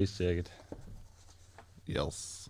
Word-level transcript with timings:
Ist 0.00 0.16
sehr 0.16 0.34
gut. 0.34 0.50
Yes. 1.84 2.48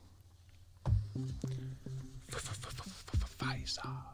Pfizer. 3.38 4.06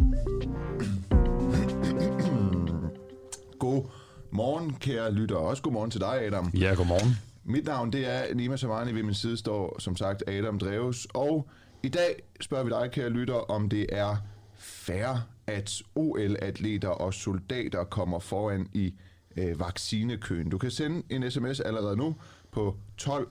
God 4.41 4.47
morgen, 4.47 4.75
kære 4.75 5.13
lytter. 5.13 5.37
Også 5.37 5.63
god 5.63 5.73
morgen 5.73 5.91
til 5.91 6.01
dig, 6.01 6.23
Adam. 6.27 6.51
Ja, 6.55 6.75
godmorgen. 6.75 7.17
Mit 7.45 7.65
navn 7.65 7.93
det 7.93 8.09
er 8.09 8.35
Nima 8.35 8.57
Samani. 8.57 8.93
Ved 8.93 9.03
min 9.03 9.15
side 9.15 9.37
står 9.37 9.77
som 9.79 9.97
sagt 9.97 10.23
Adam 10.29 10.59
Dreves. 10.59 11.07
Og 11.15 11.49
i 11.83 11.89
dag 11.89 12.23
spørger 12.41 12.65
vi 12.65 12.71
dig, 12.71 12.91
kære 12.93 13.09
lytter, 13.11 13.35
om 13.35 13.69
det 13.69 13.87
er 13.89 14.17
fair, 14.59 15.29
at 15.47 15.83
OL-atleter 15.95 16.89
og 16.89 17.15
soldater 17.15 17.85
kommer 17.85 18.19
foran 18.19 18.69
i 18.73 18.95
øh, 19.37 19.61
vaccinekøen. 19.61 20.51
Du 20.51 20.59
kan 20.59 20.71
sende 20.71 21.03
en 21.11 21.31
sms 21.31 21.61
allerede 21.61 21.97
nu 21.97 22.17
på 22.51 22.77
12 22.97 23.29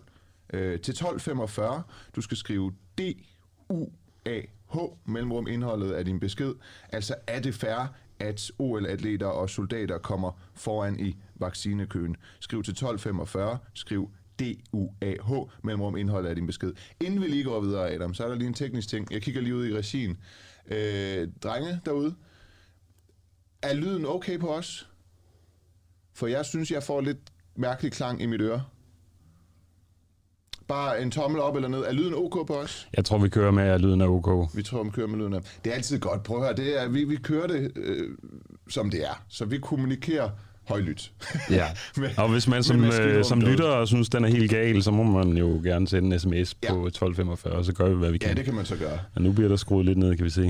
øh, 0.54 0.62
til 0.62 0.92
1245. 0.92 1.84
Du 2.16 2.22
skal 2.22 2.38
skrive 2.38 2.74
D-U-A-H 2.98 4.78
mellemrum 5.06 5.48
indholdet 5.48 5.92
af 5.92 6.06
din 6.06 6.20
besked. 6.20 6.54
Altså 6.92 7.16
er 7.28 7.40
det 7.40 7.56
fair, 7.56 7.94
at 8.20 8.52
OL-atleter 8.60 9.28
og 9.28 9.50
soldater 9.50 9.98
kommer 9.98 10.32
foran 10.56 11.00
i 11.00 11.16
vaccinekøen. 11.36 12.16
Skriv 12.40 12.64
til 12.64 12.72
1245, 12.72 13.58
skriv 13.74 14.12
D-U-A-H, 14.40 15.32
mellemrum 15.64 15.98
indholdet 15.98 16.30
af 16.30 16.36
din 16.36 16.48
besked. 16.48 16.74
Inden 17.02 17.22
vi 17.22 17.28
lige 17.28 17.44
går 17.44 17.62
videre, 17.62 17.92
Adam, 17.92 18.14
så 18.14 18.24
er 18.24 18.28
der 18.28 18.36
lige 18.36 18.48
en 18.48 18.54
teknisk 18.54 18.90
ting. 18.90 19.12
Jeg 19.12 19.22
kigger 19.22 19.42
lige 19.42 19.56
ud 19.56 19.68
i 19.68 19.78
regien. 19.78 20.18
Øh, 20.66 21.28
drenge 21.44 21.80
derude, 21.86 22.16
er 23.62 23.74
lyden 23.74 24.06
okay 24.06 24.40
på 24.40 24.56
os? 24.56 24.90
For 26.14 26.28
jeg 26.28 26.46
synes, 26.46 26.72
jeg 26.72 26.84
får 26.84 27.02
lidt 27.02 27.18
mærkelig 27.56 27.92
klang 27.92 28.22
i 28.22 28.26
mit 28.26 28.42
øre. 28.42 28.64
Bare 30.70 31.02
en 31.02 31.12
tommel 31.12 31.42
op 31.42 31.56
eller 31.56 31.70
ned. 31.70 31.80
Er 31.80 31.92
lyden 31.92 32.14
ok 32.16 32.48
på 32.48 32.54
os? 32.54 32.88
Jeg 32.98 33.06
tror, 33.06 33.18
vi 33.18 33.30
kører 33.30 33.52
med, 33.52 33.64
at 33.64 33.82
lyden 33.82 34.02
er 34.02 34.08
ok. 34.08 34.56
Vi 34.56 34.64
tror, 34.64 34.84
vi 34.84 34.90
kører 34.90 35.08
med 35.08 35.18
lyden 35.18 35.34
af. 35.34 35.40
Det 35.64 35.72
er 35.72 35.76
altid 35.76 36.00
godt. 36.00 36.24
Prøv 36.24 36.38
at 36.38 36.44
høre, 36.44 36.56
det 36.56 36.82
er, 36.84 36.88
vi, 36.90 37.04
vi 37.04 37.16
kører 37.16 37.48
det, 37.48 37.72
øh, 37.76 38.10
som 38.70 38.90
det 38.90 39.04
er. 39.04 39.24
Så 39.30 39.46
vi 39.46 39.58
kommunikerer 39.58 40.30
højlydt. 40.68 41.12
Ja. 41.50 41.66
Og 42.24 42.30
hvis 42.32 42.48
man 42.48 42.64
som, 42.64 42.84
øh, 42.84 43.26
som 43.26 43.42
lytter 43.42 43.86
synes, 43.86 44.10
den 44.10 44.24
er 44.24 44.28
helt 44.30 44.52
gal, 44.52 44.84
så 44.84 44.92
må 44.92 45.04
man 45.04 45.38
jo 45.38 45.62
gerne 45.64 45.88
sende 45.88 46.14
en 46.14 46.20
sms 46.20 46.56
Ja. 46.64 46.74
på 46.74 46.88
1245, 46.88 47.54
og 47.54 47.66
så 47.66 47.74
gør 47.74 47.90
vi, 47.90 47.96
hvad 47.96 48.12
vi 48.12 48.18
kan. 48.18 48.30
Ja, 48.30 48.34
det 48.36 48.46
kan 48.46 48.54
man 48.54 48.66
så 48.66 48.76
gøre. 48.76 49.00
Og 49.16 49.22
nu 49.22 49.32
bliver 49.32 49.50
der 49.50 49.56
skruet 49.56 49.86
lidt 49.86 49.98
ned, 49.98 50.16
kan 50.16 50.26
vi 50.26 50.30
se. 50.30 50.42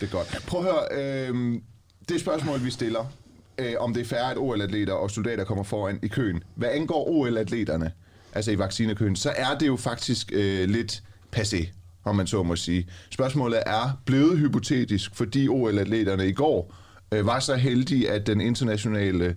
Det 0.00 0.06
er 0.06 0.10
godt. 0.10 0.38
Prøv 0.46 0.60
at 0.66 0.66
høre, 0.66 1.28
øh, 1.28 1.60
det 2.08 2.20
spørgsmål, 2.20 2.64
vi 2.64 2.70
stiller, 2.70 3.12
øh, 3.58 3.72
om 3.78 3.94
det 3.94 4.00
er 4.00 4.04
færre, 4.04 4.30
at 4.30 4.36
OL-atleter 4.36 4.92
og 4.92 5.10
soldater 5.10 5.44
kommer 5.44 5.64
foran 5.64 5.98
i 6.02 6.08
køen. 6.08 6.42
Hvad 6.54 6.68
angår 6.72 7.08
OL-atleterne, 7.08 7.92
altså 8.36 8.50
i 8.50 8.58
vaccinekøen, 8.58 9.16
så 9.16 9.32
er 9.36 9.58
det 9.58 9.66
jo 9.66 9.76
faktisk 9.76 10.32
øh, 10.34 10.68
lidt 10.68 11.02
passé, 11.36 11.66
om 12.04 12.16
man 12.16 12.26
så 12.26 12.42
må 12.42 12.56
sige. 12.56 12.88
Spørgsmålet 13.10 13.62
er 13.66 14.00
blevet 14.04 14.38
hypotetisk, 14.38 15.14
fordi 15.14 15.48
OL-atleterne 15.48 16.28
i 16.28 16.32
går 16.32 16.74
øh, 17.12 17.26
var 17.26 17.40
så 17.40 17.54
heldige, 17.54 18.10
at 18.10 18.26
den 18.26 18.40
internationale 18.40 19.36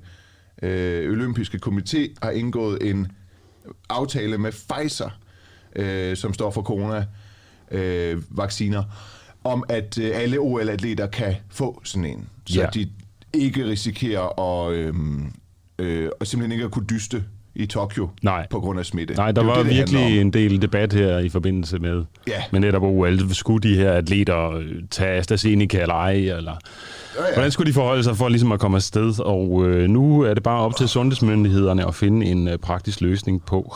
øh, 0.61 1.11
olympiske 1.11 1.59
komité 1.66 2.14
har 2.23 2.31
indgået 2.31 2.89
en 2.89 3.08
aftale 3.89 4.38
med 4.38 4.52
Pfizer, 4.52 5.09
øh, 5.75 6.17
som 6.17 6.34
står 6.34 6.52
for 6.52 6.61
corona 6.61 7.06
øh, 7.72 8.22
om 9.44 9.63
at 9.69 9.97
øh, 9.97 10.12
alle 10.13 10.38
OL-atleter 10.40 11.07
kan 11.07 11.35
få 11.50 11.81
sådan 11.84 12.06
en, 12.06 12.29
så 12.46 12.62
Ja. 12.62 12.68
de 12.73 12.90
ikke 13.34 13.66
risikerer 13.66 14.40
at, 14.40 14.73
øh, 14.73 14.94
øh, 15.79 16.09
at 16.22 16.28
simpelthen 16.28 16.52
ikke 16.52 16.66
at 16.66 16.72
kunne 16.72 16.85
dyste 16.85 17.23
i 17.55 17.65
Tokyo 17.65 18.09
Nej. 18.21 18.47
på 18.49 18.59
grund 18.59 18.79
af 18.79 18.85
smitte. 18.85 19.13
Nej, 19.13 19.31
der 19.31 19.41
Det 19.41 19.47
var 19.49 19.55
det, 19.57 19.65
det 19.65 19.75
virkelig 19.75 20.21
en 20.21 20.33
del 20.33 20.61
debat 20.61 20.93
her 20.93 21.17
i 21.19 21.29
forbindelse 21.29 21.79
med, 21.79 22.03
Ja. 22.27 22.43
med 22.51 22.59
netop 22.59 22.83
OL. 22.83 23.33
Skulle 23.33 23.69
de 23.69 23.75
her 23.75 23.91
atleter 23.91 24.51
øh, 24.51 24.65
tage 24.91 25.11
AstraZeneca 25.17 25.81
eller 25.81 25.95
ej? 25.95 26.11
Eller... 26.11 26.31
Ja, 27.17 27.23
ja. 27.27 27.33
Hvordan 27.33 27.51
skulle 27.51 27.67
de 27.69 27.73
forholde 27.73 28.03
sig 28.03 28.17
for 28.17 28.29
ligesom 28.29 28.51
at 28.51 28.59
komme 28.59 28.75
afsted? 28.77 29.19
Og 29.19 29.67
øh, 29.67 29.89
nu 29.89 30.21
er 30.21 30.33
det 30.33 30.43
bare 30.43 30.61
op 30.61 30.75
til 30.75 30.89
sundhedsmyndighederne 30.89 31.87
at 31.87 31.95
finde 31.95 32.25
en 32.25 32.47
øh, 32.47 32.57
praktisk 32.57 33.01
løsning 33.01 33.45
på, 33.45 33.75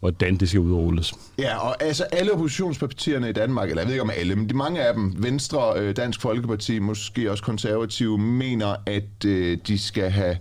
hvordan 0.00 0.36
det 0.36 0.48
skal 0.48 0.60
udrulles. 0.60 1.12
Ja, 1.38 1.56
og 1.68 1.82
altså 1.82 2.04
alle 2.04 2.32
oppositionspartierne 2.32 3.28
i 3.28 3.32
Danmark, 3.32 3.68
eller 3.68 3.82
jeg 3.82 3.86
ved 3.86 3.94
ikke 3.94 4.02
om 4.02 4.10
alle, 4.18 4.36
men 4.36 4.48
de 4.48 4.54
mange 4.56 4.80
af 4.80 4.94
dem, 4.94 5.14
Venstre, 5.18 5.72
øh, 5.76 5.96
Dansk 5.96 6.20
Folkeparti, 6.20 6.78
måske 6.78 7.30
også 7.30 7.42
konservative, 7.44 8.18
mener, 8.18 8.74
at 8.86 9.24
øh, 9.26 9.58
de 9.66 9.78
skal 9.78 10.10
have 10.10 10.36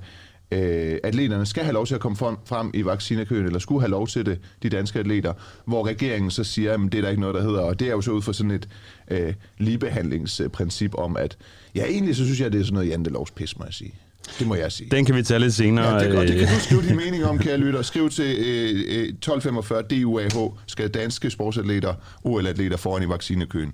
øh, 0.52 0.98
atleterne 1.04 1.46
skal 1.46 1.64
have 1.64 1.74
lov 1.74 1.86
til 1.86 1.96
at 1.96 2.02
komme 2.02 2.18
frem, 2.18 2.36
frem 2.46 2.72
i 2.74 2.86
vaccinekøen, 2.86 3.46
eller 3.46 3.60
skulle 3.60 3.82
have 3.82 3.92
lov 3.92 4.08
til 4.08 4.26
det, 4.26 4.40
de 4.64 4.70
danske 4.70 5.00
atleter, 5.00 5.34
hvor 5.66 5.88
regeringen 5.88 6.32
så 6.32 6.44
siger, 6.44 6.74
at 6.74 6.80
det 6.80 6.96
er 6.96 7.02
der 7.02 7.10
ikke 7.10 7.22
noget, 7.22 7.36
der 7.36 7.42
hedder, 7.42 7.62
og 7.62 7.80
det 7.80 7.88
er 7.88 7.92
jo 7.92 8.02
så 8.02 8.12
ud 8.12 8.22
fra 8.22 8.34
sådan 8.34 8.52
et 8.52 8.68
øh, 9.12 9.34
ligebehandlingsprincip 9.58 10.96
om, 10.96 11.18
at 11.18 11.38
ja, 11.76 11.86
egentlig 11.86 12.16
så 12.16 12.24
synes 12.24 12.40
jeg, 12.40 12.46
at 12.46 12.54
det 12.54 12.62
er 12.62 12.66
sådan 12.66 12.74
noget 12.74 12.90
jantelovspis, 12.90 13.58
må 13.60 13.66
jeg 13.66 13.74
sige. 13.74 13.94
Det 14.40 14.48
må 14.48 14.56
jeg 14.56 14.72
sige. 14.72 14.90
Den 14.92 15.06
kan 15.06 15.16
vi 15.16 15.24
tage 15.24 15.40
lidt 15.40 15.54
senere. 15.54 15.96
Ja, 15.96 16.10
det. 16.10 16.28
Det 16.28 16.38
kan 16.38 16.48
øh, 16.48 16.56
du 16.56 16.60
skrive 16.60 16.82
din 16.82 16.96
mening 16.96 17.26
om, 17.26 17.40
kære 17.40 17.58
lytter. 17.58 17.82
Skriv 17.82 18.10
til 18.10 18.36
øh, 18.40 18.70
øh, 18.88 19.04
1245 19.04 19.82
DUAH, 19.82 20.52
skal 20.68 20.90
danske 20.90 21.30
sportsatleter, 21.30 21.94
OL-atleter 22.24 22.78
foran 22.78 23.04
i 23.04 23.10
vaccinekøen. 23.10 23.74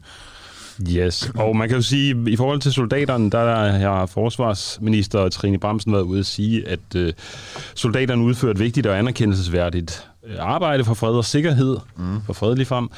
Yes, 0.81 1.31
og 1.35 1.55
man 1.55 1.67
kan 1.67 1.77
jo 1.77 1.81
sige, 1.81 2.15
i 2.27 2.35
forhold 2.35 2.59
til 2.59 2.73
soldaterne, 2.73 3.29
der 3.29 3.71
har 3.71 4.05
forsvarsminister 4.05 5.29
Trine 5.29 5.57
Bramsen 5.57 5.93
været 5.93 6.03
ude 6.03 6.19
at 6.19 6.25
sige, 6.25 6.67
at 6.67 6.95
øh, 6.95 7.13
soldaterne 7.75 8.23
udfører 8.23 8.51
et 8.51 8.59
vigtigt 8.59 8.87
og 8.87 8.97
anerkendelsesværdigt 8.97 10.07
øh, 10.27 10.35
arbejde 10.39 10.83
for 10.85 10.93
fred 10.93 11.11
og 11.11 11.25
sikkerhed, 11.25 11.77
mm. 11.97 12.21
for 12.25 12.33
fredelig 12.33 12.67
frem. 12.67 12.89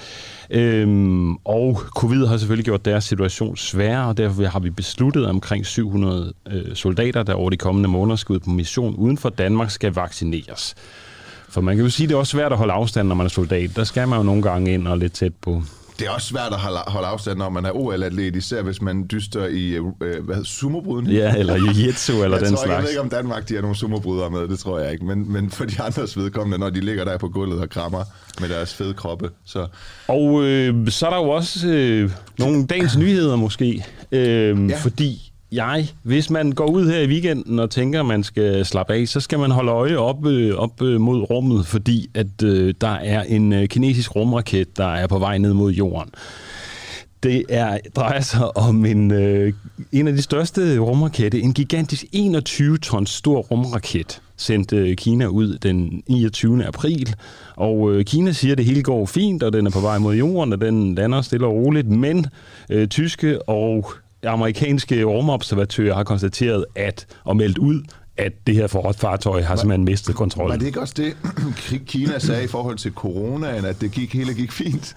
Øhm, 0.50 1.36
og 1.36 1.76
covid 1.76 2.26
har 2.26 2.38
selvfølgelig 2.38 2.66
gjort 2.66 2.86
deres 2.86 3.04
situation 3.04 3.58
sværere, 3.58 4.08
og 4.08 4.18
derfor 4.18 4.44
har 4.44 4.60
vi 4.60 4.70
besluttet, 4.70 5.24
at 5.24 5.30
omkring 5.30 5.66
700 5.66 6.34
øh, 6.52 6.76
soldater, 6.76 7.24
der 7.24 7.34
over 7.34 7.50
de 7.50 7.58
kommende 7.58 7.90
måneder 7.90 8.16
skal 8.16 8.34
ud 8.34 8.40
på 8.40 8.50
mission 8.50 8.96
uden 8.96 9.18
for 9.18 9.30
Danmark, 9.30 9.72
skal 9.72 9.94
vaccineres. 9.94 10.76
For 11.50 11.62
man 11.62 11.76
kan 11.76 11.86
jo 11.86 11.92
sige, 11.92 12.06
at 12.06 12.10
det 12.10 12.16
er 12.16 12.20
også 12.20 12.32
svært 12.32 12.52
at 12.52 12.58
holde 12.58 12.74
afstand, 12.74 13.08
når 13.08 13.16
man 13.16 13.26
er 13.26 13.30
soldat. 13.30 13.76
Der 13.76 13.84
skal 13.84 14.08
man 14.08 14.18
jo 14.18 14.24
nogle 14.24 14.42
gange 14.42 14.74
ind 14.74 14.88
og 14.88 14.98
lidt 14.98 15.14
tæt 15.14 15.34
på. 15.42 15.64
Det 16.00 16.08
er 16.08 16.12
også 16.12 16.28
svært 16.28 16.54
at 16.54 16.60
holde, 16.60 16.78
holde 16.88 17.08
afstand, 17.08 17.38
når 17.38 17.50
man 17.50 17.66
er 17.66 17.72
OL-atlet, 17.72 18.36
især 18.36 18.62
hvis 18.62 18.82
man 18.82 19.08
dyster 19.12 19.46
i 19.46 19.70
øh, 19.70 19.84
hvad 20.02 20.14
hedder, 20.36 20.44
sumobrydning. 20.44 21.14
Ja, 21.14 21.36
eller 21.36 21.56
jiu-jitsu 21.56 22.12
eller 22.24 22.38
jeg 22.38 22.46
den 22.46 22.56
tror, 22.56 22.64
ikke- 22.64 22.74
Jeg 22.74 22.82
slags. 22.82 22.84
ved 22.84 22.90
ikke, 22.90 23.02
om 23.02 23.10
Danmark 23.10 23.50
de 23.50 23.54
har 23.54 23.62
nogle 23.62 23.78
sumobrydere 23.78 24.30
med, 24.30 24.48
det 24.48 24.60
tror 24.60 24.80
jeg 24.80 24.92
ikke. 24.92 25.06
Men, 25.06 25.32
men 25.32 25.50
for 25.52 25.66
de 25.66 25.82
andres 25.82 26.18
vedkommende, 26.18 26.58
når 26.58 26.70
de 26.70 26.80
ligger 26.80 27.06
der 27.06 27.18
på 27.18 27.28
gulvet 27.30 27.60
og 27.62 27.70
krammer 27.70 28.04
med 28.42 28.50
deres 28.50 28.74
fede 28.74 28.94
kroppe. 28.94 29.30
Så 29.46 29.68
Og 30.08 30.44
øh, 30.44 30.88
så 30.88 31.06
er 31.06 31.10
der 31.10 31.18
jo 31.18 31.30
også 31.30 31.68
øh, 31.68 32.12
nogle 32.40 32.66
dagens 32.68 32.98
nyheder 32.98 33.36
måske, 33.36 33.86
øh, 34.12 34.70
ja. 34.70 34.78
fordi 34.78 35.29
jeg, 35.52 35.88
hvis 36.04 36.30
man 36.30 36.52
går 36.52 36.66
ud 36.66 36.88
her 36.90 37.00
i 37.00 37.08
weekenden 37.08 37.60
og 37.60 37.70
tænker, 37.70 38.00
at 38.00 38.06
man 38.06 38.24
skal 38.24 38.66
slappe 38.66 38.94
af, 38.94 39.08
så 39.08 39.20
skal 39.20 39.40
man 39.40 39.52
holde 39.52 39.72
øje 39.72 39.98
op, 39.98 40.26
øh, 40.26 40.56
op 40.56 40.82
øh, 40.82 41.02
mod 41.02 41.30
rummet, 41.30 41.66
fordi 41.66 42.10
at 42.14 42.44
øh, 42.44 42.74
der 42.82 42.94
er 42.94 43.24
en 43.24 43.54
øh, 43.54 43.68
kinesisk 43.68 44.16
rumraket, 44.16 44.78
der 44.78 44.96
er 44.96 45.08
på 45.08 45.20
vej 45.20 45.38
ned 45.38 45.54
mod 45.54 45.72
jorden. 45.72 46.12
Det 47.24 47.44
er, 47.50 47.78
drejer 47.96 48.22
sig 48.22 48.58
om 48.58 48.86
en, 48.86 49.12
øh, 49.12 49.54
en 49.92 50.08
af 50.08 50.14
de 50.14 50.22
største 50.22 50.80
rumraketter, 50.80 51.40
en 51.40 51.54
gigantisk 51.54 52.06
21 52.12 52.78
tons 52.78 53.10
stor 53.10 53.40
rumraket, 53.42 54.22
sendte 54.38 54.76
øh, 54.76 54.96
Kina 54.96 55.26
ud 55.26 55.58
den 55.58 56.04
29. 56.08 56.66
april. 56.66 57.16
Og 57.56 57.94
øh, 57.94 58.06
Kina 58.06 58.32
siger, 58.32 58.52
at 58.52 58.58
det 58.58 58.66
hele 58.66 58.84
går 58.84 59.06
fint, 59.06 59.44
og 59.44 59.54
den 59.54 59.68
er 59.68 59.72
på 59.72 59.80
vej 59.80 59.98
mod 59.98 60.16
jorden, 60.16 60.54
og 60.54 60.62
den 60.62 60.96
lander 60.96 61.22
stille 61.22 61.48
og 61.48 61.54
roligt. 61.54 61.88
Men 61.88 62.26
øh, 62.70 62.88
tyske 62.88 63.50
og 63.50 63.92
amerikanske 64.24 65.04
rumobservatører 65.04 65.96
har 65.96 66.04
konstateret 66.04 66.66
at, 66.76 67.06
og 67.24 67.36
meldt 67.38 67.58
ud, 67.58 67.84
at 68.18 68.32
det 68.48 68.56
her 68.56 68.94
fartøj 68.98 69.42
har 69.42 69.56
simpelthen 69.56 69.86
mistet 69.86 70.16
kontrollen. 70.16 70.52
var 70.52 70.58
det 70.58 70.66
ikke 70.66 70.82
også 70.82 70.94
det, 70.98 71.18
Kina 71.92 72.20
sagde 72.20 72.44
i 72.44 72.48
forhold 72.48 72.78
til 72.78 72.92
coronaen, 72.92 73.66
at 73.66 73.82
det 73.82 73.92
gik, 73.92 74.14
hele 74.14 74.34
gik 74.34 74.52
fint? 74.52 74.96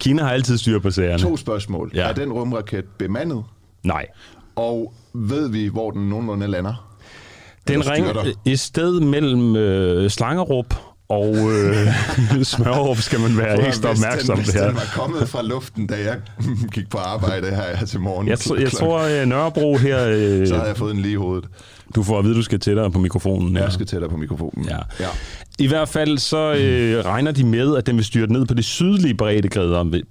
Kina 0.00 0.22
har 0.22 0.30
altid 0.30 0.58
styr 0.58 0.78
på 0.78 0.90
sagerne. 0.90 1.22
To 1.22 1.36
spørgsmål. 1.36 1.90
Ja. 1.94 2.08
Er 2.08 2.12
den 2.12 2.32
rumraket 2.32 2.84
bemandet? 2.98 3.44
Nej. 3.82 4.06
Og 4.56 4.92
ved 5.12 5.48
vi, 5.48 5.66
hvor 5.66 5.90
den 5.90 6.08
nogenlunde 6.08 6.46
lander? 6.46 6.90
Den 7.68 7.90
ringer 7.90 8.32
et 8.44 8.60
sted 8.60 9.00
mellem 9.00 9.56
øh, 9.56 10.10
Slangerup 10.10 10.74
Og 11.10 11.34
øh, 11.34 11.86
smørhåb 12.54 12.96
skal 12.96 13.20
man 13.20 13.36
være 13.38 13.66
ekstra 13.66 13.90
opmærksom 13.90 14.36
på 14.38 14.42
her. 14.54 14.72
var 14.72 14.90
kommet 14.94 15.28
fra 15.28 15.42
luften, 15.42 15.86
da 15.86 15.94
jeg 15.94 16.16
gik 16.74 16.90
på 16.90 16.98
arbejde 16.98 17.46
her, 17.50 17.86
til 17.86 18.00
morgen. 18.00 18.28
Jeg, 18.28 18.38
tr- 18.38 18.60
jeg 18.60 18.72
tror, 18.72 18.98
at 18.98 19.28
Nørrebro 19.28 19.76
her... 19.76 20.08
Øh, 20.08 20.46
så 20.46 20.56
har 20.56 20.64
jeg 20.64 20.76
fået 20.76 20.94
en 20.94 21.00
lige 21.00 21.12
i 21.12 21.16
hovedet. 21.16 21.48
Du 21.94 22.02
får 22.02 22.18
at 22.18 22.24
vide, 22.24 22.34
at 22.34 22.36
du 22.36 22.42
skal 22.42 22.60
tættere 22.60 22.90
på 22.90 22.98
mikrofonen. 22.98 23.56
Ja. 23.56 23.62
Jeg 23.62 23.72
skal 23.72 23.86
tættere 23.86 24.10
på 24.10 24.16
mikrofonen. 24.16 24.64
Ja. 24.68 24.76
ja. 25.00 25.06
I 25.58 25.66
hvert 25.66 25.88
fald 25.88 26.18
så 26.18 26.54
øh, 26.54 27.04
regner 27.04 27.32
de 27.32 27.44
med, 27.46 27.76
at 27.76 27.86
den 27.86 27.96
vil 27.96 28.04
styre 28.04 28.26
ned 28.26 28.46
på 28.46 28.54
de 28.54 28.62
sydlige 28.62 29.14
breddegrader 29.14 29.84
ved, 29.84 30.02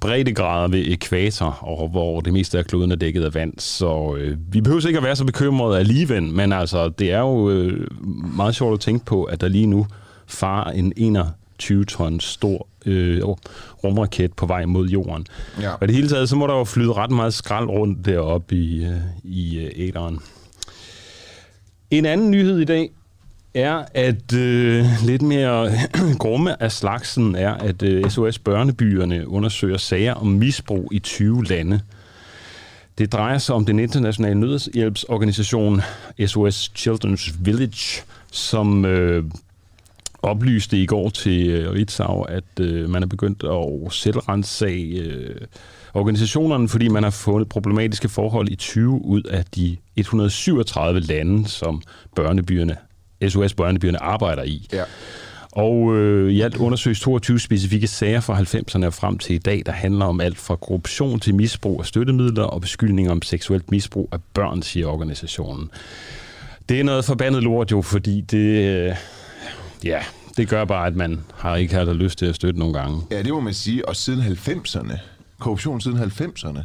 breddegrader 0.00 0.68
ved 0.68 0.84
ekvator, 0.86 1.58
og 1.60 1.88
hvor 1.88 2.20
det 2.20 2.32
meste 2.32 2.58
af 2.58 2.64
kloden 2.64 2.92
er 2.92 2.96
dækket 2.96 3.24
af 3.24 3.34
vand. 3.34 3.52
Så 3.58 4.16
øh, 4.18 4.36
vi 4.50 4.60
behøver 4.60 4.86
ikke 4.86 4.98
at 4.98 5.04
være 5.04 5.16
så 5.16 5.24
bekymrede 5.24 5.78
alligevel, 5.78 6.22
men 6.22 6.52
altså, 6.52 6.88
det 6.88 7.12
er 7.12 7.20
jo 7.20 7.50
øh, 7.50 7.86
meget 8.36 8.54
sjovt 8.54 8.74
at 8.74 8.80
tænke 8.80 9.04
på, 9.04 9.24
at 9.24 9.40
der 9.40 9.48
lige 9.48 9.66
nu 9.66 9.86
far 10.28 10.70
en 10.70 10.92
21 10.96 11.84
ton 11.84 12.20
stor 12.20 12.66
øh, 12.86 13.22
rumraket 13.84 14.32
på 14.32 14.46
vej 14.46 14.64
mod 14.64 14.88
jorden. 14.88 15.26
Ja. 15.60 15.72
Og 15.72 15.88
det 15.88 15.96
hele 15.96 16.08
taget, 16.08 16.28
så 16.28 16.36
må 16.36 16.46
der 16.46 16.54
jo 16.54 16.64
flyde 16.64 16.92
ret 16.92 17.10
meget 17.10 17.34
skrald 17.34 17.68
rundt 17.68 18.04
deroppe 18.04 18.54
i, 18.56 18.84
øh, 18.84 18.96
i 19.24 19.58
øh, 19.58 19.70
æderen. 19.76 20.18
En 21.90 22.06
anden 22.06 22.30
nyhed 22.30 22.58
i 22.58 22.64
dag 22.64 22.90
er, 23.54 23.84
at 23.94 24.32
øh, 24.34 24.84
lidt 25.04 25.22
mere 25.22 25.72
grumme 26.18 26.62
af 26.62 26.72
slagsen 26.72 27.34
er, 27.34 27.54
at 27.54 27.82
øh, 27.82 28.10
SOS 28.10 28.38
Børnebyerne 28.38 29.28
undersøger 29.28 29.76
sager 29.76 30.14
om 30.14 30.26
misbrug 30.26 30.88
i 30.92 30.98
20 30.98 31.44
lande. 31.44 31.80
Det 32.98 33.12
drejer 33.12 33.38
sig 33.38 33.54
om 33.54 33.64
den 33.64 33.78
internationale 33.78 34.40
nødhjælpsorganisation 34.40 35.80
SOS 36.26 36.72
Children's 36.78 37.34
Village, 37.40 38.02
som 38.30 38.84
øh, 38.84 39.24
oplyste 40.22 40.82
i 40.82 40.86
går 40.86 41.08
til 41.08 41.48
øh, 41.48 41.72
Ritzau, 41.72 42.22
at 42.22 42.60
øh, 42.60 42.90
man 42.90 43.02
er 43.02 43.06
begyndt 43.06 43.44
at 43.44 43.92
selvrense 43.92 44.66
øh, 44.66 45.36
organisationerne, 45.94 46.68
fordi 46.68 46.88
man 46.88 47.02
har 47.02 47.10
fundet 47.10 47.48
problematiske 47.48 48.08
forhold 48.08 48.48
i 48.48 48.56
20 48.56 49.04
ud 49.04 49.22
af 49.22 49.44
de 49.44 49.76
137 49.96 51.00
lande, 51.00 51.48
som 51.48 51.82
børnebyerne, 52.14 52.76
SOS 53.28 53.54
Børnebyerne 53.54 54.02
arbejder 54.02 54.42
i. 54.42 54.68
Ja. 54.72 54.84
Og 55.52 55.96
øh, 55.96 56.32
i 56.32 56.40
alt 56.40 56.56
undersøges 56.56 57.00
22 57.00 57.38
specifikke 57.38 57.86
sager 57.86 58.20
fra 58.20 58.40
90'erne 58.40 58.86
og 58.86 58.94
frem 58.94 59.18
til 59.18 59.34
i 59.34 59.38
dag, 59.38 59.62
der 59.66 59.72
handler 59.72 60.04
om 60.04 60.20
alt 60.20 60.38
fra 60.38 60.56
korruption 60.56 61.20
til 61.20 61.34
misbrug 61.34 61.80
af 61.80 61.86
støttemidler 61.86 62.42
og 62.42 62.60
beskyldninger 62.60 63.12
om 63.12 63.22
seksuelt 63.22 63.70
misbrug 63.70 64.08
af 64.12 64.18
børn, 64.34 64.62
siger 64.62 64.86
organisationen. 64.86 65.70
Det 66.68 66.80
er 66.80 66.84
noget 66.84 67.04
forbandet 67.04 67.42
lort 67.42 67.70
jo, 67.70 67.82
fordi 67.82 68.20
det... 68.20 68.64
Øh, 68.64 68.94
ja, 69.84 70.02
det 70.36 70.48
gør 70.48 70.64
bare, 70.64 70.86
at 70.86 70.96
man 70.96 71.24
har 71.34 71.56
ikke 71.56 71.74
haft 71.74 71.90
lyst 71.90 72.18
til 72.18 72.26
at 72.26 72.34
støtte 72.34 72.58
nogle 72.58 72.74
gange. 72.74 73.02
Ja, 73.10 73.22
det 73.22 73.32
må 73.32 73.40
man 73.40 73.54
sige. 73.54 73.88
Og 73.88 73.96
siden 73.96 74.20
90'erne. 74.20 74.98
Korruption 75.38 75.80
siden 75.80 75.98
90'erne. 75.98 76.60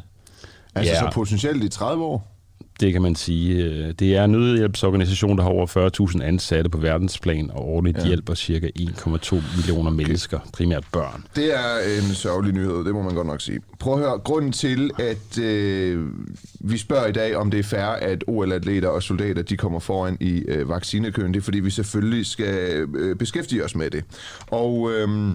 Altså 0.75 0.93
ja. 0.93 0.99
så 0.99 1.09
potentielt 1.13 1.63
i 1.63 1.69
30 1.69 2.03
år. 2.03 2.32
Det 2.79 2.93
kan 2.93 3.01
man 3.01 3.15
sige. 3.15 3.91
Det 3.91 4.15
er 4.15 4.23
en 4.23 4.31
nødhjælpsorganisation, 4.31 5.37
der 5.37 5.43
har 5.43 5.49
over 5.49 6.11
40.000 6.11 6.23
ansatte 6.23 6.69
på 6.69 6.77
verdensplan, 6.77 7.51
og 7.53 7.69
årligt 7.69 7.97
ja. 7.97 8.05
hjælper 8.05 8.35
ca. 8.35 8.69
1,2 8.79 9.35
millioner 9.57 9.91
mennesker, 9.91 10.39
primært 10.53 10.83
børn. 10.91 11.23
Det 11.35 11.53
er 11.53 11.77
en 12.01 12.15
sørgelig 12.15 12.53
nyhed, 12.53 12.85
det 12.85 12.93
må 12.93 13.01
man 13.01 13.15
godt 13.15 13.27
nok 13.27 13.41
sige. 13.41 13.59
Prøv 13.79 13.93
at 13.93 13.99
høre, 13.99 14.19
grunden 14.19 14.51
til, 14.51 14.91
at 14.99 15.39
øh, 15.39 16.07
vi 16.59 16.77
spørger 16.77 17.07
i 17.07 17.11
dag, 17.11 17.35
om 17.35 17.51
det 17.51 17.59
er 17.59 17.63
fair, 17.63 17.85
at 17.85 18.23
OL-atleter 18.27 18.87
og 18.87 19.03
soldater 19.03 19.41
de 19.41 19.57
kommer 19.57 19.79
foran 19.79 20.17
i 20.19 20.43
øh, 20.47 20.69
vaccinekøen, 20.69 21.33
det 21.33 21.39
er 21.39 21.43
fordi, 21.43 21.59
vi 21.59 21.69
selvfølgelig 21.69 22.25
skal 22.25 22.87
øh, 22.95 23.15
beskæftige 23.15 23.65
os 23.65 23.75
med 23.75 23.89
det. 23.89 24.03
Og 24.51 24.91
øh, 24.91 25.29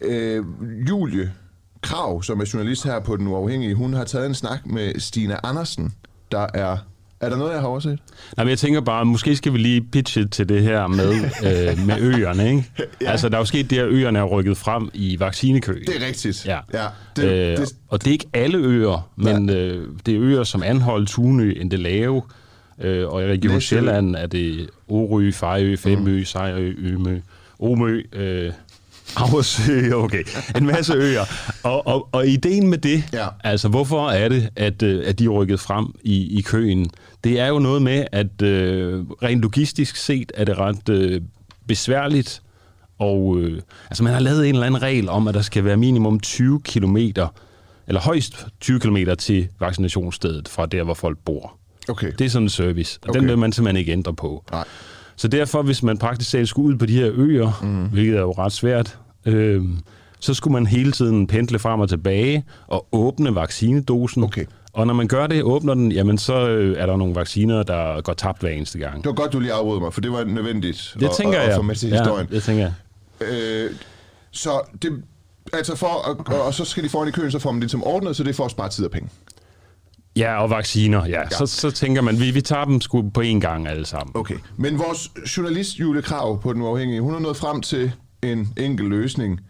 øh, 0.00 0.44
Julie 0.88 1.32
Krav, 1.80 2.22
som 2.22 2.40
er 2.40 2.50
journalist 2.54 2.84
her 2.84 3.00
på 3.00 3.16
Den 3.16 3.26
Uafhængige, 3.26 3.74
hun 3.74 3.94
har 3.94 4.04
taget 4.04 4.26
en 4.26 4.34
snak 4.34 4.66
med 4.66 5.00
Stina 5.00 5.36
Andersen, 5.42 5.94
der 6.32 6.46
er 6.54 6.76
er 7.20 7.28
der 7.28 7.36
noget, 7.36 7.52
jeg 7.52 7.60
har 7.60 7.68
overset? 7.68 7.98
Nej, 8.36 8.44
men 8.44 8.50
jeg 8.50 8.58
tænker 8.58 8.80
bare, 8.80 9.04
måske 9.04 9.36
skal 9.36 9.52
vi 9.52 9.58
lige 9.58 9.82
pitche 9.92 10.28
til 10.28 10.48
det 10.48 10.62
her 10.62 10.86
med, 10.86 11.14
øh, 11.14 11.86
med 11.86 12.00
øerne, 12.00 12.48
ikke? 12.48 12.64
ja. 13.02 13.10
Altså, 13.10 13.28
der 13.28 13.34
er 13.34 13.40
jo 13.40 13.44
sket 13.44 13.70
det, 13.70 13.78
at 13.78 13.88
øerne 13.88 14.18
er 14.18 14.24
rykket 14.24 14.56
frem 14.56 14.88
i 14.94 15.20
vaccinekø. 15.20 15.74
Det 15.86 16.02
er 16.02 16.06
rigtigt. 16.06 16.46
Ja. 16.46 16.58
ja 16.72 16.86
det, 17.16 17.24
øh, 17.24 17.56
det... 17.56 17.72
Og 17.88 18.04
det 18.04 18.06
er 18.06 18.12
ikke 18.12 18.28
alle 18.32 18.58
øer, 18.58 19.10
men 19.16 19.48
ja. 19.48 19.56
øh, 19.56 19.88
det 20.06 20.14
er 20.14 20.22
øer 20.22 20.44
som 20.44 20.62
Anhold, 20.62 21.06
Tunø, 21.06 21.52
Endelave, 21.56 22.22
øh, 22.80 23.08
og 23.08 23.22
i 23.22 23.26
Region 23.26 23.60
Sjælland 23.60 24.16
er 24.16 24.26
det 24.26 24.70
Orø, 24.88 25.30
Fejø, 25.30 25.76
Femø, 25.76 26.18
mm. 26.18 26.24
Sejø, 26.24 26.74
Ømø, 26.78 27.20
Omø, 27.58 28.02
øh, 28.12 28.52
Aarhusø, 29.16 29.92
okay. 29.94 30.24
En 30.56 30.66
masse 30.66 30.94
øer. 30.94 31.24
Og, 31.62 31.86
og, 31.86 32.08
og 32.12 32.26
ideen 32.26 32.66
med 32.66 32.78
det, 32.78 33.04
ja. 33.12 33.26
altså 33.44 33.68
hvorfor 33.68 34.10
er 34.10 34.28
det, 34.28 34.48
at, 34.56 34.82
øh, 34.82 35.02
at 35.06 35.18
de 35.18 35.24
er 35.24 35.28
rykket 35.28 35.60
frem 35.60 35.86
i, 36.02 36.38
i 36.38 36.42
køen? 36.42 36.90
Det 37.24 37.40
er 37.40 37.46
jo 37.46 37.58
noget 37.58 37.82
med, 37.82 38.04
at 38.12 38.42
øh, 38.42 39.04
rent 39.22 39.42
logistisk 39.42 39.96
set 39.96 40.32
er 40.34 40.44
det 40.44 40.58
ret 40.58 40.88
øh, 40.88 41.20
besværligt. 41.68 42.42
Og 42.98 43.38
øh, 43.38 43.62
altså 43.90 44.04
man 44.04 44.12
har 44.12 44.20
lavet 44.20 44.48
en 44.48 44.54
eller 44.54 44.66
anden 44.66 44.82
regel 44.82 45.08
om, 45.08 45.28
at 45.28 45.34
der 45.34 45.42
skal 45.42 45.64
være 45.64 45.76
minimum 45.76 46.20
20 46.20 46.62
kilometer, 46.62 47.28
eller 47.88 48.00
højst 48.00 48.46
20 48.60 48.80
kilometer 48.80 49.14
til 49.14 49.48
vaccinationsstedet 49.60 50.48
fra 50.48 50.66
der, 50.66 50.82
hvor 50.82 50.94
folk 50.94 51.18
bor. 51.24 51.56
Okay. 51.88 52.12
Det 52.18 52.24
er 52.24 52.28
sådan 52.30 52.44
en 52.44 52.48
service, 52.48 52.98
og 53.02 53.10
okay. 53.10 53.20
den 53.20 53.28
vil 53.28 53.38
man 53.38 53.52
simpelthen 53.52 53.76
ikke 53.76 53.92
ændre 53.92 54.14
på. 54.14 54.44
Nej. 54.52 54.64
Så 55.20 55.28
derfor, 55.28 55.62
hvis 55.62 55.82
man 55.82 55.98
praktisk 55.98 56.30
talt 56.30 56.48
skulle 56.48 56.68
ud 56.68 56.78
på 56.78 56.86
de 56.86 56.92
her 56.92 57.10
øer, 57.14 57.60
mm. 57.62 57.84
hvilket 57.84 58.16
er 58.16 58.20
jo 58.20 58.32
ret 58.32 58.52
svært, 58.52 58.98
øh, 59.26 59.62
så 60.20 60.34
skulle 60.34 60.52
man 60.52 60.66
hele 60.66 60.92
tiden 60.92 61.26
pendle 61.26 61.58
frem 61.58 61.80
og 61.80 61.88
tilbage 61.88 62.44
og 62.66 62.86
åbne 62.92 63.34
vaccinedosen. 63.34 64.24
Okay. 64.24 64.44
Og 64.72 64.86
når 64.86 64.94
man 64.94 65.08
gør 65.08 65.26
det, 65.26 65.42
åbner 65.42 65.74
den, 65.74 65.92
jamen 65.92 66.18
så 66.18 66.48
øh, 66.48 66.78
er 66.78 66.86
der 66.86 66.96
nogle 66.96 67.14
vacciner, 67.14 67.62
der 67.62 68.00
går 68.00 68.12
tabt 68.12 68.40
hver 68.40 68.50
eneste 68.50 68.78
gang. 68.78 68.96
Det 68.96 69.06
var 69.06 69.12
godt, 69.12 69.32
du 69.32 69.40
lige 69.40 69.52
afbrød 69.52 69.80
mig, 69.80 69.92
for 69.92 70.00
det 70.00 70.12
var 70.12 70.24
nødvendigt 70.24 70.96
det 71.00 71.06
at, 71.06 71.12
tænker 71.16 71.38
at, 71.38 71.44
at, 71.44 71.50
at 71.50 71.56
få 71.56 71.62
med 71.62 71.74
til 71.74 71.90
historien. 71.90 72.26
Ja, 72.30 72.34
det 72.34 72.42
tænker 72.42 72.62
jeg. 72.62 72.72
Øh, 73.20 73.70
så 74.30 74.60
det, 74.82 75.02
altså 75.52 75.76
for, 75.76 75.86
og, 75.86 76.46
og 76.46 76.54
så 76.54 76.64
skal 76.64 76.84
de 76.84 76.88
foran 76.88 77.08
i 77.08 77.10
køen, 77.10 77.30
så 77.30 77.38
får 77.38 77.52
man 77.52 77.62
det 77.62 77.70
som 77.70 77.84
ordnet, 77.84 78.16
så 78.16 78.24
det 78.24 78.36
for 78.36 78.44
at 78.44 78.50
spare 78.50 78.68
tid 78.68 78.84
og 78.84 78.90
penge. 78.90 79.08
Ja, 80.16 80.42
og 80.42 80.50
vacciner, 80.50 81.06
ja. 81.06 81.20
ja. 81.20 81.28
Så, 81.28 81.46
så 81.46 81.70
tænker 81.70 82.02
man, 82.02 82.20
vi, 82.20 82.30
vi 82.30 82.40
tager 82.40 82.64
dem 82.64 82.80
sgu 82.80 83.10
på 83.10 83.20
én 83.20 83.38
gang 83.38 83.68
alle 83.68 83.86
sammen. 83.86 84.16
Okay, 84.16 84.34
men 84.56 84.78
vores 84.78 85.10
journalist 85.36 85.80
Julie 85.80 86.02
Krav 86.02 86.42
på 86.42 86.52
Den 86.52 86.62
Uafhængige, 86.62 87.00
hun 87.00 87.12
har 87.12 87.20
nået 87.20 87.36
frem 87.36 87.60
til 87.60 87.92
en 88.22 88.52
enkel 88.56 88.86
løsning 88.86 89.40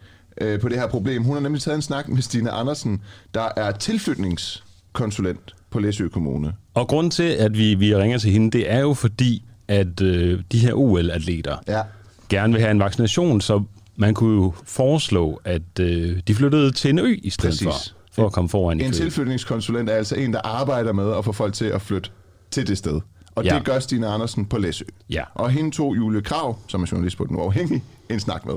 øh, 0.41 0.59
på 0.59 0.69
det 0.69 0.79
her 0.79 0.87
problem. 0.87 1.23
Hun 1.23 1.33
har 1.33 1.41
nemlig 1.41 1.61
taget 1.61 1.75
en 1.75 1.81
snak 1.81 2.07
med 2.07 2.21
Stine 2.21 2.51
Andersen, 2.51 3.01
der 3.33 3.47
er 3.55 3.71
tilflytningskonsulent 3.71 5.55
på 5.69 5.79
Læsø 5.79 6.07
Kommune. 6.07 6.53
Og 6.73 6.87
grund 6.87 7.11
til, 7.11 7.23
at 7.23 7.57
vi, 7.57 7.73
vi 7.73 7.95
ringer 7.95 8.17
til 8.17 8.31
hende, 8.31 8.57
det 8.57 8.71
er 8.71 8.79
jo 8.79 8.93
fordi, 8.93 9.43
at 9.67 10.01
øh, 10.01 10.39
de 10.51 10.59
her 10.59 10.73
OL-atleter 10.73 11.57
ja. 11.67 11.81
gerne 12.29 12.53
vil 12.53 12.61
have 12.61 12.71
en 12.71 12.79
vaccination, 12.79 13.41
så 13.41 13.63
man 13.95 14.13
kunne 14.13 14.43
jo 14.43 14.53
foreslå, 14.65 15.41
at 15.45 15.79
øh, 15.79 16.19
de 16.27 16.35
flyttede 16.35 16.71
til 16.71 16.89
en 16.89 16.99
ø 16.99 17.19
i 17.23 17.29
stedet 17.29 17.49
Præcis. 17.49 17.63
for 17.89 18.00
for 18.21 18.27
at 18.27 18.33
komme 18.33 18.49
foran 18.49 18.79
i 18.79 18.83
En 18.83 18.91
tilflytningskonsulent 18.91 19.89
er 19.89 19.93
altså 19.93 20.15
en, 20.15 20.33
der 20.33 20.41
arbejder 20.41 20.93
med 20.93 21.13
at 21.17 21.25
få 21.25 21.31
folk 21.31 21.53
til 21.53 21.65
at 21.65 21.81
flytte 21.81 22.09
til 22.51 22.67
det 22.67 22.77
sted. 22.77 23.01
Og 23.35 23.43
ja. 23.43 23.55
det 23.55 23.65
gør 23.65 23.79
Stine 23.79 24.07
Andersen 24.07 24.45
på 24.45 24.57
Læsø. 24.57 24.85
Ja. 25.09 25.23
Og 25.33 25.49
hende 25.49 25.71
tog 25.71 25.97
Julie 25.97 26.21
Krav, 26.21 26.57
som 26.67 26.83
er 26.83 26.87
journalist 26.91 27.17
på 27.17 27.25
Den 27.25 27.35
Uafhængige, 27.35 27.83
en 28.09 28.19
snak 28.19 28.45
med. 28.45 28.55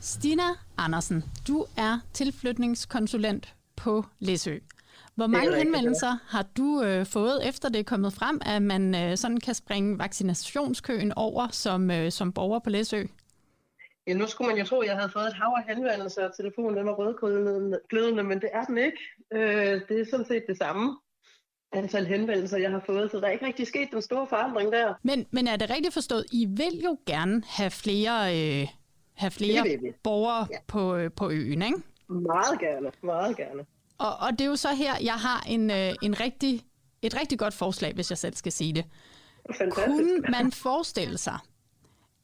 Stina 0.00 0.42
Andersen, 0.78 1.24
du 1.48 1.64
er 1.76 1.98
tilflytningskonsulent 2.12 3.54
på 3.76 4.04
Læsø. 4.20 4.56
Hvor 5.14 5.26
mange 5.26 5.56
henvendelser 5.56 6.16
har 6.28 6.46
du 6.56 6.82
øh, 6.82 7.06
fået, 7.06 7.48
efter 7.48 7.68
det 7.68 7.78
er 7.78 7.84
kommet 7.84 8.12
frem, 8.12 8.40
at 8.46 8.62
man 8.62 8.94
øh, 8.94 9.16
sådan 9.16 9.40
kan 9.40 9.54
springe 9.54 9.98
vaccinationskøen 9.98 11.12
over 11.16 11.48
som, 11.50 11.90
øh, 11.90 12.12
som 12.12 12.32
borger 12.32 12.58
på 12.58 12.70
Læsø? 12.70 13.02
Ja, 14.06 14.14
nu 14.14 14.26
skulle 14.26 14.48
man 14.48 14.58
jo 14.58 14.64
tro, 14.64 14.80
at 14.80 14.88
jeg 14.88 14.96
havde 14.96 15.10
fået 15.12 15.26
et 15.26 15.34
hav 15.34 15.54
af 15.56 15.74
henvendelser, 15.74 16.28
og 16.28 16.36
telefonen 16.36 16.76
den 16.76 16.86
var 16.86 16.92
rødglødende, 16.92 18.22
men 18.22 18.40
det 18.40 18.50
er 18.52 18.64
den 18.64 18.78
ikke. 18.78 18.98
Øh, 19.32 19.80
det 19.88 20.00
er 20.00 20.06
sådan 20.10 20.26
set 20.26 20.44
det 20.48 20.58
samme 20.58 20.96
antal 21.72 22.06
henvendelser, 22.06 22.58
jeg 22.58 22.70
har 22.70 22.82
fået, 22.86 23.10
så 23.10 23.20
der 23.20 23.26
er 23.26 23.30
ikke 23.30 23.46
rigtig 23.46 23.66
sket 23.66 23.88
den 23.92 24.02
store 24.02 24.26
forandring 24.26 24.72
der. 24.72 24.94
Men, 25.02 25.26
men 25.30 25.46
er 25.46 25.56
det 25.56 25.70
rigtigt 25.70 25.94
forstået, 25.94 26.24
I 26.32 26.46
vil 26.46 26.80
jo 26.84 26.96
gerne 27.06 27.42
have 27.46 27.70
flere, 27.70 28.18
øh, 28.38 28.68
have 29.14 29.30
flere 29.30 29.64
borgere 30.02 30.46
ja. 30.50 30.56
på, 30.66 30.96
øh, 30.96 31.10
på 31.16 31.30
øen, 31.30 31.62
ikke? 31.62 31.78
Meget 32.08 32.60
gerne, 32.60 32.90
meget 33.02 33.36
gerne. 33.36 33.64
Og, 33.98 34.16
og 34.20 34.32
det 34.32 34.40
er 34.40 34.48
jo 34.48 34.56
så 34.56 34.74
her, 34.74 34.92
jeg 35.02 35.14
har 35.14 35.44
en, 35.48 35.70
øh, 35.70 35.94
en 36.02 36.20
rigtig, 36.20 36.62
et 37.02 37.20
rigtig 37.20 37.38
godt 37.38 37.54
forslag, 37.54 37.94
hvis 37.94 38.10
jeg 38.10 38.18
selv 38.18 38.34
skal 38.34 38.52
sige 38.52 38.72
det. 38.72 38.84
Fantastisk. 39.56 39.86
Kunne 39.86 40.18
man 40.18 40.52
forestille 40.52 41.18
sig, 41.18 41.38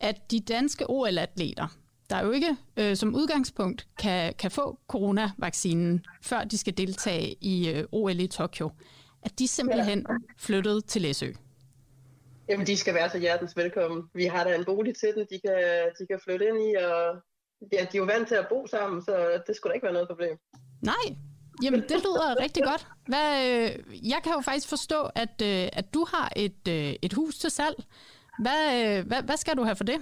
at 0.01 0.31
de 0.31 0.41
danske 0.41 0.91
OL-atleter, 0.91 1.79
der 2.11 2.25
jo 2.25 2.31
ikke 2.31 2.57
øh, 2.77 2.97
som 2.97 3.15
udgangspunkt 3.15 3.87
kan, 3.99 4.35
kan 4.35 4.51
få 4.51 4.79
coronavaccinen, 4.89 6.05
før 6.23 6.45
de 6.45 6.59
skal 6.59 6.77
deltage 6.77 7.37
i 7.41 7.69
øh, 7.71 7.85
OL 7.93 8.21
i 8.21 8.27
Tokyo, 8.27 8.71
at 9.23 9.39
de 9.39 9.49
simpelthen 9.49 10.07
flyttede 10.39 10.81
til 10.81 11.03
Læsø. 11.03 11.33
Jamen, 12.49 12.67
de 12.67 12.77
skal 12.77 12.95
være 12.95 13.11
så 13.11 13.19
hjertens 13.19 13.57
velkommen. 13.57 14.03
Vi 14.15 14.25
har 14.25 14.45
da 14.45 14.55
en 14.55 14.65
bolig 14.65 14.97
til 14.97 15.09
dem, 15.17 15.27
de 15.31 15.41
kan, 15.47 15.91
de 15.99 16.07
kan 16.07 16.21
flytte 16.25 16.47
ind 16.49 16.57
i, 16.57 16.75
og 16.75 17.23
ja, 17.73 17.81
de 17.81 17.97
er 17.97 17.99
jo 17.99 18.05
vant 18.05 18.29
til 18.29 18.35
at 18.35 18.47
bo 18.49 18.67
sammen, 18.67 19.03
så 19.03 19.43
det 19.47 19.57
skulle 19.57 19.71
da 19.71 19.75
ikke 19.75 19.85
være 19.85 19.93
noget 19.93 20.09
problem. 20.09 20.39
Nej, 20.83 21.17
Jamen, 21.63 21.81
det 21.81 21.91
lyder 21.91 22.35
rigtig 22.45 22.63
godt. 22.63 22.87
Hvad, 23.07 23.29
øh, 23.51 24.09
jeg 24.09 24.21
kan 24.25 24.33
jo 24.33 24.41
faktisk 24.41 24.69
forstå, 24.69 25.11
at, 25.15 25.43
øh, 25.43 25.69
at 25.73 25.95
du 25.95 26.07
har 26.09 26.33
et, 26.37 26.69
øh, 26.69 26.95
et 27.03 27.13
hus 27.13 27.39
til 27.39 27.51
salg. 27.51 27.85
Hvad, 28.39 28.99
øh, 28.99 29.07
hvad, 29.07 29.23
hvad 29.23 29.37
skal 29.37 29.57
du 29.57 29.63
have 29.63 29.77
for 29.77 29.85
det? 29.85 30.01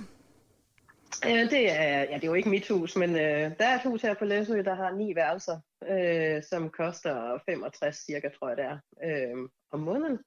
Øh, 1.27 1.51
det, 1.51 1.73
er, 1.73 1.99
ja, 1.99 2.15
det 2.15 2.25
er 2.25 2.29
jo 2.29 2.35
ikke 2.35 2.49
mit 2.49 2.69
hus, 2.69 2.97
men 2.97 3.11
øh, 3.11 3.51
der 3.59 3.67
er 3.67 3.75
et 3.75 3.83
hus 3.83 4.03
her 4.03 4.15
på 4.15 4.25
Læsø, 4.25 4.63
der 4.63 4.75
har 4.75 4.91
ni 4.91 5.15
værelser, 5.15 5.61
øh, 5.91 6.43
som 6.51 6.71
koster 6.71 7.39
65 7.49 7.97
cirka, 8.07 8.29
tror 8.39 8.49
jeg 8.49 8.57
det 8.57 8.65
er, 8.65 8.79
øh, 9.05 9.49
om 9.73 9.81
måneden. 9.81 10.19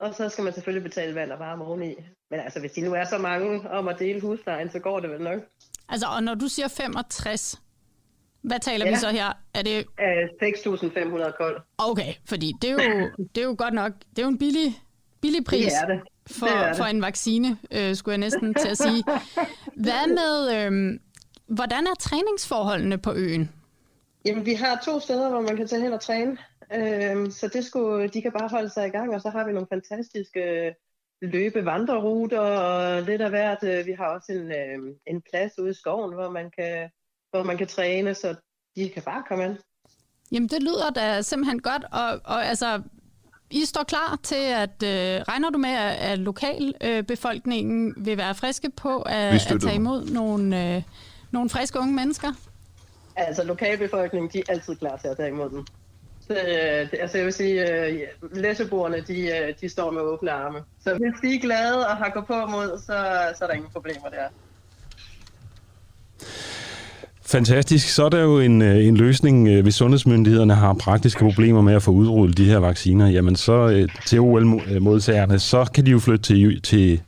Og 0.00 0.14
så 0.14 0.28
skal 0.28 0.44
man 0.44 0.52
selvfølgelig 0.52 0.82
betale 0.82 1.14
vand 1.14 1.32
og 1.32 1.38
varme 1.38 1.64
oveni. 1.64 1.94
Men 2.30 2.40
altså, 2.40 2.60
hvis 2.60 2.72
de 2.72 2.80
nu 2.80 2.92
er 2.94 3.04
så 3.04 3.18
mange 3.18 3.70
om 3.70 3.88
at 3.88 3.98
dele 3.98 4.20
huslejen, 4.20 4.70
så 4.70 4.78
går 4.78 5.00
det 5.00 5.10
vel 5.10 5.20
nok. 5.22 5.40
Altså, 5.88 6.06
og 6.16 6.22
når 6.22 6.34
du 6.34 6.48
siger 6.48 6.68
65, 6.68 7.62
hvad 8.40 8.60
taler 8.60 8.86
ja. 8.86 8.92
vi 8.92 8.96
så 8.96 9.10
her? 9.10 9.32
Er 9.54 9.62
det... 9.62 9.86
Uh, 9.86 11.22
6.500 11.26 11.36
kold. 11.36 11.60
Okay, 11.78 12.14
fordi 12.28 12.52
det 12.62 12.70
er, 12.70 12.74
jo, 12.74 13.10
det 13.34 13.40
er 13.40 13.44
jo 13.44 13.54
godt 13.58 13.74
nok, 13.74 13.92
det 14.10 14.18
er 14.18 14.22
jo 14.22 14.28
en 14.28 14.38
billig, 14.38 14.82
billig 15.22 15.44
pris 15.44 15.64
det 15.64 15.82
er 15.82 15.86
det. 15.86 16.00
For, 16.30 16.46
det 16.46 16.68
det. 16.68 16.76
for 16.76 16.84
en 16.84 17.02
vaccine, 17.02 17.58
øh, 17.70 17.94
skulle 17.94 18.12
jeg 18.12 18.18
næsten 18.18 18.54
til 18.54 18.68
at 18.68 18.78
sige. 18.78 19.04
Hvad 19.84 20.08
med, 20.08 20.56
øh, 20.56 21.00
hvordan 21.46 21.86
er 21.86 21.94
træningsforholdene 22.00 22.98
på 22.98 23.12
øen? 23.12 23.50
Jamen, 24.24 24.46
vi 24.46 24.54
har 24.54 24.80
to 24.84 25.00
steder, 25.00 25.28
hvor 25.28 25.40
man 25.40 25.56
kan 25.56 25.68
tage 25.68 25.82
hen 25.82 25.92
og 25.92 26.00
træne. 26.00 26.38
Øh, 26.74 27.30
så 27.30 27.48
det 27.52 27.64
skulle, 27.64 28.08
de 28.08 28.22
kan 28.22 28.32
bare 28.32 28.48
holde 28.48 28.70
sig 28.70 28.86
i 28.86 28.90
gang, 28.90 29.14
og 29.14 29.20
så 29.20 29.30
har 29.30 29.46
vi 29.46 29.52
nogle 29.52 29.68
fantastiske 29.72 30.74
løbe-vandreruter 31.22 32.40
og 32.40 33.02
lidt 33.02 33.22
af 33.22 33.30
hvert. 33.30 33.86
Vi 33.86 33.92
har 33.92 34.06
også 34.06 34.32
en, 34.32 34.52
øh, 34.52 34.94
en 35.06 35.22
plads 35.30 35.58
ude 35.58 35.70
i 35.70 35.74
skoven, 35.74 36.14
hvor 36.14 36.30
man 36.30 36.50
kan 36.58 36.90
hvor 37.30 37.42
man 37.42 37.58
kan 37.58 37.66
træne, 37.66 38.14
så 38.14 38.34
de 38.76 38.90
kan 38.90 39.02
bare 39.02 39.22
komme 39.28 39.44
ind. 39.44 39.56
Jamen, 40.32 40.48
det 40.48 40.62
lyder 40.62 40.90
da 40.90 41.22
simpelthen 41.22 41.62
godt, 41.62 41.84
og, 41.92 42.20
og 42.24 42.46
altså, 42.46 42.82
I 43.50 43.64
står 43.64 43.82
klar 43.82 44.18
til 44.22 44.44
at, 44.44 44.82
øh, 44.82 45.22
regner 45.28 45.50
du 45.50 45.58
med, 45.58 45.70
at 45.98 46.18
lokalbefolkningen 46.18 47.94
øh, 47.96 48.06
vil 48.06 48.16
være 48.16 48.34
friske 48.34 48.70
på 48.70 49.02
at, 49.02 49.52
at 49.52 49.60
tage 49.60 49.74
imod 49.74 50.04
nogle, 50.04 50.76
øh, 50.76 50.82
nogle 51.30 51.50
friske 51.50 51.78
unge 51.78 51.94
mennesker? 51.94 52.32
Altså, 53.16 53.44
lokalbefolkningen, 53.44 54.30
de 54.32 54.38
er 54.38 54.52
altid 54.52 54.76
klar 54.76 54.96
til 54.96 55.08
at 55.08 55.16
tage 55.16 55.28
imod 55.28 55.50
dem. 55.50 55.66
Så, 56.20 56.32
øh, 56.32 57.00
altså, 57.00 57.18
jeg 57.18 57.24
vil 57.24 57.32
sige, 57.32 57.84
øh, 57.86 58.00
læseboerne, 58.32 59.00
de, 59.00 59.38
øh, 59.38 59.54
de 59.60 59.68
står 59.68 59.90
med 59.90 60.02
åbne 60.02 60.30
arme. 60.30 60.58
Så 60.84 60.90
hvis 60.94 61.12
de 61.22 61.36
er 61.36 61.40
glade 61.40 61.88
og 61.88 61.96
har 61.96 62.10
gået 62.10 62.26
på 62.26 62.46
mod, 62.46 62.78
så, 62.78 63.34
så 63.38 63.44
er 63.44 63.48
der 63.48 63.54
ingen 63.54 63.70
problemer 63.72 64.08
der. 64.08 64.28
Fantastisk. 67.26 67.88
Så 67.88 68.04
er 68.04 68.08
der 68.08 68.22
jo 68.22 68.40
en, 68.40 68.62
øh, 68.62 68.86
en 68.86 68.96
løsning, 68.96 69.48
øh, 69.48 69.62
hvis 69.62 69.74
sundhedsmyndighederne 69.74 70.54
har 70.54 70.72
praktiske 70.72 71.18
problemer 71.18 71.62
med 71.62 71.74
at 71.74 71.82
få 71.82 71.90
udrullet 71.90 72.38
de 72.38 72.44
her 72.44 72.58
vacciner. 72.58 73.08
Jamen 73.08 73.36
så 73.36 73.52
øh, 73.52 73.88
til 74.06 74.20
OL-modtagerne, 74.20 75.38
så 75.38 75.70
kan 75.74 75.86
de 75.86 75.90
jo 75.90 75.98
flytte 75.98 76.22
til, 76.22 76.62
til 76.62 77.00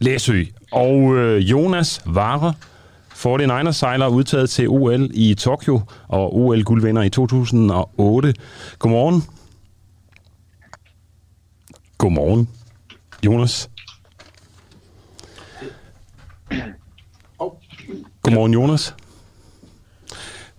Læsø. 0.00 0.42
Og 0.72 1.16
Jonas 1.38 2.02
Vare, 2.06 2.54
49ers 3.12 3.72
sejler 3.72 4.06
udtaget 4.06 4.50
til 4.50 4.68
OL 4.68 5.10
i 5.14 5.34
Tokyo 5.34 5.80
og 6.08 6.36
OL-guldvinder 6.36 7.02
i 7.02 7.08
2008. 7.08 8.34
Godmorgen. 8.78 9.22
Godmorgen, 11.98 12.48
Jonas. 13.24 13.70
Godmorgen, 18.22 18.52
Jonas. 18.52 18.94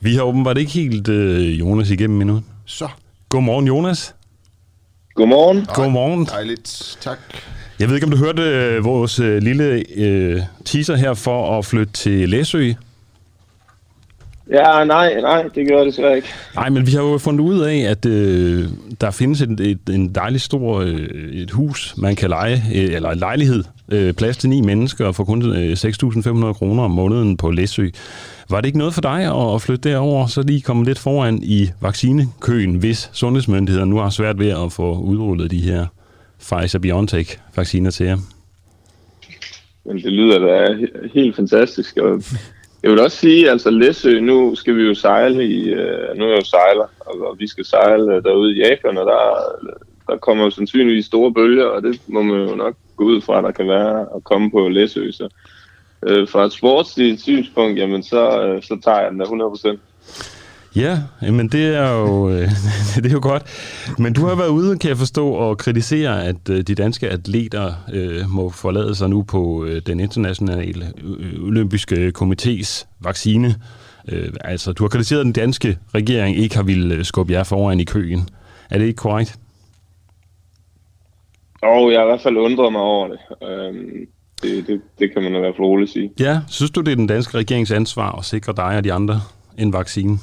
Vi 0.05 0.15
har 0.15 0.23
åbenbart 0.23 0.57
ikke 0.57 0.71
helt 0.71 1.07
øh, 1.07 1.59
Jonas 1.59 1.89
igennem 1.89 2.21
endnu. 2.21 2.41
Så. 2.65 2.87
Godmorgen, 3.29 3.67
Jonas. 3.67 4.15
Godmorgen. 5.15 5.65
Godmorgen. 5.73 6.25
Dejligt. 6.25 6.97
Tak. 7.01 7.17
Jeg 7.79 7.87
ved 7.87 7.95
ikke, 7.95 8.05
om 8.05 8.11
du 8.11 8.17
hørte 8.17 8.41
øh, 8.41 8.83
vores 8.83 9.19
øh, 9.19 9.37
lille 9.37 9.83
øh, 9.95 10.41
teaser 10.65 10.95
her 10.95 11.13
for 11.13 11.57
at 11.57 11.65
flytte 11.65 11.93
til 11.93 12.29
Læsø. 12.29 12.71
Ja, 14.51 14.83
nej, 14.83 15.21
nej, 15.21 15.43
det 15.55 15.67
gør 15.67 15.77
det 15.77 15.87
desværre 15.87 16.15
ikke. 16.15 16.27
Nej, 16.55 16.69
men 16.69 16.87
vi 16.87 16.91
har 16.91 17.01
jo 17.01 17.17
fundet 17.17 17.39
ud 17.41 17.59
af, 17.59 17.77
at 17.77 18.05
øh, 18.05 18.67
der 19.01 19.11
findes 19.11 19.41
et, 19.41 19.59
et, 19.59 19.79
en 19.89 20.15
dejlig 20.15 20.41
stor 20.41 20.79
øh, 20.81 20.99
et 21.33 21.51
hus, 21.51 21.93
man 21.97 22.15
kan 22.15 22.29
lege, 22.29 22.63
øh, 22.75 22.93
eller 22.93 23.09
en 23.09 23.19
lejlighed, 23.19 23.63
øh, 23.89 24.13
plads 24.13 24.37
til 24.37 24.49
ni 24.49 24.61
mennesker 24.61 25.11
for 25.11 25.23
kun 25.23 25.55
øh, 25.55 25.71
6.500 25.71 26.53
kroner 26.53 26.83
om 26.83 26.91
måneden 26.91 27.37
på 27.37 27.51
Læsø. 27.51 27.87
Var 28.49 28.61
det 28.61 28.65
ikke 28.65 28.77
noget 28.77 28.93
for 28.93 29.01
dig 29.01 29.53
at 29.53 29.61
flytte 29.61 29.89
derover, 29.89 30.27
så 30.27 30.41
lige 30.41 30.61
komme 30.61 30.85
lidt 30.85 30.99
foran 30.99 31.39
i 31.43 31.69
vaccinekøen, 31.81 32.75
hvis 32.75 33.09
sundhedsmyndighederne 33.13 33.91
nu 33.91 33.97
har 33.97 34.09
svært 34.09 34.39
ved 34.39 34.49
at 34.49 34.71
få 34.71 34.99
udrullet 34.99 35.51
de 35.51 35.59
her 35.59 35.85
Pfizer-BioNTech-vacciner 36.39 37.91
til 37.91 38.05
jer? 38.05 38.17
Men 39.85 39.97
det 39.97 40.11
lyder 40.11 40.39
da 40.39 40.77
helt 41.13 41.35
fantastisk, 41.35 41.97
og 41.97 42.23
jeg 42.83 42.91
vil 42.91 42.99
også 42.99 43.17
sige, 43.17 43.49
altså 43.49 43.69
Læsø, 43.69 44.19
nu 44.19 44.55
skal 44.55 44.75
vi 44.75 44.83
jo 44.83 44.93
sejle 44.93 45.45
i, 45.47 45.69
øh, 45.69 46.17
nu 46.17 46.23
er 46.23 46.29
jeg 46.29 46.39
jo 46.39 46.45
sejler, 46.45 46.87
og, 46.99 47.27
og 47.27 47.39
vi 47.39 47.47
skal 47.47 47.65
sejle 47.65 48.15
øh, 48.15 48.23
derude 48.23 48.55
i 48.55 48.59
Japan, 48.59 48.97
og 48.97 49.05
der, 49.05 49.21
der 50.07 50.17
kommer 50.17 50.43
jo 50.43 50.49
sandsynligvis 50.49 51.05
store 51.05 51.33
bølger, 51.33 51.65
og 51.65 51.83
det 51.83 52.01
må 52.07 52.21
man 52.21 52.49
jo 52.49 52.55
nok 52.55 52.75
gå 52.95 53.03
ud 53.03 53.21
fra, 53.21 53.37
at 53.37 53.43
der 53.43 53.51
kan 53.51 53.67
være 53.67 54.01
at 54.15 54.23
komme 54.23 54.51
på 54.51 54.67
Læsø, 54.67 55.11
så 55.11 55.29
øh, 56.07 56.27
fra 56.27 56.45
et 56.45 56.53
sportsligt 56.53 57.21
synspunkt, 57.21 57.79
jamen 57.79 58.03
så, 58.03 58.41
øh, 58.41 58.63
så 58.63 58.79
tager 58.83 58.99
jeg 58.99 59.11
den 59.11 59.19
der 59.19 59.25
100%. 59.25 59.77
Ja, 60.75 60.97
men 61.31 61.47
det 61.47 61.75
er 61.75 61.91
jo 61.91 62.29
øh, 62.29 62.49
det 63.03 63.05
er 63.05 63.11
jo 63.13 63.19
godt. 63.21 63.43
Men 63.99 64.13
du 64.13 64.25
har 64.25 64.35
været 64.35 64.49
ude, 64.49 64.79
kan 64.79 64.89
jeg 64.89 64.97
forstå, 64.97 65.29
og 65.29 65.57
kritisere, 65.57 66.25
at 66.25 66.49
øh, 66.49 66.61
de 66.61 66.75
danske 66.75 67.09
atleter 67.09 67.73
øh, 67.93 68.29
må 68.29 68.49
forlade 68.49 68.95
sig 68.95 69.09
nu 69.09 69.23
på 69.23 69.65
øh, 69.65 69.81
den 69.85 69.99
internationale 69.99 70.93
olympiske 71.41 72.13
komités 72.21 72.87
vaccine. 72.99 73.55
Øh, 74.11 74.29
altså, 74.43 74.73
du 74.73 74.83
har 74.83 74.89
kritiseret, 74.89 75.19
at 75.19 75.25
den 75.25 75.33
danske 75.33 75.77
regering 75.95 76.37
ikke 76.37 76.55
har 76.55 76.63
ville 76.63 77.03
skubbe 77.03 77.33
jer 77.33 77.43
foran 77.43 77.79
i 77.79 77.83
køen. 77.83 78.29
Er 78.69 78.77
det 78.77 78.85
ikke 78.85 78.97
korrekt? 78.97 79.35
Og 81.61 81.91
jeg 81.91 81.99
har 81.99 82.05
i 82.05 82.09
hvert 82.09 82.21
fald 82.21 82.37
undret 82.37 82.71
mig 82.71 82.81
over 82.81 83.07
det. 83.07 83.19
Øhm, 83.49 84.07
det, 84.41 84.67
det, 84.67 84.81
det 84.99 85.13
kan 85.13 85.23
man 85.23 85.35
i 85.35 85.39
hvert 85.39 85.55
fald 85.55 85.67
roligt 85.67 85.91
sige. 85.91 86.11
Ja, 86.19 86.41
synes 86.49 86.71
du, 86.71 86.81
det 86.81 86.91
er 86.91 86.95
den 86.95 87.07
danske 87.07 87.37
regerings 87.37 87.71
ansvar 87.71 88.11
at 88.11 88.25
sikre 88.25 88.53
dig 88.53 88.77
og 88.77 88.83
de 88.83 88.93
andre 88.93 89.21
en 89.57 89.73
vaccine? 89.73 90.17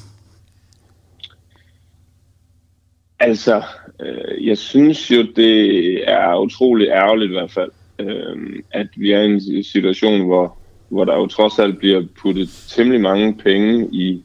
Altså, 3.20 3.62
øh, 4.00 4.46
jeg 4.46 4.58
synes 4.58 5.10
jo, 5.10 5.22
det 5.36 6.10
er 6.10 6.40
utrolig 6.40 6.88
ærgerligt 6.88 7.30
i 7.30 7.34
hvert 7.34 7.50
fald, 7.50 7.70
øh, 7.98 8.62
at 8.70 8.88
vi 8.96 9.12
er 9.12 9.20
i 9.20 9.24
en 9.24 9.64
situation, 9.64 10.26
hvor, 10.26 10.58
hvor 10.88 11.04
der 11.04 11.16
jo 11.16 11.26
trods 11.26 11.58
alt 11.58 11.78
bliver 11.78 12.02
puttet 12.22 12.66
temmelig 12.68 13.00
mange 13.00 13.34
penge 13.34 13.88
i, 13.92 14.24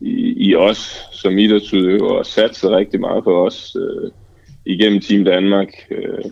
i, 0.00 0.34
i 0.48 0.54
os 0.54 1.02
som 1.12 1.38
idrætsudøvere 1.38 2.18
og 2.18 2.26
satser 2.26 2.76
rigtig 2.76 3.00
meget 3.00 3.24
på 3.24 3.46
os 3.46 3.76
øh, 3.76 4.10
igennem 4.64 5.00
Team 5.00 5.24
Danmark. 5.24 5.68
Øh, 5.90 6.24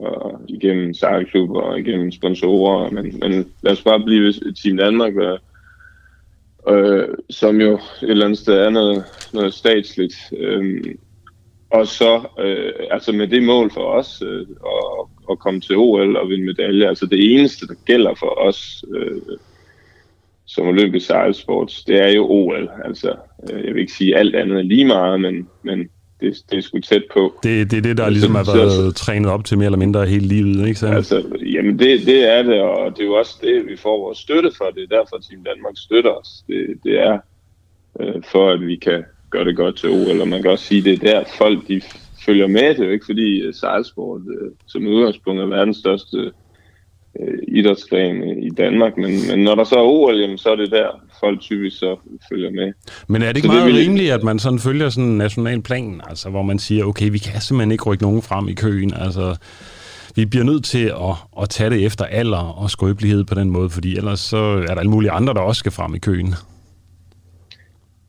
og 0.00 0.40
igennem 0.48 0.94
sejlklub 0.94 1.50
og 1.50 1.78
igennem 1.78 2.12
sponsorer. 2.12 2.90
Men, 2.90 3.18
men 3.18 3.52
lad 3.62 3.72
os 3.72 3.82
bare 3.82 4.04
blive 4.04 4.32
Team 4.32 4.76
Danmark, 4.76 5.14
og, 5.16 5.38
øh, 6.68 7.08
som 7.30 7.60
jo 7.60 7.74
et 7.74 8.10
eller 8.10 8.24
andet 8.24 8.38
sted 8.38 8.54
er 8.54 8.70
noget, 8.70 9.04
noget 9.32 9.54
statsligt. 9.54 10.14
Øh, 10.36 10.84
og 11.70 11.86
så 11.86 12.28
øh, 12.38 12.72
altså 12.90 13.12
med 13.12 13.28
det 13.28 13.42
mål 13.42 13.70
for 13.70 13.84
os 13.84 14.22
øh, 14.22 14.46
at, 14.66 15.06
at 15.30 15.38
komme 15.38 15.60
til 15.60 15.76
OL 15.76 16.16
og 16.16 16.28
vinde 16.28 16.44
medalje. 16.44 16.88
Altså 16.88 17.06
det 17.06 17.34
eneste, 17.34 17.66
der 17.66 17.74
gælder 17.86 18.14
for 18.14 18.38
os 18.38 18.84
øh, 18.94 19.36
som 20.46 20.66
olympisk 20.66 21.06
sejlsport, 21.06 21.82
det 21.86 22.00
er 22.00 22.08
jo 22.08 22.26
OL. 22.30 22.70
Altså, 22.84 23.16
øh, 23.52 23.64
jeg 23.64 23.74
vil 23.74 23.80
ikke 23.80 23.92
sige 23.92 24.16
alt 24.16 24.36
andet 24.36 24.66
lige 24.66 24.84
meget, 24.84 25.20
men, 25.20 25.48
men 25.62 25.88
det, 26.20 26.42
det 26.50 26.58
er 26.58 26.62
sgu 26.62 26.78
tæt 26.78 27.02
på. 27.12 27.34
Det, 27.42 27.70
det 27.70 27.76
er 27.76 27.82
det, 27.82 27.96
der 27.96 28.08
ligesom 28.08 28.34
har 28.34 28.56
været 28.56 28.72
så, 28.72 29.04
trænet 29.04 29.30
op 29.30 29.44
til 29.44 29.58
mere 29.58 29.66
eller 29.66 29.78
mindre 29.78 30.06
hele 30.06 30.26
livet, 30.26 30.68
ikke 30.68 30.80
sandt? 30.80 30.96
Altså, 30.96 31.22
jamen 31.42 31.78
det, 31.78 32.06
det 32.06 32.32
er 32.32 32.42
det, 32.42 32.60
og 32.60 32.90
det 32.90 33.00
er 33.00 33.06
jo 33.06 33.14
også 33.14 33.38
det, 33.42 33.66
vi 33.66 33.76
får 33.76 34.00
vores 34.00 34.18
støtte 34.18 34.50
for. 34.58 34.64
Det 34.64 34.82
er 34.82 34.96
derfor, 34.96 35.16
Team 35.16 35.44
Danmark 35.44 35.74
støtter 35.76 36.10
os. 36.10 36.28
Det, 36.46 36.66
det 36.84 37.00
er 37.00 37.18
øh, 38.00 38.22
for, 38.32 38.50
at 38.50 38.60
vi 38.66 38.76
kan 38.76 39.04
gøre 39.30 39.44
det 39.44 39.56
godt 39.56 39.76
til 39.76 39.88
OL, 39.88 40.20
og 40.20 40.28
man 40.28 40.42
kan 40.42 40.50
også 40.50 40.64
sige, 40.64 40.82
det 40.82 40.92
er 40.92 41.12
der 41.12 41.24
folk, 41.38 41.68
de 41.68 41.80
følger 42.26 42.46
med. 42.46 42.68
Det 42.68 42.80
er 42.80 42.84
jo 42.84 42.90
ikke 42.90 43.06
fordi 43.06 43.48
uh, 43.48 43.54
sejlsport 43.54 44.20
uh, 44.20 44.52
som 44.66 44.86
udgangspunkt 44.86 45.42
er 45.42 45.46
verdens 45.46 45.76
største 45.76 46.32
øh, 47.20 47.38
idrætsgren 47.48 48.42
i 48.42 48.50
Danmark, 48.50 48.96
men, 48.96 49.12
men 49.30 49.38
når 49.44 49.54
der 49.54 49.64
så 49.64 49.74
er 49.74 49.82
OL, 49.82 50.20
jamen, 50.20 50.38
så 50.38 50.50
er 50.50 50.56
det 50.56 50.70
der, 50.70 50.88
folk 51.20 51.40
typisk 51.40 51.78
så 51.78 51.96
følger 52.32 52.50
med. 52.50 52.72
Men 53.08 53.22
er 53.22 53.26
det 53.26 53.36
ikke 53.36 53.48
så 53.48 53.52
meget 53.52 53.74
det 53.74 53.80
rimeligt, 53.80 54.12
at 54.12 54.22
man 54.22 54.38
sådan 54.38 54.58
følger 54.58 54.88
sådan 54.88 55.10
en 55.10 55.18
national 55.18 55.62
plan, 55.62 56.00
altså 56.08 56.30
hvor 56.30 56.42
man 56.42 56.58
siger, 56.58 56.84
okay, 56.84 57.10
vi 57.10 57.18
kan 57.18 57.40
simpelthen 57.40 57.72
ikke 57.72 57.84
rykke 57.84 58.02
nogen 58.04 58.22
frem 58.22 58.48
i 58.48 58.54
køen, 58.54 58.92
altså 58.94 59.36
vi 60.16 60.26
bliver 60.26 60.44
nødt 60.44 60.64
til 60.64 60.84
at, 60.84 61.42
at 61.42 61.48
tage 61.48 61.70
det 61.70 61.84
efter 61.86 62.04
alder 62.04 62.62
og 62.62 62.70
skrøbelighed 62.70 63.24
på 63.24 63.34
den 63.34 63.50
måde, 63.50 63.70
fordi 63.70 63.96
ellers 63.96 64.20
så 64.20 64.36
er 64.36 64.66
der 64.66 64.76
alle 64.76 64.90
mulige 64.90 65.10
andre, 65.10 65.34
der 65.34 65.40
også 65.40 65.58
skal 65.58 65.72
frem 65.72 65.94
i 65.94 65.98
køen. 65.98 66.34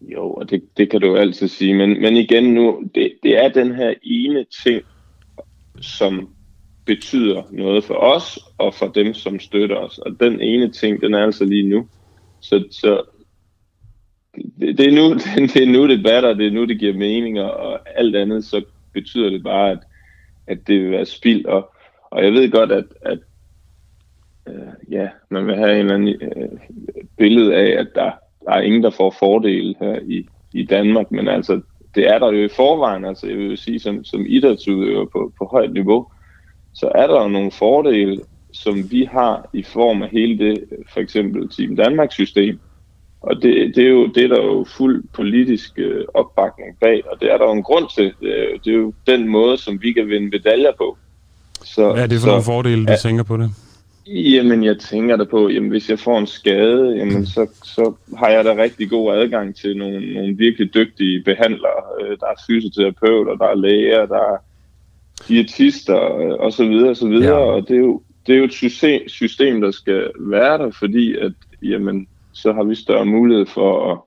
Jo, 0.01 0.31
og 0.31 0.49
det, 0.49 0.63
det 0.77 0.89
kan 0.89 1.01
du 1.01 1.07
jo 1.07 1.15
altid 1.15 1.47
sige, 1.47 1.73
men, 1.73 2.01
men 2.01 2.17
igen 2.17 2.43
nu, 2.43 2.83
det, 2.95 3.13
det 3.23 3.43
er 3.43 3.49
den 3.49 3.75
her 3.75 3.93
ene 4.03 4.45
ting, 4.63 4.81
som 5.81 6.29
betyder 6.95 7.43
noget 7.51 7.83
for 7.83 7.93
os 7.93 8.39
og 8.57 8.73
for 8.73 8.87
dem, 8.87 9.13
som 9.13 9.39
støtter 9.39 9.75
os. 9.75 9.97
Og 9.97 10.11
den 10.19 10.41
ene 10.41 10.71
ting, 10.71 11.01
den 11.01 11.13
er 11.13 11.23
altså 11.23 11.45
lige 11.45 11.69
nu. 11.69 11.87
Så, 12.39 12.63
så 12.71 13.01
det, 14.59 14.77
det, 14.77 14.87
er 14.87 14.95
nu, 14.95 15.13
det 15.53 15.63
er 15.63 15.71
nu, 15.71 15.87
det 15.87 16.03
batter, 16.03 16.33
det 16.33 16.47
er 16.47 16.51
nu, 16.51 16.65
det 16.65 16.79
giver 16.79 16.93
mening, 16.93 17.39
og 17.41 17.79
alt 17.99 18.15
andet, 18.15 18.45
så 18.45 18.63
betyder 18.93 19.29
det 19.29 19.43
bare, 19.43 19.71
at, 19.71 19.79
at 20.47 20.67
det 20.67 20.81
vil 20.81 20.91
være 20.91 21.05
spild. 21.05 21.45
Og, 21.45 21.71
og 22.11 22.23
jeg 22.23 22.33
ved 22.33 22.51
godt, 22.51 22.71
at, 22.71 22.85
at 23.01 23.19
øh, 24.47 24.91
ja, 24.91 25.09
man 25.29 25.47
vil 25.47 25.55
have 25.55 25.71
en 25.71 25.79
eller 25.79 25.93
anden 25.93 26.21
øh, 26.21 26.49
billede 27.17 27.55
af, 27.55 27.79
at 27.79 27.87
der, 27.95 28.11
der 28.45 28.51
er 28.51 28.61
ingen, 28.61 28.83
der 28.83 28.89
får 28.89 29.15
fordel 29.19 29.75
her 29.79 29.99
i, 30.07 30.27
i 30.53 30.63
Danmark, 30.63 31.11
men 31.11 31.27
altså, 31.27 31.61
det 31.95 32.07
er 32.07 32.19
der 32.19 32.31
jo 32.31 32.45
i 32.45 32.55
forvejen, 32.55 33.05
altså 33.05 33.27
jeg 33.27 33.37
vil 33.37 33.57
sige, 33.57 33.79
som, 33.79 34.03
som 34.03 34.25
idrætsudøver 34.27 35.05
på, 35.05 35.33
på 35.37 35.45
højt 35.45 35.73
niveau, 35.73 36.07
så 36.73 36.91
er 36.95 37.07
der 37.07 37.21
jo 37.21 37.27
nogle 37.27 37.51
fordele, 37.51 38.21
som 38.53 38.91
vi 38.91 39.09
har 39.11 39.49
i 39.53 39.63
form 39.63 40.01
af 40.01 40.09
hele 40.09 40.37
det, 40.37 40.63
for 40.93 40.99
eksempel 40.99 41.49
Team 41.49 41.75
Danmark 41.75 42.11
system. 42.11 42.59
Og 43.21 43.35
det, 43.35 43.75
det, 43.75 43.83
er 43.85 43.89
jo, 43.89 44.07
det 44.07 44.23
er 44.23 44.27
der 44.27 44.43
jo 44.43 44.65
fuld 44.77 45.03
politisk 45.13 45.71
øh, 45.77 46.05
opbakning 46.13 46.77
bag, 46.81 47.01
og 47.11 47.21
det 47.21 47.31
er 47.31 47.37
der 47.37 47.45
jo 47.45 47.51
en 47.51 47.63
grund 47.63 47.85
til. 47.95 48.13
Det 48.21 48.39
er, 48.39 48.57
det 48.65 48.73
er 48.73 48.77
jo 48.77 48.93
den 49.07 49.27
måde, 49.27 49.57
som 49.57 49.81
vi 49.81 49.91
kan 49.91 50.07
vinde 50.07 50.29
medaljer 50.29 50.71
på. 50.77 50.97
Så, 51.63 51.93
Hvad 51.93 52.03
er 52.03 52.07
det 52.07 52.17
for 52.17 52.25
så, 52.25 52.27
nogle 52.27 52.43
fordele, 52.43 52.85
du 52.85 52.91
ja, 52.91 52.97
tænker 52.97 53.23
på 53.23 53.37
det? 53.37 53.49
Jamen, 54.07 54.63
jeg 54.63 54.79
tænker 54.79 55.15
da 55.15 55.23
på, 55.23 55.49
jamen, 55.49 55.69
hvis 55.69 55.89
jeg 55.89 55.99
får 55.99 56.19
en 56.19 56.27
skade, 56.27 56.97
jamen, 56.97 57.25
så, 57.25 57.47
så 57.63 57.93
har 58.17 58.29
jeg 58.29 58.45
da 58.45 58.55
rigtig 58.55 58.89
god 58.89 59.13
adgang 59.13 59.55
til 59.55 59.77
nogle, 59.77 60.13
nogle 60.13 60.37
virkelig 60.37 60.73
dygtige 60.73 61.23
behandlere. 61.23 61.81
Øh, 62.01 62.17
der 62.19 62.25
er 62.25 62.43
fysioterapeuter, 62.47 63.35
der 63.35 63.45
er 63.45 63.55
læger, 63.55 64.05
der 64.05 64.19
er 64.33 64.37
diætister 65.27 66.17
øh, 66.17 66.33
og 66.39 66.53
så 66.53 66.67
videre, 66.67 66.89
og 66.89 66.97
så 66.97 67.07
videre. 67.07 67.39
Ja. 67.39 67.45
Og 67.45 67.67
det 67.67 67.75
er 67.75 67.79
jo, 67.79 68.01
det 68.27 68.33
er 68.33 68.37
jo 68.37 68.43
et 68.43 68.53
system, 68.53 69.01
system, 69.07 69.61
der 69.61 69.71
skal 69.71 70.11
være 70.19 70.57
der, 70.57 70.71
fordi 70.71 71.17
at, 71.17 71.33
jamen, 71.61 72.07
så 72.33 72.53
har 72.53 72.63
vi 72.63 72.75
større 72.75 73.05
mulighed 73.05 73.45
for 73.45 73.91
at 73.91 73.99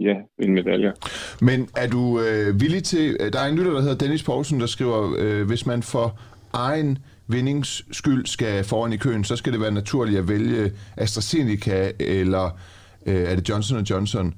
ja, 0.00 0.14
vinde 0.38 0.54
medaljer. 0.54 0.92
Men 1.40 1.68
er 1.76 1.88
du 1.88 2.20
øh, 2.20 2.60
villig 2.60 2.84
til, 2.84 3.18
der 3.32 3.40
er 3.40 3.48
en 3.48 3.56
lytter, 3.56 3.72
der 3.72 3.80
hedder 3.80 3.96
Dennis 3.96 4.22
Poulsen, 4.22 4.60
der 4.60 4.66
skriver, 4.66 5.14
øh, 5.18 5.46
hvis 5.46 5.66
man 5.66 5.82
for 5.82 6.18
egen 6.52 6.98
vindings 7.26 7.84
skyld 7.92 8.26
skal 8.26 8.64
foran 8.64 8.92
i 8.92 8.96
køen, 8.96 9.24
så 9.24 9.36
skal 9.36 9.52
det 9.52 9.60
være 9.60 9.72
naturligt 9.72 10.18
at 10.18 10.28
vælge 10.28 10.72
AstraZeneca 10.96 11.92
eller 12.00 12.58
øh, 13.06 13.14
er 13.14 13.34
det 13.34 13.48
Johnson 13.48 13.82
Johnson. 13.82 14.34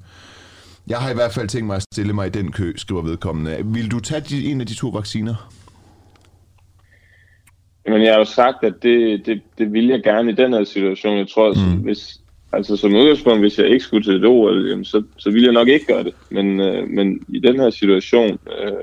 Jeg 0.87 0.97
har 0.97 1.11
i 1.11 1.13
hvert 1.13 1.33
fald 1.33 1.47
tænkt 1.47 1.67
mig 1.67 1.75
at 1.75 1.83
stille 1.93 2.13
mig 2.13 2.27
i 2.27 2.29
den 2.29 2.51
kø, 2.51 2.73
skriver 2.75 3.01
vedkommende. 3.01 3.57
Vil 3.65 3.91
du 3.91 3.99
tage 3.99 4.21
de, 4.21 4.45
en 4.45 4.61
af 4.61 4.67
de 4.67 4.73
to 4.73 4.87
vacciner? 4.87 5.51
Men 7.85 8.03
jeg 8.03 8.11
har 8.11 8.19
jo 8.19 8.25
sagt, 8.25 8.63
at 8.63 8.73
det, 8.83 9.25
det, 9.25 9.41
det 9.57 9.73
vil 9.73 9.87
jeg 9.87 10.03
gerne 10.03 10.31
i 10.31 10.35
den 10.35 10.53
her 10.53 10.63
situation. 10.63 11.17
Jeg 11.17 11.27
tror, 11.27 11.53
mm. 11.53 11.81
hvis, 11.81 12.19
altså 12.53 12.75
som 12.75 12.95
udgangspunkt, 12.95 13.39
hvis 13.39 13.59
jeg 13.59 13.67
ikke 13.67 13.83
skulle 13.85 14.03
til 14.03 14.15
et 14.15 14.25
OL, 14.25 14.85
så, 14.85 15.03
så 15.17 15.31
ville 15.31 15.45
jeg 15.45 15.53
nok 15.53 15.67
ikke 15.67 15.85
gøre 15.85 16.03
det. 16.03 16.13
Men, 16.29 16.59
øh, 16.59 16.89
men 16.89 17.19
i 17.29 17.39
den 17.39 17.59
her 17.59 17.69
situation, 17.69 18.39
øh, 18.59 18.73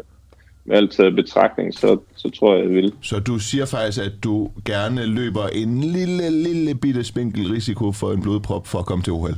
med 0.64 0.76
alt 0.76 0.92
taget 0.92 1.16
betragtning, 1.16 1.74
så, 1.74 1.98
så 2.16 2.30
tror 2.30 2.54
jeg, 2.54 2.64
jeg 2.64 2.74
vil. 2.74 2.92
Så 3.02 3.18
du 3.18 3.38
siger 3.38 3.66
faktisk, 3.66 4.00
at 4.00 4.12
du 4.24 4.50
gerne 4.64 5.06
løber 5.06 5.46
en 5.46 5.80
lille, 5.80 6.30
lille 6.30 6.74
bitte 6.74 7.04
spinkel 7.04 7.48
risiko 7.48 7.92
for 7.92 8.12
en 8.12 8.22
blodprop 8.22 8.66
for 8.66 8.78
at 8.78 8.86
komme 8.86 9.04
til 9.04 9.12
OL? 9.12 9.34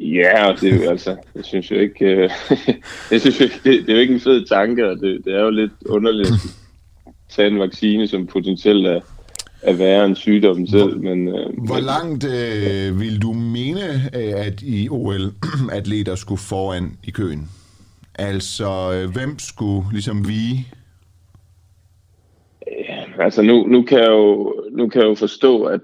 Ja, 0.00 0.46
og 0.46 0.60
det 0.60 0.72
er 0.72 0.84
jo 0.84 0.90
altså, 0.90 1.16
jeg 1.34 1.44
synes 1.44 1.70
jo 1.70 1.76
ikke, 1.76 2.04
øh, 2.04 2.30
jeg 3.10 3.20
synes 3.20 3.40
ikke 3.40 3.60
det, 3.64 3.86
det 3.86 3.88
er 3.88 3.94
jo 3.94 4.00
ikke 4.00 4.14
en 4.14 4.20
fed 4.20 4.44
tanke, 4.44 4.90
og 4.90 4.96
det, 4.96 5.24
det 5.24 5.34
er 5.34 5.42
jo 5.42 5.50
lidt 5.50 5.72
underligt 5.86 6.28
at 6.28 7.12
tage 7.28 7.48
en 7.48 7.58
vaccine, 7.58 8.08
som 8.08 8.26
potentielt 8.26 8.86
er, 8.86 9.00
er 9.62 9.72
værre 9.72 10.04
end 10.04 10.16
sygdommen 10.16 10.66
selv. 10.66 11.00
Men, 11.00 11.28
øh, 11.28 11.64
hvor 11.66 11.80
langt 11.80 12.24
øh, 12.24 13.00
vil 13.00 13.22
du 13.22 13.32
mene, 13.32 13.80
at 14.12 14.62
i 14.62 14.88
OL 14.90 15.32
atleter 15.78 16.14
skulle 16.14 16.40
foran 16.40 16.98
i 17.04 17.10
køen? 17.10 17.48
Altså, 18.18 18.92
øh, 18.94 19.12
hvem 19.12 19.38
skulle 19.38 19.86
ligesom 19.92 20.28
vi? 20.28 20.66
Ja, 22.88 23.24
altså 23.24 23.42
nu, 23.42 23.66
nu, 23.66 23.82
kan 23.82 23.98
jeg 23.98 24.10
jo, 24.10 24.54
nu 24.72 24.88
kan 24.88 25.00
jeg 25.00 25.08
jo 25.08 25.14
forstå, 25.14 25.62
at 25.62 25.80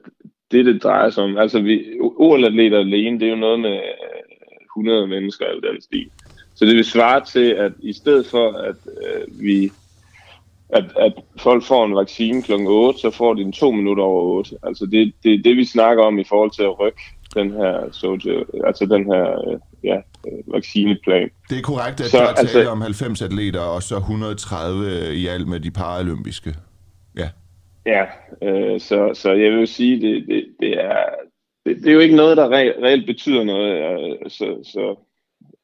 det, 0.53 0.67
det 0.67 0.83
drejer 0.83 1.11
sig 1.11 1.25
om, 1.25 1.39
altså 1.39 1.61
vi, 1.61 1.85
OL-atleter 2.01 2.79
alene, 2.79 3.21
det 3.21 3.27
er 3.27 3.31
jo 3.31 3.37
noget 3.37 3.61
med 3.61 3.81
100 4.77 5.03
øh, 5.03 5.09
mennesker 5.09 5.47
eller 5.47 5.71
den 5.71 5.83
stil. 5.83 6.11
Så 6.55 6.65
det 6.65 6.77
vil 6.77 6.85
svare 6.85 7.25
til, 7.25 7.51
at 7.51 7.73
i 7.81 7.93
stedet 7.93 8.27
for, 8.27 8.53
at 8.53 8.77
øh, 8.87 9.43
vi 9.43 9.73
at, 10.69 10.85
at 10.97 11.13
folk 11.37 11.65
får 11.65 11.87
en 11.87 11.97
vaccine 11.97 12.43
kl. 12.43 12.53
8, 12.53 12.99
så 12.99 13.11
får 13.11 13.35
de 13.35 13.45
den 13.45 13.53
to 13.53 13.71
minutter 13.71 14.05
over 14.05 14.39
8. 14.39 14.57
Altså 14.63 14.87
det, 14.87 15.13
det 15.25 15.45
det, 15.45 15.57
vi 15.57 15.65
snakker 15.65 16.05
om 16.05 16.19
i 16.19 16.25
forhold 16.25 16.51
til 16.51 16.63
at 16.63 16.81
rykke 16.81 17.03
den 17.35 17.51
her, 17.51 17.89
social, 17.93 18.45
altså 18.67 18.87
den 18.87 19.05
her 19.05 19.49
øh, 19.49 19.59
ja, 19.85 19.97
øh, 19.97 20.55
vaccineplan. 20.55 21.31
Det 21.51 21.59
er 21.59 21.63
korrekt, 21.63 22.01
at 22.01 22.07
så, 22.07 22.17
der 22.17 22.23
er 22.23 22.35
tale 22.35 22.41
altså, 22.41 22.71
om 22.71 22.81
90 22.81 23.23
atleter, 23.23 23.61
og 23.61 23.83
så 23.83 23.97
130 23.97 25.15
i 25.15 25.27
alt 25.27 25.49
med 25.49 25.61
de 25.61 25.71
paralympiske. 25.71 26.55
Ja. 27.17 27.29
Ja, 27.87 28.05
øh, 28.43 28.81
så, 28.81 29.11
så 29.15 29.33
jeg 29.33 29.53
vil 29.53 29.69
sige, 29.69 30.01
det, 30.01 30.25
det, 30.29 30.47
det 30.61 30.85
er 30.85 31.05
det, 31.67 31.77
det 31.77 31.89
er 31.89 31.93
jo 31.93 32.01
ikke 32.01 32.17
noget, 32.17 32.37
der 32.37 32.49
re, 32.49 32.83
reelt 32.83 33.07
betyder 33.07 33.45
noget, 33.45 33.73
øh, 33.73 34.31
så, 34.31 34.47
så 34.73 34.97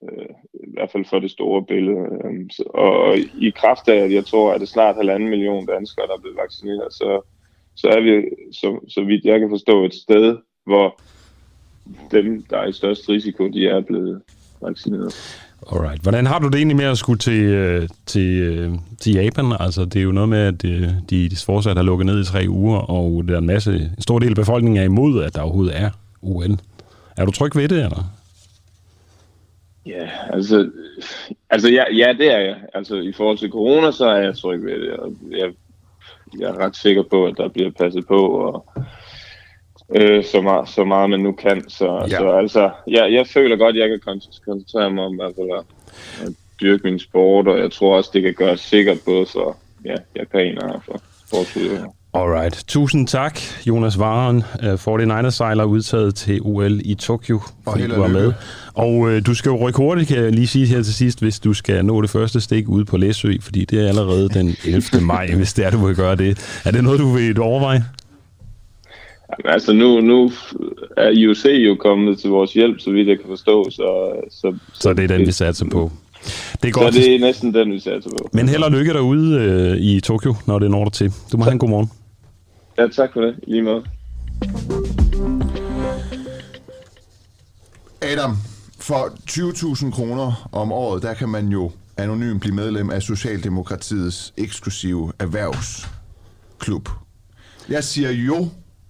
øh, 0.03 0.29
i 0.55 0.73
hvert 0.75 0.91
fald 0.91 1.05
for 1.05 1.19
det 1.19 1.31
store 1.31 1.65
billede. 1.65 2.01
Øh, 2.25 2.51
så, 2.51 2.63
og 2.63 3.19
i 3.19 3.51
kraft 3.57 3.89
af, 3.89 3.97
at 3.97 4.13
jeg 4.13 4.27
tror, 4.27 4.53
at 4.53 4.61
det 4.61 4.69
snart 4.69 4.97
halvanden 4.97 5.29
million 5.29 5.67
danskere, 5.67 6.07
der 6.07 6.15
er 6.15 6.21
blevet 6.21 6.37
vaccineret, 6.37 6.93
så, 6.93 7.21
så 7.77 7.89
er 7.89 8.01
vi, 8.01 8.29
så, 8.53 8.81
så 8.89 9.03
vidt 9.03 9.25
jeg 9.25 9.41
kan 9.41 9.51
forstå, 9.51 9.85
et 9.85 9.95
sted, 9.95 10.37
hvor 10.67 11.01
dem, 12.11 12.43
der 12.43 12.59
er 12.59 12.67
i 12.67 12.73
størst 12.73 13.09
risiko, 13.09 13.49
de 13.49 13.69
er 13.69 13.81
blevet 13.81 14.23
vaccineret. 14.61 15.15
Alright. 15.67 16.03
Hvordan 16.03 16.27
har 16.27 16.39
du 16.39 16.49
det 16.49 16.55
egentlig 16.55 16.77
med 16.77 16.85
at 16.85 16.99
skulle 16.99 17.19
til, 17.19 17.43
øh, 17.43 17.89
til, 18.07 18.41
øh, 18.41 18.73
til 19.01 19.13
Japan? 19.13 19.53
Altså, 19.61 19.85
det 19.85 19.97
er 19.97 20.03
jo 20.03 20.13
noget 20.13 20.29
med, 20.29 20.39
at 20.39 20.65
øh, 20.65 20.89
de, 21.11 21.29
de 21.29 21.37
fortsat 21.47 21.77
har 21.77 21.85
lukket 21.85 22.07
ned 22.07 22.21
i 22.21 22.25
tre 22.25 22.45
uger, 22.49 22.79
og 22.79 23.25
der 23.29 23.35
er 23.35 23.39
en 23.39 23.47
masse, 23.47 23.75
en 23.75 24.03
stor 24.03 24.19
del 24.19 24.29
af 24.29 24.37
befolkningen 24.37 24.81
er 24.81 24.85
imod, 24.85 25.25
at 25.25 25.35
der 25.35 25.41
overhovedet 25.41 25.81
er 25.81 25.91
UN. 26.23 26.61
Er 27.17 27.25
du 27.25 27.31
tryg 27.31 27.57
ved 27.57 27.69
det, 27.69 27.85
eller? 27.85 28.05
Ja, 29.87 30.09
altså, 30.33 30.71
altså 31.51 31.69
ja, 31.69 31.85
ja, 31.97 32.13
det 32.19 32.33
er 32.33 32.39
jeg. 32.39 32.57
Altså, 32.75 32.97
i 32.97 33.13
forhold 33.13 33.39
til 33.39 33.51
corona, 33.51 33.91
så 33.91 34.09
er 34.09 34.19
jeg 34.19 34.37
tryg 34.37 34.65
ved 34.65 34.81
det, 34.81 34.93
og 34.93 35.13
jeg, 35.31 35.53
jeg 36.41 36.49
er 36.49 36.59
ret 36.59 36.77
sikker 36.77 37.03
på, 37.11 37.27
at 37.27 37.35
der 37.37 37.49
bliver 37.49 37.71
passet 37.71 38.07
på, 38.07 38.29
og 38.29 38.67
øh, 39.97 40.25
så, 40.25 40.41
meget, 40.41 40.69
så 40.69 40.85
meget 40.85 41.11
man 41.11 41.21
nu 41.21 41.33
kan. 41.33 41.69
Så, 41.69 42.07
ja. 42.11 42.19
så 42.19 42.31
altså, 42.31 42.71
jeg, 42.87 43.13
jeg 43.13 43.27
føler 43.27 43.57
godt, 43.57 43.77
at 43.77 43.81
jeg 43.81 43.89
kan 43.89 44.21
koncentrere 44.47 44.91
mig 44.91 45.05
om 45.05 45.21
altså, 45.21 45.43
at, 45.43 45.65
at 46.27 46.33
dyrke 46.61 46.85
min 46.85 46.99
sport, 46.99 47.49
og 47.49 47.59
jeg 47.59 47.73
tror 47.73 47.97
også, 47.97 48.11
det 48.13 48.23
kan 48.23 48.35
gøre 48.35 48.57
sikkert 48.57 48.99
både 49.05 49.27
for 49.27 49.57
ja, 49.85 49.95
japanere 50.17 50.73
og 50.73 50.83
for 50.85 51.01
sportsudøvere. 51.29 51.93
Alright. 52.15 52.65
Tusind 52.69 53.07
tak, 53.07 53.41
Jonas 53.67 53.99
Varen, 53.99 54.43
49ers-sejler 54.63 55.65
udtaget 55.65 56.15
til 56.15 56.41
OL 56.43 56.81
i 56.85 56.95
Tokyo, 56.95 57.41
fordi 57.65 57.87
du 57.87 58.01
var 58.01 58.09
med. 58.09 58.33
Og 58.75 59.11
øh, 59.11 59.27
du 59.27 59.35
skal 59.35 59.51
jo 59.51 59.69
rykke 59.69 59.77
hurtigt, 59.77 60.09
kan 60.09 60.17
jeg 60.17 60.33
lige 60.33 60.47
sige 60.47 60.67
her 60.67 60.83
til 60.83 60.95
sidst, 60.95 61.21
hvis 61.21 61.41
du 61.41 61.53
skal 61.53 61.85
nå 61.85 62.03
det 62.03 62.11
første 62.11 62.41
stik 62.41 62.69
ude 62.69 62.85
på 62.85 62.97
Læsø, 62.97 63.35
fordi 63.41 63.65
det 63.65 63.85
er 63.85 63.89
allerede 63.89 64.29
den 64.29 64.57
11. 64.65 64.83
maj, 65.01 65.35
hvis 65.35 65.53
det 65.53 65.67
er, 65.67 65.71
du 65.71 65.87
vil 65.87 65.97
gøre 65.97 66.17
det. 66.17 66.61
Er 66.65 66.71
det 66.71 66.85
noget, 66.85 67.01
du 67.01 67.13
vil 67.13 67.41
overveje? 67.41 67.85
Altså 69.45 69.73
nu, 69.73 70.01
nu 70.01 70.31
er 70.97 71.09
IOC 71.09 71.45
jo 71.45 71.75
kommet 71.75 72.19
til 72.19 72.31
vores 72.31 72.53
hjælp, 72.53 72.81
så 72.81 72.91
vidt 72.91 73.09
jeg 73.09 73.19
kan 73.19 73.29
forstå. 73.29 73.71
Så, 73.71 74.13
så, 74.31 74.57
så 74.73 74.93
det 74.93 75.05
er 75.05 75.09
den, 75.17 75.27
vi 75.27 75.33
satser 75.33 75.67
på. 75.73 75.91
Det 76.63 76.69
er 76.69 76.73
godt. 76.73 76.95
Så 76.95 77.01
det 77.01 77.15
er 77.15 77.21
næsten 77.21 77.55
den, 77.55 77.73
vi 77.73 77.79
satser 77.79 78.11
på. 78.11 78.29
Men 78.33 78.49
held 78.49 78.63
og 78.63 78.71
lykke 78.71 78.93
derude 78.93 79.41
øh, 79.41 79.77
i 79.77 80.01
Tokyo, 80.01 80.35
når 80.47 80.59
det 80.59 80.71
når 80.71 80.85
der 80.85 80.91
til. 80.91 81.13
Du 81.33 81.37
må 81.37 81.45
have 81.45 81.53
en 81.53 81.59
god 81.59 81.69
morgen. 81.69 81.91
Ja, 82.79 82.87
tak 82.89 83.13
for 83.13 83.21
det. 83.21 83.35
Lige 83.47 83.63
måde. 83.63 83.85
Adam, 88.03 88.37
for 88.81 89.05
20.000 89.31 89.91
kroner 89.91 90.49
om 90.53 90.73
året, 90.73 91.03
der 91.03 91.15
kan 91.15 91.29
man 91.29 91.49
jo 91.49 91.71
anonymt 91.97 92.41
blive 92.41 92.55
medlem 92.55 92.91
af 92.91 93.03
Socialdemokratiets 93.03 94.35
eksklusive 94.37 95.13
erhvervsklub. 95.19 96.89
Jeg 97.69 97.85
siger 97.85 98.11
jo, 98.11 98.49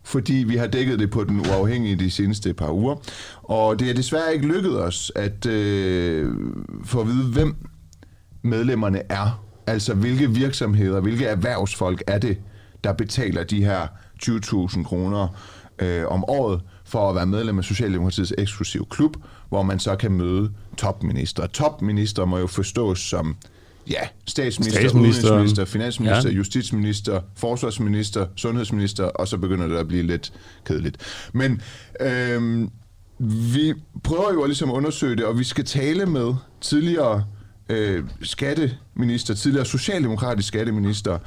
fordi 0.08 0.34
vi 0.34 0.56
har 0.56 0.66
dækket 0.66 0.98
det 0.98 1.10
på 1.10 1.24
den 1.24 1.40
uafhængige 1.40 1.96
de 1.96 2.10
seneste 2.10 2.54
par 2.54 2.70
uger. 2.70 2.96
Og 3.42 3.78
det 3.78 3.90
er 3.90 3.94
desværre 3.94 4.34
ikke 4.34 4.46
lykkedes 4.46 4.76
os 4.76 5.12
at 5.14 5.46
øh, 5.46 6.34
få 6.84 7.00
at 7.00 7.06
vide, 7.06 7.32
hvem 7.32 7.56
medlemmerne 8.42 9.02
er 9.08 9.48
Altså, 9.68 9.94
hvilke 9.94 10.30
virksomheder, 10.30 11.00
hvilke 11.00 11.24
erhvervsfolk 11.24 12.02
er 12.06 12.18
det, 12.18 12.38
der 12.84 12.92
betaler 12.92 13.44
de 13.44 13.64
her 13.64 13.86
20.000 14.22 14.84
kroner 14.84 15.28
øh, 15.78 16.04
om 16.06 16.24
året 16.28 16.60
for 16.84 17.08
at 17.10 17.14
være 17.14 17.26
medlem 17.26 17.58
af 17.58 17.64
Socialdemokratiets 17.64 18.34
eksklusive 18.38 18.84
klub, 18.90 19.16
hvor 19.48 19.62
man 19.62 19.78
så 19.78 19.96
kan 19.96 20.12
møde 20.12 20.50
topminister. 20.76 21.46
Topminister 21.46 22.24
må 22.24 22.38
jo 22.38 22.46
forstås 22.46 23.00
som 23.00 23.36
ja, 23.90 24.00
statsminister, 24.26 24.80
Statsminister. 24.80 25.28
udenrigsminister, 25.28 25.64
finansminister, 25.64 26.30
Ja. 26.30 26.36
justitsminister, 26.36 27.20
forsvarsminister, 27.36 28.26
sundhedsminister, 28.36 29.04
og 29.04 29.28
så 29.28 29.38
begynder 29.38 29.68
det 29.68 29.76
at 29.76 29.88
blive 29.88 30.02
lidt 30.02 30.32
kedeligt. 30.64 30.96
Men 31.32 31.60
øhm, 32.00 32.70
vi 33.54 33.74
prøver 34.04 34.32
jo 34.32 34.42
at 34.42 34.48
ligesom 34.48 34.70
undersøge 34.72 35.16
det, 35.16 35.24
og 35.24 35.38
vi 35.38 35.44
skal 35.44 35.64
tale 35.64 36.06
med 36.06 36.34
tidligere 36.60 37.24
øh, 37.68 38.04
skatteminister, 38.22 39.34
tidligere 39.34 39.66
socialdemokratisk 39.66 40.48
skatteminister, 40.48 41.18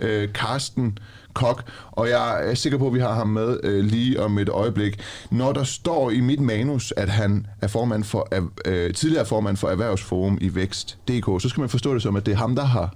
øh, 0.00 0.28
Carsten 0.28 0.98
Kok, 1.34 1.62
og 1.90 2.08
jeg 2.08 2.50
er 2.50 2.54
sikker 2.54 2.78
på, 2.78 2.86
at 2.86 2.94
vi 2.94 2.98
har 2.98 3.14
ham 3.14 3.28
med 3.28 3.60
øh, 3.62 3.84
lige 3.84 4.20
om 4.20 4.38
et 4.38 4.48
øjeblik. 4.48 5.00
Når 5.30 5.52
der 5.52 5.64
står 5.64 6.10
i 6.10 6.20
mit 6.20 6.40
manus, 6.40 6.92
at 6.96 7.08
han 7.08 7.46
er 7.60 7.66
formand 7.66 8.04
for, 8.04 8.28
øh, 8.64 8.94
tidligere 8.94 9.26
formand 9.26 9.56
for 9.56 9.68
Erhvervsforum 9.68 10.38
i 10.40 10.54
Vækst.dk, 10.54 11.42
så 11.42 11.48
skal 11.48 11.60
man 11.60 11.68
forstå 11.68 11.94
det 11.94 12.02
som, 12.02 12.16
at 12.16 12.26
det 12.26 12.32
er 12.32 12.36
ham, 12.36 12.56
der 12.56 12.64
har 12.64 12.94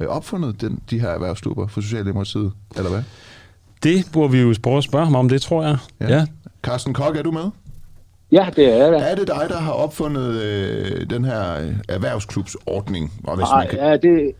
øh, 0.00 0.06
opfundet 0.06 0.60
den, 0.60 0.80
de 0.90 1.00
her 1.00 1.08
erhvervsklubber 1.08 1.66
for 1.66 1.80
Socialdemokratiet, 1.80 2.52
eller 2.76 2.90
hvad? 2.90 3.02
Det 3.82 4.06
burde 4.12 4.32
vi 4.32 4.40
jo 4.40 4.54
prøve 4.62 4.78
at 4.78 4.84
spørge 4.84 5.04
ham 5.04 5.14
om, 5.14 5.28
det 5.28 5.42
tror 5.42 5.62
jeg. 5.62 5.78
Ja. 6.00 6.16
ja. 6.16 6.26
Carsten 6.62 6.94
Kok, 6.94 7.16
er 7.16 7.22
du 7.22 7.30
med? 7.30 7.50
Ja, 8.32 8.48
det 8.56 8.80
er 8.80 8.90
det. 8.90 9.10
Er 9.10 9.14
det 9.14 9.26
dig, 9.26 9.46
der 9.48 9.58
har 9.58 9.72
opfundet 9.72 10.42
øh, 10.42 11.10
den 11.10 11.24
her 11.24 11.60
øh, 11.60 11.74
erhvervsklubsordning? 11.88 13.12
Og 13.24 13.36
hvis 13.36 13.44
Nej, 13.44 13.68
ja, 13.72 13.96
det, 13.96 14.32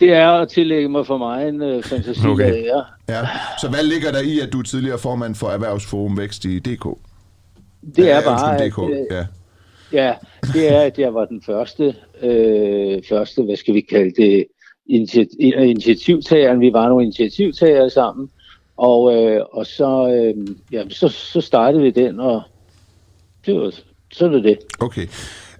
det 0.00 0.12
er 0.12 0.28
at 0.30 0.48
tillægge 0.48 0.88
mig 0.88 1.06
for 1.06 1.18
mig 1.18 1.48
en 1.48 1.62
øh, 1.62 1.82
fantasi 1.82 2.26
Okay. 2.26 2.44
af 2.44 2.64
ære. 2.66 2.84
Ja. 3.08 3.28
Så 3.60 3.68
hvad 3.68 3.82
ligger 3.84 4.12
der 4.12 4.20
i, 4.20 4.40
at 4.40 4.52
du 4.52 4.58
er 4.58 4.62
tidligere 4.62 4.98
formand 4.98 5.34
for 5.34 5.48
Erhvervsforum 5.48 6.18
Vækst 6.18 6.44
i 6.44 6.58
DK? 6.58 6.86
Det 7.96 8.10
er 8.10 8.18
Øh, 8.18 8.24
bare, 8.24 8.62
at, 8.62 8.70
DK. 8.72 8.78
øh, 8.78 8.96
Ja. 9.10 9.26
ja, 9.92 10.14
det 10.52 10.72
er, 10.72 10.80
at 10.80 10.98
jeg 10.98 11.14
var 11.14 11.24
den 11.24 11.42
første, 11.46 11.94
øh, 12.22 13.02
første 13.08 13.42
hvad 13.42 13.56
skal 13.56 13.74
vi 13.74 13.80
kalde 13.80 14.12
det, 14.22 14.44
initiat- 14.90 15.36
initiativtageren. 15.62 16.60
Vi 16.60 16.72
var 16.72 16.88
nogle 16.88 17.04
initiativtagere 17.04 17.90
sammen, 17.90 18.30
og, 18.76 19.14
øh, 19.16 19.40
og 19.52 19.66
så, 19.66 20.08
øh, 20.08 20.46
ja, 20.72 20.82
så, 20.90 21.08
så 21.08 21.40
startede 21.40 21.82
vi 21.82 21.90
den, 21.90 22.20
og 22.20 22.42
det 23.46 23.54
var, 23.54 23.74
sådan 24.12 24.34
er 24.38 24.42
det. 24.42 24.58
Okay. 24.80 25.06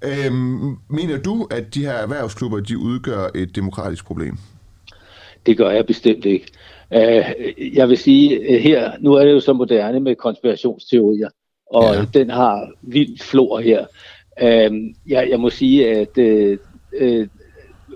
Øhm, 0.04 0.76
mener 0.90 1.18
du, 1.18 1.46
at 1.50 1.74
de 1.74 1.80
her 1.84 1.92
erhvervsklubber, 1.92 2.60
de 2.60 2.78
udgør 2.78 3.28
et 3.34 3.56
demokratisk 3.56 4.04
problem? 4.04 4.36
Det 5.46 5.56
gør 5.56 5.70
jeg 5.70 5.86
bestemt 5.86 6.24
ikke. 6.24 6.46
Øh, 6.94 7.24
jeg 7.74 7.88
vil 7.88 7.98
sige, 7.98 8.34
øh, 8.36 8.60
her, 8.60 8.92
nu 9.00 9.12
er 9.12 9.24
det 9.24 9.32
jo 9.32 9.40
så 9.40 9.52
moderne 9.52 10.00
med 10.00 10.14
konspirationsteorier, 10.16 11.28
og 11.72 11.94
Ja. 11.94 12.04
den 12.14 12.30
har 12.30 12.70
vildt 12.82 13.22
flor 13.22 13.58
her. 13.60 13.86
Øh, 14.42 14.70
jeg, 15.08 15.28
jeg 15.30 15.40
må 15.40 15.50
sige, 15.50 15.88
at 15.90 16.18
øh, 16.18 16.58
øh, 16.92 17.28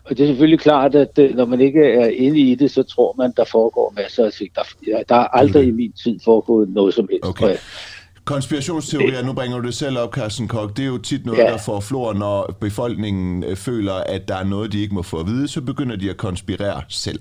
og 0.05 0.17
det 0.19 0.21
er 0.25 0.27
selvfølgelig 0.27 0.61
klart, 0.61 0.95
at 0.95 1.19
øh, 1.19 1.37
når 1.37 1.45
man 1.45 1.61
ikke 1.61 1.85
er 1.85 2.07
inde 2.07 2.38
i 2.38 2.55
det, 2.55 2.71
så 2.71 2.83
tror 2.83 3.15
man, 3.19 3.33
der 3.37 3.45
foregår 3.45 3.93
masser 3.97 4.25
af 4.25 4.33
ting. 4.33 4.51
Der, 4.55 4.62
der 5.09 5.15
er 5.15 5.29
aldrig 5.37 5.67
i 5.69 5.71
min 5.71 5.93
tid 5.93 6.19
foregået 6.25 6.69
noget 6.69 6.95
som 6.95 7.09
helst. 7.11 7.29
Okay. 7.29 7.57
Konspirationsteorier, 8.24 9.22
nu 9.24 9.32
bringer 9.32 9.58
du 9.58 9.66
det 9.66 9.74
selv 9.74 9.98
op, 9.98 10.14
Carsten 10.14 10.48
Kok, 10.48 10.76
det 10.76 10.82
er 10.82 10.87
jo 10.87 10.98
tit 10.98 11.26
noget, 11.26 11.38
Ja. 11.38 11.44
der 11.50 11.58
får 11.58 11.80
flor, 11.80 12.12
når 12.12 12.56
befolkningen 12.61 13.44
øh, 13.44 13.56
føler, 13.56 13.92
at 13.94 14.28
der 14.28 14.37
er 14.37 14.44
noget, 14.44 14.72
de 14.72 14.80
ikke 14.82 14.94
må 14.94 15.02
få 15.02 15.20
at 15.20 15.26
vide, 15.26 15.48
så 15.48 15.61
begynder 15.61 15.96
de 15.96 16.11
at 16.11 16.16
konspirere 16.16 16.82
selv. 16.88 17.20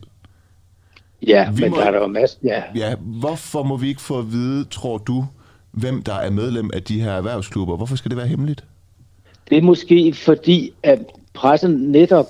Ja, 1.27 1.51
Vi 1.51 1.61
men 1.61 1.71
må- 1.71 1.77
der 1.77 1.83
er 1.83 1.91
der 1.91 1.99
jo 1.99 2.07
masser. 2.07 2.37
Ja, 2.43 2.63
Ja, 2.75 2.95
hvorfor 2.99 3.63
må 3.63 3.77
vi 3.77 3.87
ikke 3.87 4.01
få 4.01 4.19
at 4.19 4.31
vide, 4.31 4.63
tror 4.65 4.97
du, 4.97 5.25
hvem 5.71 6.01
der 6.03 6.13
er 6.13 6.29
medlem 6.29 6.69
af 6.73 6.83
de 6.83 7.01
her 7.01 7.11
erhvervsklubber? 7.11 7.75
Hvorfor 7.77 7.95
skal 7.95 8.09
det 8.11 8.17
være 8.17 8.27
hemmeligt? 8.27 8.63
Det 9.49 9.57
er 9.57 9.61
måske 9.61 10.13
fordi, 10.13 10.73
at 10.83 10.99
pressen 11.33 11.71
netop 11.71 12.25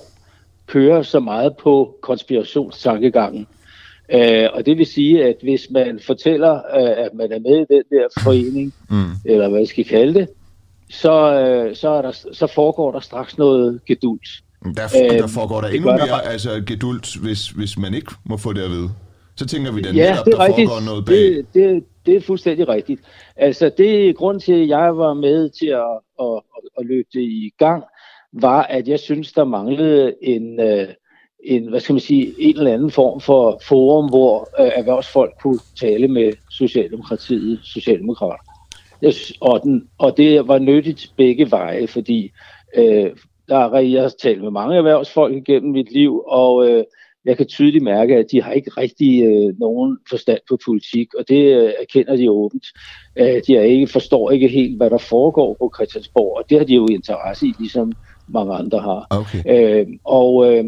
kører 0.66 1.02
så 1.02 1.20
meget 1.20 1.56
på 1.62 1.96
konspirationstankegangen. 2.02 3.46
Øh, 4.12 4.48
og 4.52 4.66
det 4.66 4.78
vil 4.78 4.86
sige, 4.86 5.24
at 5.24 5.36
hvis 5.42 5.66
man 5.70 6.00
fortæller, 6.06 6.52
øh, 6.54 7.04
at 7.04 7.14
man 7.14 7.32
er 7.32 7.38
med 7.38 7.56
i 7.70 7.74
den 7.74 7.82
der 7.90 8.06
forening, 8.22 8.74
Mm. 8.90 9.10
eller 9.24 9.48
hvad 9.48 9.58
jeg 9.58 9.68
skal 9.68 9.84
kalde 9.84 10.14
det, 10.14 10.28
så, 10.90 11.34
øh, 11.40 11.76
så, 11.76 11.88
er 11.88 12.02
der, 12.02 12.12
så 12.32 12.46
foregår 12.54 12.92
der 12.92 13.00
straks 13.00 13.38
noget 13.38 13.80
gedult. 13.86 14.28
Der, 14.64 14.82
Øh, 15.12 15.18
der 15.18 15.26
foregår 15.26 15.60
der 15.60 15.68
endnu 15.68 15.88
der 15.88 15.96
mere 15.96 16.08
bare. 16.08 16.26
altså, 16.26 16.62
gedult, 16.66 17.16
hvis, 17.16 17.48
hvis 17.48 17.78
man 17.78 17.94
ikke 17.94 18.12
må 18.24 18.36
få 18.36 18.52
det 18.52 18.62
at 18.62 18.70
vide. 18.70 18.90
Så 19.36 19.46
tænker 19.46 19.72
vi 19.72 19.80
da 19.82 19.90
Ja, 19.90 20.10
netop, 20.10 20.24
det 20.26 20.32
er 20.34 20.36
der 20.38 20.44
rigtigt. 20.46 20.68
foregår 20.68 20.84
noget 20.86 21.04
bag. 21.06 21.14
Det, 21.16 21.46
det, 21.54 21.84
det 22.06 22.16
er 22.16 22.20
fuldstændig 22.20 22.68
rigtigt. 22.68 23.00
Altså, 23.36 23.70
det 23.78 24.08
er 24.08 24.12
grund 24.12 24.40
til, 24.40 24.52
at 24.52 24.68
jeg 24.68 24.96
var 24.96 25.14
med 25.14 25.50
til 25.60 25.66
at, 25.66 25.98
at, 26.20 26.26
at, 26.56 26.62
at 26.78 26.86
løbe 26.86 27.08
det 27.12 27.20
i 27.20 27.50
gang, 27.58 27.84
var, 28.32 28.62
at 28.62 28.88
jeg 28.88 29.00
synes, 29.00 29.32
der 29.32 29.44
manglede 29.44 30.14
en, 30.22 30.60
øh, 30.60 30.88
en, 31.42 31.68
hvad 31.68 31.80
skal 31.80 31.92
man 31.92 32.00
sige, 32.00 32.34
en 32.38 32.56
eller 32.58 32.72
anden 32.72 32.90
form 32.90 33.20
for 33.20 33.60
forum, 33.68 34.08
hvor 34.08 34.48
øh, 34.60 34.70
erhvervsfolk 34.74 35.32
kunne 35.42 35.60
tale 35.80 36.08
med 36.08 36.32
Socialdemokratiet, 36.50 37.60
Socialdemokrater. 37.62 38.44
Jeg, 39.02 39.14
synes, 39.14 39.38
og, 39.40 39.62
den, 39.62 39.88
og 39.98 40.16
det 40.16 40.48
var 40.48 40.58
nyttigt 40.58 41.12
begge 41.16 41.50
veje, 41.50 41.86
fordi 41.86 42.32
øh, 42.76 43.10
der 43.48 43.56
er, 43.56 43.78
jeg 43.78 44.02
har 44.02 44.12
talt 44.22 44.42
med 44.42 44.50
mange 44.50 44.76
erhvervsfolk 44.76 45.36
igennem 45.36 45.72
mit 45.72 45.92
liv, 45.92 46.22
og 46.26 46.68
øh, 46.68 46.84
jeg 47.24 47.36
kan 47.36 47.46
tydeligt 47.46 47.84
mærke, 47.84 48.16
at 48.16 48.26
de 48.30 48.42
har 48.42 48.52
ikke 48.52 48.70
rigtig 48.70 49.22
øh, 49.24 49.58
nogen 49.58 49.98
forstand 50.10 50.38
på 50.48 50.58
politik, 50.64 51.14
og 51.14 51.28
det 51.28 51.56
øh, 51.56 51.72
erkender 51.80 52.16
de 52.16 52.30
åbent. 52.30 52.66
Øh, 53.16 53.40
de 53.46 53.56
er 53.56 53.62
ikke, 53.62 53.86
forstår 53.86 54.30
ikke 54.30 54.48
helt, 54.48 54.76
hvad 54.76 54.90
der 54.90 54.98
foregår 54.98 55.56
på 55.58 55.72
Christiansborg, 55.76 56.36
og 56.36 56.44
det 56.50 56.58
har 56.58 56.64
de 56.64 56.74
jo 56.74 56.86
interesse 56.86 57.46
i, 57.46 57.52
ligesom 57.58 57.92
mange 58.28 58.54
andre 58.54 58.78
har. 58.78 59.06
Okay. 59.10 59.42
Øh, 59.80 59.86
og 60.04 60.54
øh, 60.54 60.64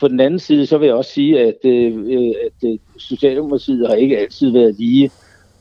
på 0.00 0.08
den 0.08 0.20
anden 0.20 0.38
side, 0.38 0.66
så 0.66 0.78
vil 0.78 0.86
jeg 0.86 0.94
også 0.94 1.10
sige, 1.10 1.40
at, 1.40 1.56
øh, 1.64 2.32
at 2.46 2.78
Socialdemokratiet 2.98 3.88
har 3.88 3.94
ikke 3.94 4.18
altid 4.18 4.50
været 4.50 4.74
lige 4.78 5.10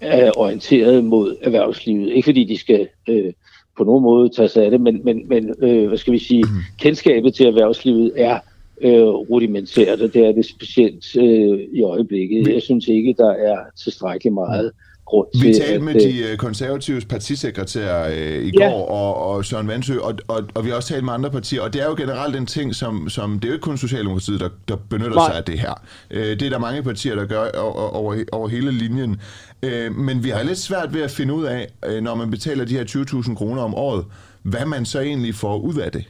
øh, 0.03 0.31
orienteret 0.37 1.03
mod 1.03 1.35
erhvervslivet. 1.41 2.11
Ikke 2.11 2.25
fordi 2.25 2.43
de 2.43 2.57
skal 2.57 2.87
øh, 3.09 3.33
på 3.77 3.83
nogen 3.83 4.03
måde 4.03 4.29
tage 4.29 4.47
sig 4.47 4.65
af 4.65 4.71
det, 4.71 4.81
men, 4.81 5.01
men, 5.03 5.27
men 5.27 5.55
øh, 5.61 5.87
hvad 5.87 5.97
skal 5.97 6.13
vi 6.13 6.19
sige, 6.19 6.43
kendskabet 6.79 7.33
til 7.33 7.45
erhvervslivet 7.45 8.11
er 8.15 8.39
øh, 8.81 9.07
rudimentært, 9.07 10.01
og 10.01 10.13
det 10.13 10.25
er 10.25 10.31
det 10.31 10.45
specielt 10.45 11.17
øh, 11.17 11.59
i 11.73 11.81
øjeblikket. 11.81 12.53
Jeg 12.53 12.61
synes 12.61 12.87
ikke, 12.87 13.15
der 13.17 13.31
er 13.31 13.57
tilstrækkeligt 13.83 14.33
meget 14.33 14.71
grund 15.07 15.27
Vi 15.33 15.53
til 15.53 15.61
talte 15.61 15.85
med 15.85 15.95
at... 15.95 16.01
de 16.01 16.31
øh, 16.31 16.37
konservatives 16.37 17.05
partisekretær 17.05 18.07
øh, 18.07 18.45
i 18.45 18.51
Ja. 18.59 18.69
går, 18.69 18.85
og, 18.85 19.15
og 19.15 19.45
Søren 19.45 19.67
Vandsø, 19.67 19.99
og, 19.99 20.13
og, 20.27 20.43
og 20.55 20.65
vi 20.65 20.69
har 20.69 20.75
også 20.75 20.89
talt 20.93 21.03
med 21.05 21.13
andre 21.13 21.31
partier, 21.31 21.61
og 21.61 21.73
det 21.73 21.81
er 21.81 21.85
jo 21.85 21.95
generelt 21.97 22.35
en 22.35 22.45
ting, 22.45 22.75
som, 22.75 23.09
som 23.09 23.33
det 23.39 23.43
er 23.43 23.47
jo 23.47 23.53
ikke 23.53 23.63
kun 23.63 23.77
Socialdemokratiet, 23.77 24.39
der, 24.39 24.49
der 24.67 24.75
benytter 24.89 25.15
Nej. 25.15 25.29
sig 25.29 25.37
af 25.37 25.43
det 25.43 25.59
her. 25.59 25.73
Øh, 26.11 26.25
det 26.25 26.41
er 26.41 26.49
der 26.49 26.59
mange 26.59 26.83
partier, 26.83 27.15
der 27.15 27.25
gør 27.25 27.49
over, 27.59 27.95
over, 27.95 28.23
over 28.31 28.47
hele 28.47 28.71
linjen. 28.71 29.21
Øh, 29.63 29.95
men 29.95 30.23
vi 30.23 30.29
har 30.29 30.43
lidt 30.43 30.57
svært 30.57 30.93
ved 30.93 31.01
at 31.01 31.11
finde 31.11 31.33
ud 31.33 31.45
af, 31.45 31.67
øh, 31.85 32.03
når 32.03 32.15
man 32.15 32.31
betaler 32.31 32.65
de 32.65 32.73
her 32.73 32.83
20.000 32.83 33.35
kroner 33.35 33.61
om 33.61 33.75
året, 33.75 34.05
hvad 34.43 34.65
man 34.65 34.85
så 34.85 34.99
egentlig 34.99 35.35
får 35.35 35.57
ud 35.57 35.75
af 35.75 35.91
det. 35.91 36.05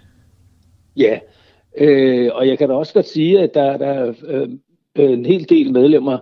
Ja, 0.98 1.20
øh, 1.78 2.30
og 2.34 2.48
jeg 2.48 2.58
kan 2.58 2.70
da 2.70 2.76
også 2.76 2.94
godt 2.94 3.08
sige, 3.08 3.40
at 3.40 3.50
der, 3.54 3.78
der 3.78 3.88
er 3.88 4.14
øh, 4.28 4.48
en 4.96 5.26
hel 5.26 5.50
del 5.50 5.72
medlemmer, 5.72 6.18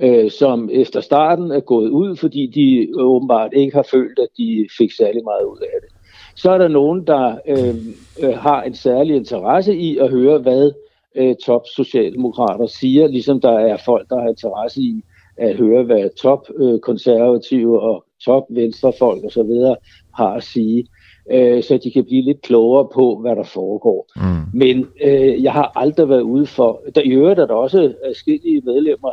øh, 0.00 0.30
som 0.30 0.70
efter 0.72 1.00
starten 1.00 1.50
er 1.50 1.60
gået 1.60 1.88
ud, 1.88 2.16
fordi 2.16 2.46
de 2.46 3.00
åbenbart 3.00 3.50
ikke 3.52 3.76
har 3.76 3.86
følt, 3.90 4.18
at 4.18 4.28
de 4.38 4.68
fik 4.78 4.92
særlig 4.92 5.24
meget 5.24 5.44
ud 5.44 5.58
af 5.58 5.78
det. 5.80 5.88
Så 6.36 6.50
er 6.50 6.58
der 6.58 6.68
nogen, 6.68 7.06
der 7.06 7.38
øh, 7.48 7.74
øh, 8.22 8.38
har 8.38 8.62
en 8.62 8.74
særlig 8.74 9.16
interesse 9.16 9.76
i 9.76 9.98
at 9.98 10.10
høre, 10.10 10.38
hvad 10.38 10.72
øh, 11.14 11.34
top 11.44 11.62
socialdemokrater 11.76 12.66
siger, 12.66 13.06
ligesom 13.06 13.40
der 13.40 13.58
er 13.58 13.76
folk, 13.84 14.08
der 14.10 14.20
har 14.20 14.28
interesse 14.28 14.80
i 14.80 15.02
at 15.36 15.56
høre, 15.56 15.82
hvad 15.82 16.16
top 16.16 16.46
øh, 16.56 16.80
konservative 16.80 17.80
og 17.80 18.04
top 18.24 18.42
venstrefolk 18.50 19.24
osv. 19.24 19.76
har 20.14 20.32
at 20.32 20.42
sige 20.42 20.86
øh, 21.30 21.62
så 21.62 21.78
de 21.84 21.90
kan 21.90 22.04
blive 22.04 22.22
lidt 22.22 22.42
klogere 22.42 22.88
på, 22.94 23.18
hvad 23.20 23.36
der 23.36 23.42
foregår. 23.42 24.06
Mm. 24.16 24.58
Men 24.58 24.86
øh, 25.02 25.42
jeg 25.42 25.52
har 25.52 25.72
aldrig 25.76 26.08
været 26.08 26.20
ude 26.20 26.46
for... 26.46 26.82
Der, 26.94 27.00
I 27.00 27.10
øvrigt 27.10 27.40
er 27.40 27.46
der 27.46 27.54
også 27.54 27.94
forskellige 28.06 28.62
medlemmer, 28.64 29.10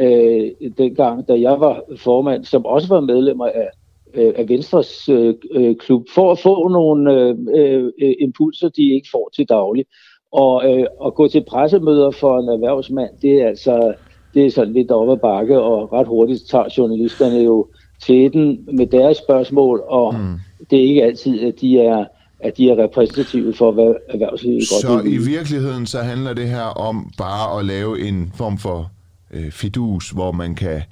øh, 0.00 0.70
dengang, 0.78 1.28
da 1.28 1.40
jeg 1.40 1.60
var 1.60 1.82
formand, 1.96 2.44
som 2.44 2.66
også 2.66 2.88
var 2.88 3.00
medlemmer 3.00 3.46
af, 3.46 3.68
øh, 4.14 4.32
af 4.36 4.48
Venstres 4.48 5.08
øh, 5.08 5.34
øh, 5.52 5.76
klub, 5.76 6.06
for 6.14 6.32
at 6.32 6.38
få 6.38 6.68
nogle 6.68 7.12
øh, 7.56 7.92
øh, 8.02 8.14
impulser, 8.20 8.68
de 8.68 8.94
ikke 8.94 9.08
får 9.12 9.30
til 9.36 9.48
daglig. 9.48 9.84
Og 10.32 10.70
øh, 10.70 10.86
at 11.06 11.14
gå 11.14 11.28
til 11.28 11.44
pressemøder 11.48 12.10
for 12.10 12.38
en 12.38 12.48
erhvervsmand, 12.48 13.10
det 13.22 13.42
er 13.42 13.48
altså 13.48 13.94
det 14.34 14.46
er 14.46 14.50
sådan 14.50 14.72
lidt 14.72 14.90
op 14.90 15.10
ad 15.10 15.16
bakke, 15.16 15.60
og 15.60 15.92
ret 15.92 16.06
hurtigt 16.06 16.42
tager 16.50 16.64
journalisterne 16.78 17.38
jo 17.38 17.68
til 18.02 18.32
den 18.32 18.68
med 18.72 18.86
deres 18.86 19.16
spørgsmål, 19.16 19.82
og 19.88 20.14
mm. 20.14 20.34
det 20.70 20.78
er 20.78 20.82
ikke 20.82 21.04
altid, 21.04 21.40
at 21.40 21.60
de 21.60 21.80
er 21.80 22.04
at 22.42 22.56
de 22.56 22.70
er 22.70 22.84
repræsentative 22.84 23.54
for, 23.54 23.72
hvad 23.72 23.94
erhvervslivet 24.08 24.62
godt 24.70 24.80
Så 24.80 25.08
i 25.08 25.16
virkeligheden 25.16 25.86
så 25.86 25.98
handler 25.98 26.32
det 26.32 26.48
her 26.48 26.62
om 26.62 27.10
bare 27.18 27.58
at 27.58 27.64
lave 27.64 28.00
en 28.00 28.32
form 28.34 28.58
for 28.58 28.90
øh, 29.30 29.50
fidus, 29.50 30.10
hvor 30.10 30.32
man 30.32 30.54
kan 30.54 30.82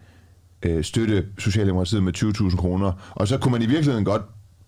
øh, 0.62 0.85
støtte 0.85 1.27
Socialdemokratiet 1.38 2.03
med 2.03 2.16
20.000 2.16 2.57
kroner, 2.57 2.92
og 3.11 3.29
så 3.29 3.38
kunne 3.38 3.53
man 3.53 3.62
i 3.62 3.66
virkeligheden 3.66 4.05
godt 4.05 4.22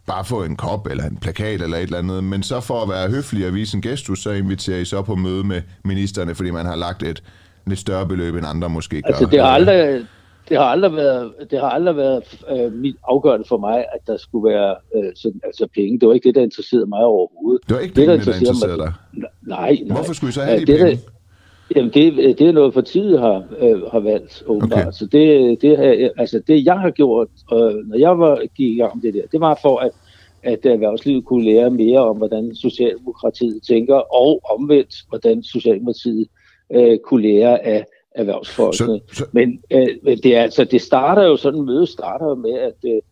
bare 0.07 0.25
få 0.25 0.45
en 0.45 0.57
kop 0.57 0.87
eller 0.87 1.05
en 1.05 1.17
plakat 1.17 1.63
eller 1.63 1.77
et 1.77 1.83
eller 1.83 1.99
andet, 1.99 2.25
men 2.25 2.43
så 2.43 2.61
for 2.61 2.83
at 2.83 2.89
være 2.89 3.11
høflig 3.11 3.47
og 3.47 3.55
vise 3.55 3.77
en 3.77 3.83
gestus, 3.83 4.23
så 4.23 4.31
inviterer 4.31 4.79
I 4.79 4.85
så 4.85 5.03
på 5.03 5.15
møde 5.15 5.45
med 5.45 5.63
ministerne, 5.85 6.35
fordi 6.35 6.51
man 6.51 6.67
har 6.67 6.77
lagt 6.77 7.03
et 7.03 7.23
lidt 7.67 7.79
større 7.79 8.07
beløb, 8.07 8.35
end 8.35 8.47
andre 8.47 8.69
måske 8.69 9.03
gør. 9.03 9.09
Altså, 9.09 9.27
det 9.27 9.41
har 9.41 9.49
aldrig, 9.49 10.07
det 10.49 10.57
har 10.57 10.65
aldrig 10.65 10.93
været, 10.93 11.33
det 11.51 11.61
har 11.61 11.69
aldrig 11.69 11.97
været 11.97 12.23
øh, 12.51 12.73
mit 12.73 12.97
afgørende 13.05 13.45
for 13.49 13.59
mig, 13.59 13.79
at 13.79 14.07
der 14.07 14.17
skulle 14.17 14.51
være 14.53 14.77
øh, 14.97 15.13
sådan, 15.17 15.41
altså 15.45 15.69
penge. 15.75 16.01
Det 16.01 16.09
var 16.09 16.15
ikke 16.15 16.29
det, 16.29 16.35
der 16.35 16.43
interesserede 16.43 16.87
mig 16.87 17.05
overhovedet. 17.05 17.69
Det 17.69 17.75
var 17.77 17.81
ikke 17.81 17.95
det, 17.95 18.09
der, 18.09 18.17
der 18.17 18.35
interesserede 18.35 18.79
dig? 18.79 18.93
Nej, 19.13 19.79
nej. 19.87 19.95
Hvorfor 19.95 20.13
skulle 20.13 20.29
I 20.29 20.33
så 20.33 20.43
have 20.43 20.61
de 20.61 20.67
det, 20.67 20.79
penge? 20.79 20.91
Der, 20.91 20.97
jamen, 21.77 21.91
det, 21.95 22.39
det 22.39 22.49
er 22.49 22.53
noget, 22.53 22.75
partiet 22.75 23.21
har, 23.21 23.45
øh, 23.61 23.83
har 23.83 24.01
valgt, 24.01 24.43
åbenbart. 24.47 24.81
Okay. 24.81 24.93
Så 24.93 25.07
det, 25.07 25.63
det, 25.63 26.11
altså, 26.17 26.43
det, 26.47 26.65
jeg 26.65 26.79
har 26.79 26.91
gjort, 26.91 27.29
øh, 27.53 27.59
når 27.59 27.99
jeg 27.99 28.19
var, 28.19 28.41
gik 28.57 28.69
i 28.73 28.77
gang 28.77 28.97
med 28.97 29.03
det 29.03 29.15
der, 29.15 29.29
det 29.33 29.41
var 29.41 29.59
for, 29.63 29.79
at 29.79 29.93
at 30.43 30.67
erhvervslivet 30.67 31.25
kunne 31.25 31.45
lære 31.45 31.71
mere 31.71 31.99
om, 31.99 32.17
hvordan 32.17 32.55
Socialdemokratiet 32.55 33.63
tænker, 33.63 33.95
og 33.95 34.41
omvendt, 34.45 34.95
hvordan 35.09 35.43
Socialdemokratiet 35.43 36.29
øh, 36.73 36.99
kunne 36.99 37.23
lære 37.23 37.67
af 37.67 37.85
erhvervsfolkene. 38.15 39.01
Så, 39.09 39.15
så... 39.15 39.25
Men 39.33 39.63
øh, 39.71 40.17
det, 40.23 40.37
er, 40.37 40.43
altså, 40.43 40.65
det 40.65 40.81
starter 40.81 41.23
jo 41.23 41.37
sådan, 41.37 41.63
møde 41.63 41.87
starter 41.87 42.29
jo 42.29 42.35
med, 42.35 42.53
at 42.53 42.75
øh, 42.85 42.95
øh, 42.95 43.03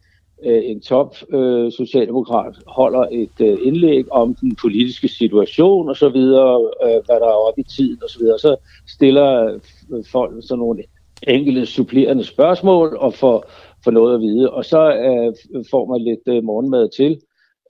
Øh, 0.44 0.62
en 0.64 0.80
top 0.80 1.16
øh, 1.32 1.72
socialdemokrat 1.72 2.54
holder 2.66 3.06
et 3.10 3.40
øh, 3.40 3.58
indlæg 3.62 4.12
om 4.12 4.34
den 4.34 4.56
politiske 4.56 5.08
situation 5.08 5.88
og 5.88 5.96
så 5.96 6.08
videre, 6.08 6.70
øh, 6.84 7.04
hvad 7.06 7.20
der 7.20 7.26
er 7.26 7.46
oppe 7.48 7.60
i 7.60 7.64
tiden 7.64 7.98
og 8.02 8.10
så 8.10 8.18
videre. 8.18 8.38
Så 8.38 8.56
stiller 8.88 9.58
øh, 9.92 10.04
folk 10.12 10.32
sådan 10.40 10.58
nogle 10.58 10.82
enkelte 11.22 11.66
supplerende 11.66 12.24
spørgsmål 12.24 12.96
og 13.00 13.14
får, 13.14 13.44
får 13.84 13.90
noget 13.90 14.14
at 14.14 14.20
vide. 14.20 14.50
Og 14.50 14.64
så 14.64 14.92
øh, 14.92 15.34
får 15.70 15.86
man 15.86 16.00
lidt 16.02 16.36
øh, 16.36 16.44
morgenmad 16.44 16.88
til, 16.96 17.20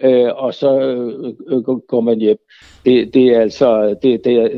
øh, 0.02 0.30
og 0.36 0.54
så 0.54 0.80
øh, 0.80 1.34
øh, 1.48 1.62
går 1.62 2.00
man 2.00 2.18
hjem. 2.18 2.38
Det, 2.84 3.14
det 3.14 3.28
er 3.28 3.40
altså, 3.40 3.96
det, 4.02 4.24
det 4.24 4.34
er, 4.34 4.48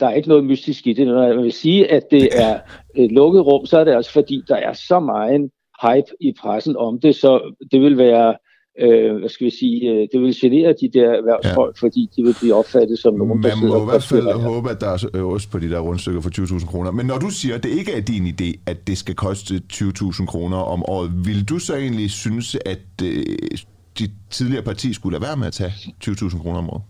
der 0.00 0.06
er 0.06 0.14
ikke 0.14 0.28
noget 0.28 0.44
mystisk 0.44 0.86
i 0.86 0.92
det. 0.92 1.06
Når 1.06 1.26
jeg 1.26 1.36
vil 1.36 1.52
sige, 1.52 1.90
at 1.90 2.10
det 2.10 2.28
er 2.40 2.58
et 2.94 3.12
lukket 3.12 3.46
rum, 3.46 3.66
så 3.66 3.78
er 3.78 3.84
det 3.84 3.96
også 3.96 4.12
fordi, 4.12 4.42
der 4.48 4.56
er 4.56 4.72
så 4.72 5.00
meget 5.00 5.50
hype 5.82 6.10
i 6.20 6.34
pressen 6.40 6.76
om 6.76 7.00
det, 7.00 7.14
så 7.14 7.54
det 7.72 7.80
vil 7.80 7.98
være 7.98 8.34
øh, 8.80 9.16
hvad 9.16 9.28
skal 9.28 9.44
vi 9.44 9.50
sige, 9.50 9.90
øh, 9.90 10.08
det 10.12 10.20
vil 10.20 10.34
genere 10.40 10.74
de 10.80 10.90
der 10.92 11.10
erhvervsfolk, 11.10 11.76
ja. 11.76 11.86
fordi 11.86 12.08
de 12.16 12.22
vil 12.22 12.34
blive 12.40 12.54
opfattet 12.54 12.98
som 12.98 13.14
nogen, 13.14 13.40
Man 13.40 13.50
der 13.50 13.56
sidder 13.56 13.78
må 13.78 13.82
i 13.82 13.90
hvert 13.90 14.02
fald 14.02 14.32
håbe, 14.32 14.70
at 14.70 14.80
der 14.80 15.08
er 15.14 15.24
ost 15.24 15.50
på 15.50 15.58
de 15.58 15.70
der 15.70 15.80
rundstykker 15.80 16.20
for 16.20 16.30
20.000 16.30 16.66
kroner. 16.66 16.90
Men 16.90 17.06
når 17.06 17.18
du 17.18 17.30
siger, 17.30 17.54
at 17.54 17.62
det 17.62 17.68
ikke 17.68 17.92
er 17.92 18.00
din 18.00 18.26
idé, 18.26 18.60
at 18.66 18.86
det 18.86 18.98
skal 18.98 19.14
koste 19.14 19.62
20.000 19.72 20.26
kroner 20.26 20.56
om 20.56 20.84
året, 20.88 21.26
vil 21.26 21.48
du 21.48 21.58
så 21.58 21.76
egentlig 21.76 22.10
synes, 22.10 22.56
at 22.66 22.78
øh, 23.02 23.24
dit 23.98 24.10
tidligere 24.30 24.64
parti 24.64 24.92
skulle 24.92 25.12
lade 25.18 25.22
være 25.28 25.36
med 25.36 25.46
at 25.46 25.52
tage 25.52 25.72
20.000 26.04 26.42
kroner 26.42 26.58
om 26.58 26.70
året? 26.70 26.82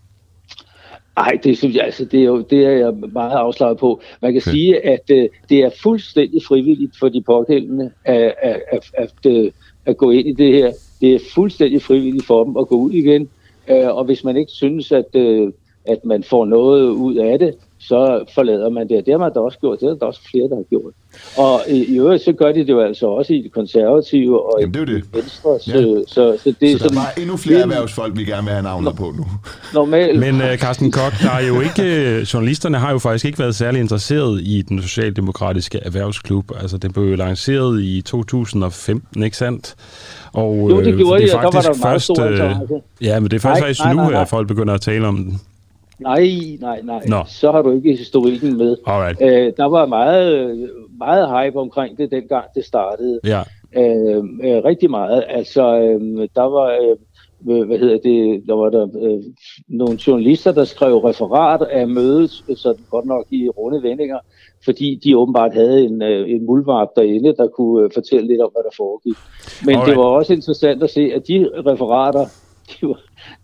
Nej, 1.17 1.39
det 1.45 1.59
synes 1.59 1.77
jeg 1.77 1.85
altså, 1.85 2.05
det 2.05 2.21
er, 2.21 2.25
jo, 2.25 2.41
det 2.41 2.65
er 2.67 2.71
jeg 2.71 2.95
meget 3.13 3.33
afslaget 3.33 3.79
på. 3.79 4.01
Man 4.23 4.33
kan 4.33 4.43
okay. 4.43 4.51
sige, 4.51 4.87
at 4.87 5.11
øh, 5.11 5.29
det 5.49 5.59
er 5.59 5.71
fuldstændig 5.83 6.43
frivilligt 6.43 6.99
for 6.99 7.09
de 7.09 7.23
pågældende 7.23 7.91
at, 8.05 8.35
at, 8.43 8.61
at, 8.73 8.91
at, 8.95 9.27
øh, 9.27 9.51
at 9.87 9.97
gå 9.97 10.11
ind 10.11 10.29
i 10.29 10.33
det 10.33 10.53
her. 10.53 10.73
Det 11.01 11.15
er 11.15 11.19
fuldstændig 11.35 11.83
frivilligt 11.83 12.27
for 12.27 12.45
dem 12.45 12.57
at 12.57 12.69
gå 12.69 12.77
ud 12.77 12.91
igen. 12.91 13.29
Øh, 13.69 13.97
og 13.97 14.05
hvis 14.05 14.25
man 14.25 14.37
ikke 14.37 14.53
synes, 14.53 14.93
at, 14.93 15.15
øh, 15.15 15.53
at 15.85 16.05
man 16.05 16.23
får 16.23 16.45
noget 16.45 16.91
ud 16.91 17.15
af 17.15 17.39
det, 17.39 17.55
så 17.89 18.25
forlader 18.35 18.71
man 18.71 18.89
det. 18.89 19.07
Det 19.07 19.13
har 19.13 19.19
man 19.19 19.33
da 19.33 19.41
også 19.41 19.59
gjort. 19.59 19.81
Det 19.81 19.89
er 19.89 19.95
der 19.95 20.07
også 20.07 20.21
flere, 20.31 20.49
der 20.49 20.57
har 20.57 20.63
gjort. 20.63 20.93
Og 21.37 21.61
i, 21.69 21.95
i 21.95 21.99
øvrigt, 21.99 22.25
så 22.25 22.33
gør 22.33 22.53
de 22.53 22.61
det 22.61 22.69
jo 22.69 22.81
altså 22.81 23.07
også 23.07 23.33
i 23.33 23.43
det 23.43 23.53
konservative 23.53 24.47
og 24.53 24.61
Jamen, 24.61 24.75
det 24.75 24.81
er 24.81 24.93
i 24.93 24.97
det. 24.97 25.05
venstre. 25.15 25.61
Så, 25.61 25.71
ja. 25.71 25.83
så, 25.83 26.05
så, 26.07 26.39
så, 26.43 26.55
det 26.61 26.81
så 26.81 26.89
der 26.89 27.01
er 27.01 27.21
endnu 27.21 27.37
flere 27.37 27.57
det, 27.57 27.63
erhvervsfolk, 27.63 28.17
vi 28.17 28.25
gerne 28.25 28.43
vil 28.43 28.53
have 28.53 28.63
navnet 28.63 28.97
på 28.97 29.05
nu. 29.17 29.27
Normalt. 29.75 30.21
Men 30.21 30.35
uh, 30.35 30.57
Carsten 30.57 30.91
Koch, 30.93 31.23
der 31.23 31.31
er 31.31 31.47
jo 31.47 31.61
ikke, 31.61 31.83
øh, 31.83 32.23
journalisterne 32.23 32.79
har 32.79 32.93
jo 32.93 32.99
faktisk 32.99 33.25
ikke 33.25 33.39
været 33.39 33.55
særlig 33.55 33.81
interesseret 33.81 34.41
i 34.41 34.63
den 34.63 34.83
socialdemokratiske 34.83 35.79
erhvervsklub. 35.83 36.51
Altså, 36.61 36.79
den 36.79 36.93
blev 36.93 37.05
jo 37.05 37.17
lanceret 37.17 37.83
i 37.83 38.01
2015, 38.01 39.23
ikke 39.23 39.37
sandt? 39.37 39.75
Og, 40.33 40.71
jo, 40.71 40.85
det 40.85 40.97
gjorde 40.97 41.23
det, 41.23 41.35
og 41.35 41.43
der 41.43 41.51
var 41.51 41.61
der 41.61 41.79
meget 41.83 42.03
stor 42.03 42.25
interesse. 42.25 42.81
Ja, 43.01 43.21
men 43.21 43.31
det 43.31 43.37
er 43.37 43.41
først 43.41 43.81
nej, 43.85 43.95
nej, 43.95 44.11
nu, 44.11 44.17
at 44.17 44.29
folk 44.29 44.49
begynder 44.49 44.75
at 44.75 44.81
tale 44.81 45.07
om 45.07 45.17
den. 45.17 45.41
Nej, 46.03 46.29
nej, 46.61 46.81
nej. 46.83 47.03
Nå. 47.09 47.17
Så 47.27 47.53
har 47.53 47.63
du 47.63 47.71
ikke 47.73 47.97
historikken 47.97 48.57
med. 48.57 48.77
Alright. 48.87 49.23
Øh, 49.23 49.53
der 49.57 49.65
var 49.65 49.87
meget, 49.87 50.71
meget 50.99 51.29
hype 51.29 51.59
omkring 51.59 51.99
det, 51.99 52.11
dengang 52.11 52.45
det 52.55 52.65
startede. 52.65 53.21
Ja. 53.25 53.41
Øh, 53.77 54.17
øh, 54.17 54.65
rigtig 54.65 54.91
meget. 54.91 55.25
Altså, 55.29 55.79
øh, 55.79 56.29
der 56.37 56.43
var... 56.43 56.71
Øh, 56.83 56.97
hvad 57.45 57.79
hedder 57.79 57.99
det, 57.99 58.43
der 58.47 58.55
var 58.55 58.71
der 58.71 58.89
øh, 59.03 59.23
nogle 59.69 59.99
journalister, 60.07 60.53
der 60.53 60.65
skrev 60.65 60.97
referat 60.97 61.63
af 61.63 61.89
mødet, 61.89 62.31
så 62.31 62.75
godt 62.91 63.07
nok 63.07 63.27
i 63.31 63.49
runde 63.49 63.83
vendinger, 63.83 64.19
fordi 64.65 65.01
de 65.05 65.19
åbenbart 65.19 65.53
havde 65.53 65.85
en, 65.85 66.03
øh, 66.03 66.31
en 66.31 66.47
muldvarp 66.47 66.89
derinde, 66.97 67.35
der 67.37 67.49
kunne 67.49 67.85
øh, 67.85 67.91
fortælle 67.95 68.27
lidt 68.27 68.41
om, 68.41 68.51
hvad 68.53 68.63
der 68.63 68.77
foregik. 68.77 69.17
Men 69.67 69.75
Alright. 69.75 69.89
det 69.89 69.97
var 69.97 70.05
også 70.05 70.33
interessant 70.33 70.83
at 70.83 70.91
se, 70.91 71.01
at 71.15 71.29
de 71.29 71.49
referater, 71.67 72.25
de 72.71 72.87
var, 72.89 73.01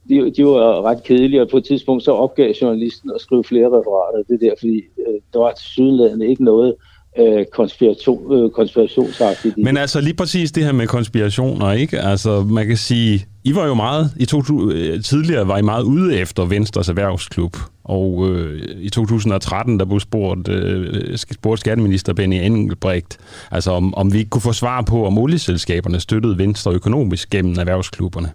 de, 0.09 0.33
de 0.37 0.45
var 0.45 0.83
ret 0.83 1.03
kedelige, 1.03 1.43
og 1.43 1.49
på 1.49 1.57
et 1.57 1.65
tidspunkt 1.65 2.05
så 2.05 2.13
opgav 2.13 2.53
journalisten 2.63 3.11
at 3.15 3.21
skrive 3.21 3.45
flere 3.45 3.67
referater. 3.67 4.23
Det 4.29 4.41
der, 4.41 4.55
fordi 4.59 4.77
øh, 4.77 5.21
der 5.33 5.39
var 5.39 5.53
til 5.53 6.29
ikke 6.31 6.45
noget 6.45 6.75
øh, 7.19 7.45
konspiration, 7.53 8.33
øh, 8.33 8.51
konspirationsagtigt. 8.51 9.59
Men 9.59 9.77
altså 9.77 10.01
lige 10.01 10.15
præcis 10.15 10.53
det 10.53 10.65
her 10.65 10.73
med 10.73 10.87
konspirationer, 10.87 11.73
ikke? 11.73 12.01
Altså 12.01 12.41
man 12.41 12.67
kan 12.67 12.77
sige, 12.77 13.27
I 13.45 13.55
var 13.55 13.67
jo 13.67 13.75
meget, 13.75 14.11
i 14.17 14.25
to, 14.25 14.43
øh, 14.73 15.03
tidligere 15.03 15.49
var 15.49 15.59
I 15.59 15.63
meget 15.63 15.83
ude 15.83 16.17
efter 16.17 16.45
Venstres 16.45 16.89
erhvervsklub, 16.89 17.57
og 17.85 18.29
øh, 18.29 18.63
i 18.81 18.91
2013, 18.91 19.79
der 19.79 19.85
blev 19.85 20.01
spurgt, 20.01 20.49
øh, 20.49 21.17
spurgt 21.17 21.61
skatteminister 21.61 22.13
Benny 22.13 22.35
Engelbrecht, 22.35 23.19
altså 23.51 23.71
om, 23.71 23.95
om 23.95 24.13
vi 24.13 24.19
ikke 24.19 24.31
kunne 24.31 24.43
få 24.43 24.53
svar 24.53 24.83
på, 24.83 25.07
om 25.07 25.19
olieselskaberne 25.19 26.01
støttede 26.01 26.39
Venstre 26.39 26.73
økonomisk 26.73 27.31
gennem 27.31 27.59
erhvervsklubberne. 27.59 28.29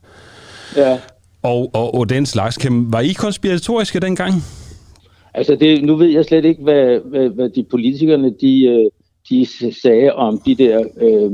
Ja 0.78 0.98
og, 1.44 1.70
og, 1.74 1.96
og 1.96 2.10
den 2.10 2.26
slags. 2.26 2.58
Kan, 2.58 2.94
var 2.94 3.00
I 3.00 3.12
konspiratoriske 3.12 4.00
dengang? 4.00 4.34
Altså, 5.34 5.56
det, 5.56 5.84
nu 5.84 5.96
ved 5.96 6.08
jeg 6.08 6.26
slet 6.26 6.46
ikke, 6.46 6.64
hvad, 6.64 7.00
hvad, 7.06 7.30
hvad 7.30 7.50
de 7.50 7.64
politikerne 7.64 8.34
de, 8.42 8.66
øh, 8.66 8.92
de 9.30 9.48
sagde 9.82 10.14
om 10.14 10.42
de 10.46 10.56
der 10.56 10.80
øh, 11.02 11.32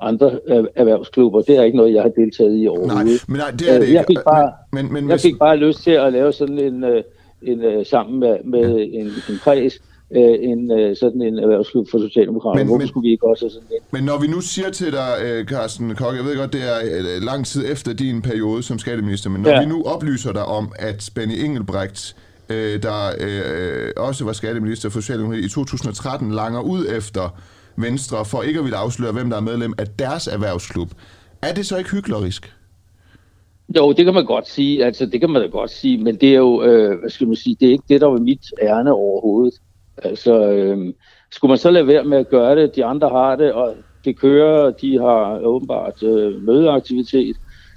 andre 0.00 0.38
erhvervsklubber. 0.76 1.42
Det 1.42 1.56
er 1.56 1.62
ikke 1.62 1.76
noget, 1.76 1.94
jeg 1.94 2.02
har 2.02 2.08
deltaget 2.08 2.62
i 2.62 2.68
overhovedet. 2.68 2.94
Nej, 2.94 3.04
men 3.28 3.36
nej, 3.36 3.50
det 3.50 3.74
er 3.74 3.78
det 3.78 3.88
øh, 3.88 3.92
jeg 3.92 4.04
fik 4.08 4.18
bare, 4.24 4.52
men, 4.72 4.92
men, 4.92 5.10
jeg 5.10 5.20
fik 5.20 5.38
bare 5.38 5.56
lyst 5.56 5.82
til 5.82 5.90
at 5.90 6.12
lave 6.12 6.32
sådan 6.32 6.58
en, 6.58 6.84
øh, 6.84 7.02
en, 7.42 7.64
en 7.64 7.84
sammen 7.84 8.20
med, 8.20 8.36
med 8.44 8.76
ja. 8.76 8.98
en, 8.98 9.06
en 9.06 9.38
kreds, 9.42 9.74
øh, 10.16 10.36
en 10.40 10.70
øh, 10.70 10.96
sådan 10.96 11.22
en 11.22 11.38
erhvervsklub 11.38 11.86
for 11.90 11.98
Socialdemokraterne. 11.98 12.60
Men, 12.60 12.66
Hvorfor 12.66 12.78
men, 12.78 12.88
skulle 12.88 13.06
vi 13.06 13.12
ikke 13.12 13.26
også 13.26 13.44
have 13.44 13.50
sådan 13.50 13.68
en? 13.70 13.82
Men 13.90 14.04
når 14.04 14.18
vi 14.20 14.26
nu 14.26 14.40
siger 14.40 14.70
til 14.70 14.92
dig, 14.92 15.10
øh, 15.24 15.46
Carsten 15.46 15.94
Kok, 15.94 16.16
jeg 16.16 16.24
ved 16.24 16.36
godt, 16.36 16.52
det 16.52 16.62
er 16.62 16.78
øh, 16.84 17.22
lang 17.22 17.46
tid 17.46 17.72
efter 17.72 17.92
din 17.92 18.22
periode 18.22 18.62
som 18.62 18.78
skatteminister, 18.78 19.30
men 19.30 19.42
når 19.42 19.50
ja. 19.50 19.60
vi 19.60 19.66
nu 19.66 19.82
oplyser 19.82 20.32
dig 20.32 20.44
om, 20.44 20.72
at 20.78 21.10
Benny 21.14 21.44
Engelbrecht, 21.44 22.16
øh, 22.48 22.82
der 22.82 23.00
øh, 23.20 23.90
også 23.96 24.24
var 24.24 24.32
skatteminister 24.32 24.88
for 24.88 25.00
Socialdemokratiet 25.00 25.44
i 25.44 25.54
2013, 25.54 26.30
langer 26.30 26.60
ud 26.60 26.86
efter 26.96 27.40
Venstre 27.76 28.24
for 28.24 28.42
ikke 28.42 28.58
at 28.58 28.64
ville 28.64 28.76
afsløre, 28.76 29.12
hvem 29.12 29.30
der 29.30 29.36
er 29.36 29.40
medlem 29.40 29.74
af 29.78 29.86
deres 29.98 30.26
erhvervsklub. 30.26 30.90
Er 31.42 31.54
det 31.54 31.66
så 31.66 31.78
ikke 31.78 31.90
hyklerisk? 31.90 32.52
Jo, 33.76 33.92
det 33.92 34.04
kan 34.04 34.14
man 34.14 34.24
godt 34.24 34.48
sige. 34.48 34.84
Altså, 34.84 35.06
det 35.06 35.20
kan 35.20 35.30
man 35.30 35.42
da 35.42 35.48
godt 35.48 35.70
sige, 35.70 35.98
men 35.98 36.16
det 36.16 36.28
er 36.28 36.38
jo, 36.38 36.62
øh, 36.62 37.00
hvad 37.00 37.10
skal 37.10 37.26
man 37.26 37.36
sige, 37.36 37.56
det 37.60 37.68
er 37.68 37.72
ikke 37.72 37.84
det, 37.88 38.00
der 38.00 38.06
var 38.06 38.18
mit 38.18 38.52
ærne 38.62 38.92
overhovedet. 38.92 39.54
Altså, 39.96 40.50
øh, 40.50 40.94
skulle 41.30 41.50
man 41.50 41.58
så 41.58 41.70
lade 41.70 41.86
være 41.86 42.04
med 42.04 42.18
at 42.18 42.28
gøre 42.28 42.56
det, 42.56 42.76
de 42.76 42.84
andre 42.84 43.08
har 43.08 43.36
det, 43.36 43.52
og 43.52 43.74
det 44.04 44.18
kører, 44.18 44.70
de 44.70 44.98
har 44.98 45.40
åbenbart 45.44 46.02
øh, 46.02 46.42
mødeaktivitet, 46.42 47.36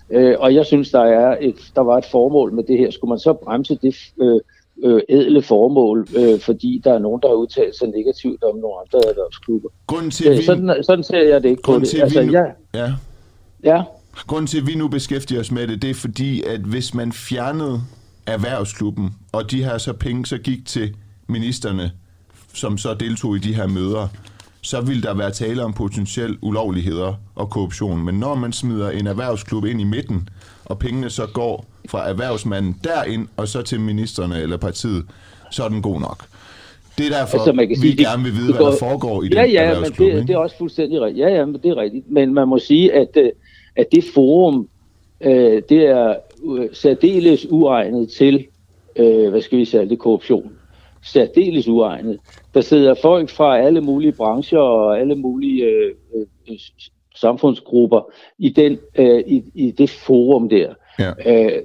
øh, 0.10 0.36
og 0.40 0.56
jeg 0.56 0.66
synes, 0.66 0.92
der, 0.92 1.04
er 1.04 1.38
et, 1.42 1.72
der 1.76 1.82
var 1.82 1.98
et 1.98 2.06
formål 2.12 2.54
med 2.54 2.64
det 2.64 2.78
her. 2.78 2.92
Skulle 2.92 3.10
man 3.10 3.20
så 3.20 3.34
bremse 3.34 3.80
det 3.82 3.96
øh, 4.22 4.40
øh, 4.84 5.02
edle 5.10 5.42
formål, 5.42 6.08
øh, 6.18 6.40
fordi 6.40 6.82
der 6.84 6.94
er 6.94 7.00
nogen, 7.00 7.22
der 7.22 7.28
har 7.28 7.36
udtalt 7.36 7.76
sig 7.76 7.88
negativt 7.88 8.44
om 8.44 8.56
nogle 8.56 8.76
andre 8.86 9.10
erhvervsklubber. 9.10 9.70
Grunden 9.88 10.12
til, 10.12 10.32
øh, 10.32 10.38
vi... 10.38 10.44
sådan, 10.44 10.84
sådan 10.84 11.04
ser 11.04 11.28
jeg 11.30 11.44
det 11.44 11.50
ikke 11.50 11.62
på 11.62 11.80
det. 11.80 12.02
Altså, 12.02 12.24
nu... 12.24 12.32
ja. 12.32 12.46
ja. 12.74 12.92
Ja. 13.64 13.84
Grunden 14.28 14.48
til, 14.48 14.62
at 14.62 14.68
vi 14.68 14.76
nu 14.76 14.88
beskæftiger 14.88 15.40
os 15.40 15.52
med 15.52 15.68
det, 15.68 15.82
det 15.82 15.90
er 15.90 15.94
fordi, 15.94 16.44
at 16.44 16.60
hvis 16.60 16.94
man 16.94 17.12
fjernede 17.12 17.82
erhvervsklubben, 18.28 19.10
og 19.32 19.52
de 19.52 19.64
her 19.64 19.78
så 19.78 19.94
penge 19.94 20.26
så 20.26 20.38
gik 20.38 20.66
til 20.66 20.96
ministerne 21.28 21.92
som 22.54 22.78
så 22.78 22.94
deltog 22.94 23.36
i 23.36 23.40
de 23.40 23.54
her 23.54 23.68
møder, 23.68 24.08
så 24.62 24.82
vil 24.82 25.04
der 25.04 25.14
være 25.14 25.32
tale 25.32 25.64
om 25.64 25.74
potentiel 25.74 26.38
ulovligheder 26.42 27.14
og 27.36 27.50
korruption. 27.50 28.06
Men 28.06 28.16
når 28.16 28.36
man 28.36 28.54
smider 28.54 28.90
en 28.90 29.08
erhvervsklub 29.08 29.66
ind 29.66 29.82
i 29.82 29.84
midten, 29.84 30.30
og 30.66 30.80
pengene 30.80 31.10
så 31.10 31.26
går 31.34 31.66
fra 31.90 32.10
erhvervsmanden 32.10 32.80
derind, 32.84 33.28
og 33.38 33.48
så 33.48 33.62
til 33.62 33.80
ministerne 33.80 34.42
eller 34.42 34.58
partiet, 34.58 35.06
så 35.52 35.64
er 35.64 35.70
den 35.70 35.82
god 35.82 36.00
nok. 36.00 36.26
Det 36.98 37.06
er 37.06 37.10
derfor, 37.10 37.38
altså, 37.38 37.54
man 37.54 37.68
kan 37.68 37.78
vi 37.82 37.88
sige, 37.88 38.04
gerne 38.04 38.24
vil 38.24 38.34
vide, 38.34 38.48
det 38.48 38.58
går, 38.58 38.64
hvad 38.64 38.72
der 38.72 38.80
foregår 38.80 39.24
i 39.24 39.30
ja, 39.34 39.42
den 39.42 39.52
ja, 39.52 39.80
men 39.80 39.92
det, 39.92 40.28
det 40.28 40.34
er 40.34 40.38
også 40.38 40.58
fuldstændig 40.58 41.02
rigtigt. 41.02 41.26
Ja, 41.26 41.30
ja, 41.34 41.46
men 41.46 41.54
det 41.54 41.66
er 41.66 41.78
rigtigt. 41.78 42.12
Men 42.12 42.34
man 42.34 42.48
må 42.48 42.60
sige, 42.60 42.94
at, 42.94 43.18
øh, 43.18 43.32
at 43.76 43.86
det 43.92 44.04
forum, 44.14 44.68
øh, 45.22 45.62
det 45.70 45.88
er 45.88 46.16
øh, 46.46 46.70
særdeles 46.74 47.48
uegnet 47.50 48.10
til, 48.10 48.46
øh, 48.96 49.30
hvad 49.30 49.42
skal 49.42 49.58
vi 49.58 49.66
sige, 49.66 49.90
det 49.90 50.00
korruption. 50.00 50.52
Særdeles 51.06 51.68
uegnet. 51.68 52.20
Der 52.54 52.62
sidder 52.62 52.94
folk 53.02 53.30
fra 53.30 53.60
alle 53.60 53.82
mulige 53.82 54.12
brancher 54.12 54.60
og 54.60 55.00
alle 55.00 55.16
mulige 55.16 55.66
øh, 55.66 55.96
øh, 56.16 56.58
samfundsgrupper 57.16 58.12
i, 58.40 58.50
den, 58.50 58.78
øh, 58.98 59.24
i, 59.28 59.44
i 59.56 59.72
det 59.72 59.90
forum 59.90 60.50
der. 60.50 60.74
Ja. 61.00 61.12
Øh, 61.26 61.62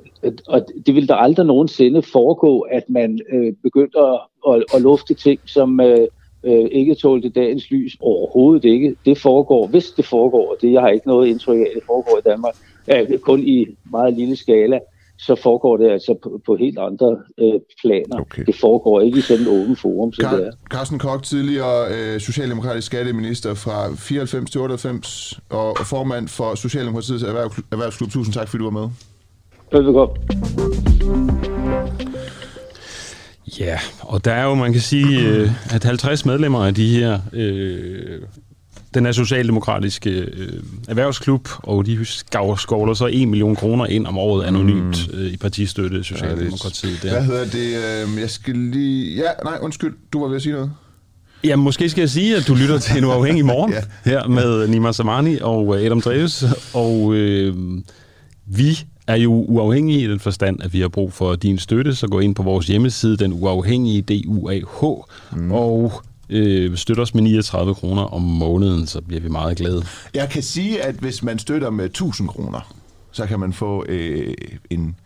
og 0.47 0.67
det 0.87 0.95
vil 0.95 1.09
der 1.09 1.15
aldrig 1.15 1.47
nogensinde 1.47 2.03
foregå, 2.03 2.61
at 2.61 2.85
man 2.89 3.21
øh, 3.33 3.53
begyndte 3.63 3.99
at, 3.99 4.21
at, 4.49 4.65
at 4.75 4.83
lufte 4.83 5.15
ting, 5.15 5.41
som 5.47 5.81
øh, 5.81 6.07
øh, 6.45 6.69
ikke 6.73 6.95
tålte 6.95 7.29
dagens 7.29 7.71
lys 7.71 7.97
overhovedet 8.01 8.65
ikke. 8.65 8.97
Det 9.05 9.19
foregår, 9.19 9.67
hvis 9.67 9.91
det 9.91 10.05
foregår, 10.05 10.51
og 10.51 10.57
det 10.63 10.73
jeg 10.73 10.81
har 10.81 10.89
ikke 10.89 11.09
noget 11.09 11.29
indtryk 11.29 11.59
af, 11.59 11.63
at 11.63 11.75
det 11.75 11.83
foregår 11.87 12.19
i 12.19 12.29
Danmark, 12.31 12.55
øh, 12.95 13.19
kun 13.19 13.41
i 13.41 13.67
meget 13.91 14.15
lille 14.15 14.37
skala, 14.37 14.79
så 15.19 15.41
foregår 15.43 15.77
det 15.77 15.91
altså 15.91 16.19
på, 16.23 16.41
på 16.47 16.57
helt 16.57 16.79
andre 16.79 17.17
øh, 17.39 17.61
planer. 17.81 18.21
Okay. 18.21 18.45
Det 18.47 18.55
foregår 18.55 19.01
ikke 19.01 19.19
i 19.19 19.21
sådan 19.21 19.43
en 19.43 19.49
åben 19.49 19.77
forum, 19.77 20.13
som 20.13 20.25
Kar- 20.25 20.37
det 20.37 20.47
er. 20.47 20.53
Carsten 20.71 20.99
Koch, 20.99 21.23
tidligere 21.23 21.87
øh, 21.95 22.21
socialdemokratisk 22.21 22.87
skatteminister 22.87 23.55
fra 23.55 23.95
94 23.95 24.51
til 24.51 24.61
98 24.61 25.41
og, 25.51 25.69
og 25.69 25.87
formand 25.87 26.29
for 26.29 26.55
Socialdemokratiets 26.55 27.23
erhverv, 27.23 27.51
erhvervsklub. 27.73 28.11
Tusind 28.11 28.35
tak, 28.35 28.49
fordi 28.49 28.59
du 28.59 28.71
var 28.71 28.81
med. 28.81 28.89
Velbekomme. 29.73 30.15
Ja, 33.61 33.79
og 34.01 34.25
der 34.25 34.33
er 34.33 34.45
jo, 34.45 34.55
man 34.55 34.73
kan 34.73 34.81
sige, 34.81 35.29
øh, 35.29 35.75
at 35.75 35.85
50 35.85 36.27
medlemmer 36.27 36.67
af 36.67 36.75
de 36.75 36.99
her 36.99 37.21
øh, 37.33 38.23
den 38.95 39.07
er 39.07 39.13
socialdemokratiske 39.13 40.11
øh, 40.11 40.63
erhvervsklub, 40.89 41.49
og 41.59 41.87
de 41.87 42.05
skovler 42.57 42.95
så 42.95 43.09
1 43.13 43.29
million 43.29 43.57
kroner 43.57 43.87
ind 43.87 44.07
om 44.07 44.19
året 44.19 44.45
anonymt 44.45 45.11
mm. 45.13 45.19
øh, 45.19 45.27
i 45.27 45.37
partistøtte 45.37 46.05
Socialdemokratiet. 46.05 47.05
Ja, 47.05 47.11
Hvad 47.11 47.23
hedder 47.23 47.45
det? 47.45 48.15
Øh, 48.15 48.21
jeg 48.21 48.31
skal 48.31 48.57
lige... 48.57 49.17
Ja, 49.17 49.31
nej, 49.45 49.59
undskyld, 49.63 49.95
du 50.13 50.21
var 50.21 50.29
ved 50.29 50.37
at 50.37 50.43
sige 50.43 50.53
noget. 50.53 50.73
Ja, 51.45 51.57
måske 51.57 51.89
skal 51.89 52.03
jeg 52.03 52.11
sige, 52.11 52.37
at 52.37 52.49
du 52.49 52.55
lytter 52.55 52.79
til 52.79 52.99
en 52.99 53.05
uafhængig 53.05 53.45
morgen 53.55 53.73
ja. 53.73 54.11
her 54.11 54.29
med 54.29 54.69
Nima 54.69 54.93
Samani 54.93 55.39
og 55.41 55.81
Adam 55.81 56.01
Dreves, 56.01 56.45
og 56.75 57.15
øh, 57.15 57.55
vi 58.47 58.79
er 59.07 59.17
jo 59.17 59.33
uafhængige 59.33 60.01
i 60.01 60.09
den 60.09 60.21
forstand, 60.21 60.63
at 60.63 60.73
vi 60.73 60.81
har 60.81 60.89
brug 60.89 61.13
for 61.13 61.35
din 61.35 61.59
støtte, 61.59 61.95
så 61.95 62.07
gå 62.07 62.21
ind 62.21 62.35
på 62.35 62.43
vores 62.43 62.67
hjemmeside, 62.67 63.17
den 63.17 63.33
uafhængige 63.33 64.03
DUAH, 64.03 64.93
mm. 65.33 65.53
og 65.53 66.03
øh, 66.31 66.77
støtter 66.77 67.03
os 67.03 67.15
med 67.15 67.23
39 67.23 67.75
kroner 67.75 68.03
om 68.03 68.23
måneden, 68.23 68.87
så 68.87 69.01
bliver 69.01 69.21
vi 69.21 69.29
meget 69.29 69.57
glade. 69.57 69.85
Jeg 70.15 70.29
kan 70.29 70.43
sige, 70.43 70.83
at 70.83 70.95
hvis 70.95 71.23
man 71.23 71.39
støtter 71.39 71.71
med 71.71 71.85
1000 71.85 72.29
kroner, 72.29 72.75
så 73.13 73.27
kan 73.27 73.41
man 73.41 73.53
få 73.53 73.85
øh, 73.89 74.35
en 74.71 74.97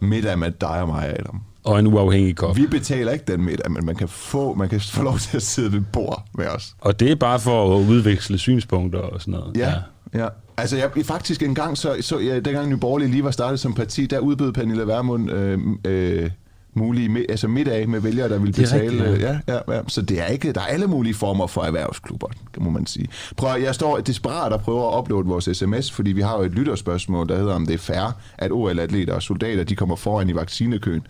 middag 0.00 0.38
med 0.38 0.50
dig 0.50 0.82
og 0.82 0.88
mig, 0.88 1.18
Adam. 1.18 1.40
Og 1.64 1.78
en 1.78 1.86
uafhængig 1.86 2.36
kop. 2.36 2.56
Vi 2.56 2.66
betaler 2.66 3.12
ikke 3.12 3.24
den 3.28 3.44
middag, 3.44 3.70
men 3.70 3.86
man 3.86 3.96
kan 3.96 4.08
få, 4.08 4.54
man 4.54 4.68
kan 4.68 4.80
få 4.80 5.02
lov 5.02 5.18
til 5.18 5.36
at 5.36 5.42
sidde 5.42 5.72
ved 5.72 5.80
bord 5.92 6.24
med 6.34 6.46
os. 6.46 6.74
Og 6.80 7.00
det 7.00 7.10
er 7.10 7.14
bare 7.14 7.40
for 7.40 7.76
at 7.76 7.80
udveksle 7.88 8.38
synspunkter 8.38 8.98
og 8.98 9.20
sådan 9.20 9.32
noget. 9.32 9.56
Ja, 9.56 9.72
ja. 10.14 10.18
ja. 10.18 10.28
Altså, 10.56 10.76
jeg, 10.76 10.90
faktisk 11.04 11.42
en 11.42 11.54
gang, 11.54 11.78
så, 11.78 11.96
så 12.00 12.18
ja, 12.18 12.40
dengang 12.40 12.68
Nye 12.68 12.76
Borgerlige 12.76 13.10
lige 13.10 13.24
var 13.24 13.30
startet 13.30 13.60
som 13.60 13.74
parti, 13.74 14.06
der 14.06 14.18
udbød 14.18 14.52
Pernille 14.52 14.86
Vermund 14.86 15.30
øh, 15.30 15.58
øh, 15.84 16.30
mulige 16.78 17.30
altså 17.30 17.48
middag 17.48 17.88
med 17.88 18.00
vælgere, 18.00 18.28
der 18.28 18.38
vil 18.38 18.52
betale. 18.52 19.04
Rigtigt, 19.04 19.22
ja. 19.22 19.38
Ja, 19.48 19.54
ja, 19.54 19.74
ja. 19.76 19.80
Så 19.88 20.02
det 20.02 20.20
er 20.20 20.26
ikke, 20.26 20.52
der 20.52 20.60
er 20.60 20.66
alle 20.66 20.86
mulige 20.86 21.14
former 21.14 21.46
for 21.46 21.62
erhvervsklubber, 21.62 22.28
må 22.58 22.70
man 22.70 22.86
sige. 22.86 23.08
Prøv, 23.36 23.60
jeg 23.62 23.74
står 23.74 23.98
desperat 23.98 24.52
og 24.52 24.60
prøver 24.60 24.92
at 24.92 25.00
uploade 25.00 25.26
vores 25.26 25.48
sms, 25.52 25.90
fordi 25.90 26.12
vi 26.12 26.20
har 26.20 26.36
jo 26.38 26.42
et 26.42 26.52
lytterspørgsmål, 26.52 27.28
der 27.28 27.36
hedder, 27.36 27.54
om 27.54 27.66
det 27.66 27.74
er 27.74 27.78
fair, 27.78 28.16
at 28.38 28.52
OL-atleter 28.52 29.14
og 29.14 29.22
soldater, 29.22 29.64
de 29.64 29.76
kommer 29.76 29.96
foran 29.96 30.28
i 30.28 30.34
vaccinekøen. 30.34 31.02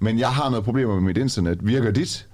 Men 0.00 0.18
jeg 0.18 0.28
har 0.28 0.50
noget 0.50 0.64
problemer 0.64 0.94
med 0.94 1.02
mit 1.02 1.16
internet. 1.16 1.58
Virker 1.62 1.90
dit? 1.90 2.26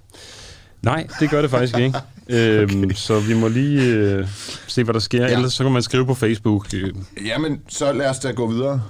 Nej, 0.81 1.07
det 1.19 1.29
gør 1.29 1.41
det 1.41 1.51
faktisk 1.51 1.77
ikke. 1.77 1.97
øhm, 2.29 2.83
okay. 2.83 2.95
Så 2.95 3.19
vi 3.19 3.33
må 3.33 3.47
lige 3.47 3.93
øh, 3.93 4.27
se, 4.67 4.83
hvad 4.83 4.93
der 4.93 4.99
sker. 4.99 5.25
Ja. 5.25 5.33
Ellers 5.33 5.53
så 5.53 5.63
kan 5.63 5.71
man 5.71 5.81
skrive 5.81 6.05
på 6.05 6.13
Facebook. 6.13 6.73
Øh. 6.73 6.93
Jamen, 7.25 7.61
så 7.67 7.91
lad 7.91 8.09
os 8.09 8.19
da 8.19 8.31
gå 8.31 8.51
videre. 8.51 8.81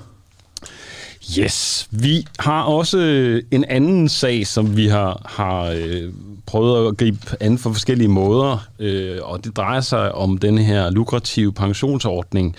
Yes, 1.40 1.88
vi 1.92 2.28
har 2.40 2.64
også 2.64 2.98
øh, 2.98 3.44
en 3.52 3.66
anden 3.66 4.10
sag, 4.10 4.48
som 4.48 4.78
vi 4.78 4.88
har, 4.88 5.22
har 5.26 5.64
øh, 5.66 6.14
prøvet 6.46 6.88
at 6.88 6.98
gribe 6.98 7.18
an 7.40 7.58
for 7.58 7.72
forskellige 7.72 8.08
måder, 8.08 8.68
øh, 8.80 9.18
og 9.24 9.44
det 9.44 9.58
drejer 9.58 9.82
sig 9.82 10.12
om 10.16 10.38
den 10.38 10.58
her 10.58 10.90
lukrative 10.90 11.54
pensionsordning. 11.54 12.56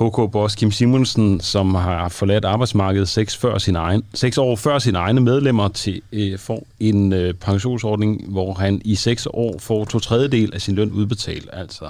HK 0.00 0.32
Boss 0.32 0.54
Kim 0.54 0.70
Simonsen, 0.70 1.40
som 1.40 1.74
har 1.74 2.08
forladt 2.08 2.44
arbejdsmarkedet 2.44 3.08
seks, 3.08 3.36
før 3.36 3.58
sin 3.58 3.76
egen, 3.76 4.02
seks 4.14 4.38
år 4.38 4.56
før 4.56 4.78
sine 4.78 4.98
egne 4.98 5.20
medlemmer 5.20 5.68
til 5.68 6.02
øh, 6.12 6.38
får 6.38 6.66
en 6.80 7.12
øh, 7.12 7.34
pensionsordning, 7.34 8.24
hvor 8.28 8.54
han 8.54 8.82
i 8.84 8.94
seks 8.94 9.28
år 9.30 9.58
får 9.58 9.84
to 9.84 9.98
tredjedel 9.98 10.54
af 10.54 10.60
sin 10.60 10.74
løn 10.74 10.90
udbetalt, 10.90 11.48
altså 11.52 11.84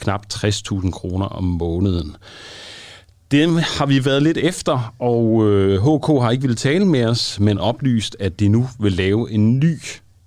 knap 0.00 0.26
60.000 0.34 0.90
kroner 0.90 1.26
om 1.26 1.44
måneden. 1.44 2.16
Dem 3.32 3.56
har 3.56 3.86
vi 3.86 4.04
været 4.04 4.22
lidt 4.22 4.38
efter, 4.38 4.94
og 4.98 5.48
øh, 5.48 5.82
HK 5.82 6.06
har 6.06 6.30
ikke 6.30 6.42
ville 6.42 6.56
tale 6.56 6.84
med 6.84 7.04
os, 7.04 7.40
men 7.40 7.58
oplyst, 7.58 8.16
at 8.20 8.40
de 8.40 8.48
nu 8.48 8.68
vil 8.80 8.92
lave 8.92 9.30
en 9.30 9.58
ny 9.58 9.78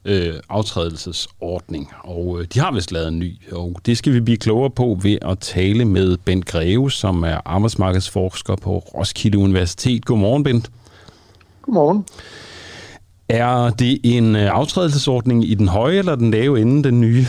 øh, 0.05 0.33
aftrædelsesordning. 0.49 1.91
Og 2.03 2.39
øh, 2.39 2.47
de 2.53 2.59
har 2.59 2.71
vist 2.71 2.91
lavet 2.91 3.07
en 3.07 3.19
ny, 3.19 3.31
og 3.51 3.75
det 3.85 3.97
skal 3.97 4.13
vi 4.13 4.19
blive 4.19 4.37
klogere 4.37 4.69
på 4.69 4.99
ved 5.01 5.17
at 5.21 5.39
tale 5.39 5.85
med 5.85 6.17
Bent 6.17 6.45
Greve, 6.45 6.91
som 6.91 7.23
er 7.23 7.37
arbejdsmarkedsforsker 7.45 8.55
på 8.55 8.77
Roskilde 8.77 9.37
Universitet. 9.37 10.05
Godmorgen, 10.05 10.43
Bent. 10.43 10.71
Godmorgen. 11.61 12.05
Er 13.29 13.69
det 13.69 13.99
en 14.03 14.35
øh, 14.35 14.49
aftrædelsesordning 14.51 15.49
i 15.49 15.53
den 15.53 15.67
høje 15.67 15.97
eller 15.97 16.15
den 16.15 16.31
lave 16.31 16.61
ende, 16.61 16.83
den 16.83 17.01
nye? 17.01 17.25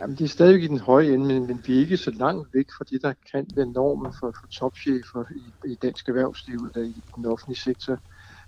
Jamen, 0.00 0.16
det 0.16 0.24
er 0.24 0.28
stadigvæk 0.28 0.62
i 0.62 0.66
den 0.66 0.80
høje 0.80 1.14
ende, 1.14 1.26
men, 1.26 1.46
men 1.46 1.62
vi 1.66 1.76
er 1.76 1.80
ikke 1.80 1.96
så 1.96 2.10
langt 2.10 2.48
væk 2.54 2.66
fra 2.76 2.84
det, 2.90 3.02
der 3.02 3.14
kan 3.32 3.46
være 3.56 3.66
normen 3.66 4.12
for, 4.20 4.32
for 4.40 4.46
topchefer 4.58 5.24
i, 5.36 5.70
i 5.72 5.74
dansk 5.82 6.08
erhvervsliv 6.08 6.58
eller 6.74 6.88
i 6.88 7.02
den 7.16 7.26
offentlige 7.26 7.58
sektor. 7.58 7.98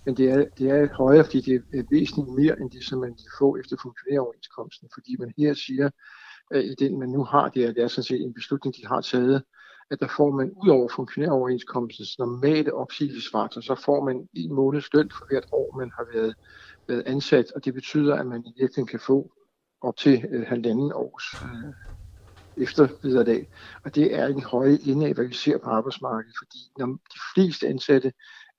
Men 0.06 0.16
det 0.16 0.30
er, 0.30 0.44
det 0.58 0.70
er 0.70 0.88
højere, 0.96 1.24
fordi 1.24 1.40
det 1.40 1.54
er 1.74 1.82
væsentligt 1.90 2.34
mere 2.40 2.60
end 2.60 2.70
det, 2.70 2.84
som 2.84 2.98
man 3.00 3.14
kan 3.20 3.30
få 3.38 3.56
efter 3.56 3.76
funktionæroverenskomsten. 3.82 4.88
Fordi 4.94 5.16
man 5.18 5.32
her 5.38 5.54
siger, 5.54 5.90
at 6.50 6.64
i 6.64 6.74
den 6.78 6.98
man 6.98 7.08
nu 7.08 7.24
har, 7.24 7.48
det 7.48 7.64
er, 7.64 7.72
det 7.72 7.82
er 7.82 7.88
sådan 7.88 8.04
set 8.04 8.22
en 8.22 8.34
beslutning, 8.34 8.76
de 8.76 8.86
har 8.86 9.00
taget, 9.00 9.42
at 9.90 10.00
der 10.00 10.08
får 10.16 10.30
man 10.30 10.52
ud 10.62 10.68
over 10.68 10.88
funktionæroverenskomstens 10.88 12.18
normale 12.18 12.74
opsigelsesfaktor, 12.74 13.60
så 13.60 13.74
får 13.74 14.04
man 14.04 14.28
en 14.34 14.54
måneds 14.54 14.92
løn 14.94 15.10
for 15.18 15.24
hvert 15.30 15.46
år, 15.52 15.78
man 15.78 15.90
har 15.96 16.06
været, 16.14 16.34
været 16.88 17.02
ansat, 17.06 17.52
og 17.54 17.64
det 17.64 17.74
betyder, 17.74 18.14
at 18.16 18.26
man 18.26 18.40
i 18.46 18.52
virkeligheden 18.60 18.86
kan 18.86 19.00
få 19.00 19.32
op 19.82 19.96
til 19.96 20.24
øh, 20.30 20.46
halvanden 20.46 20.92
års 20.92 21.42
øh, 21.44 21.72
eftervederlag. 22.62 23.48
Og 23.84 23.94
det 23.94 24.18
er 24.18 24.26
en 24.26 24.42
høje 24.42 24.78
ende 24.86 25.06
af, 25.06 25.14
hvad 25.14 25.24
vi 25.24 25.34
ser 25.34 25.58
på 25.58 25.70
arbejdsmarkedet, 25.70 26.34
fordi 26.38 26.58
når 26.78 26.86
de 26.86 27.20
fleste 27.34 27.68
ansatte 27.68 28.12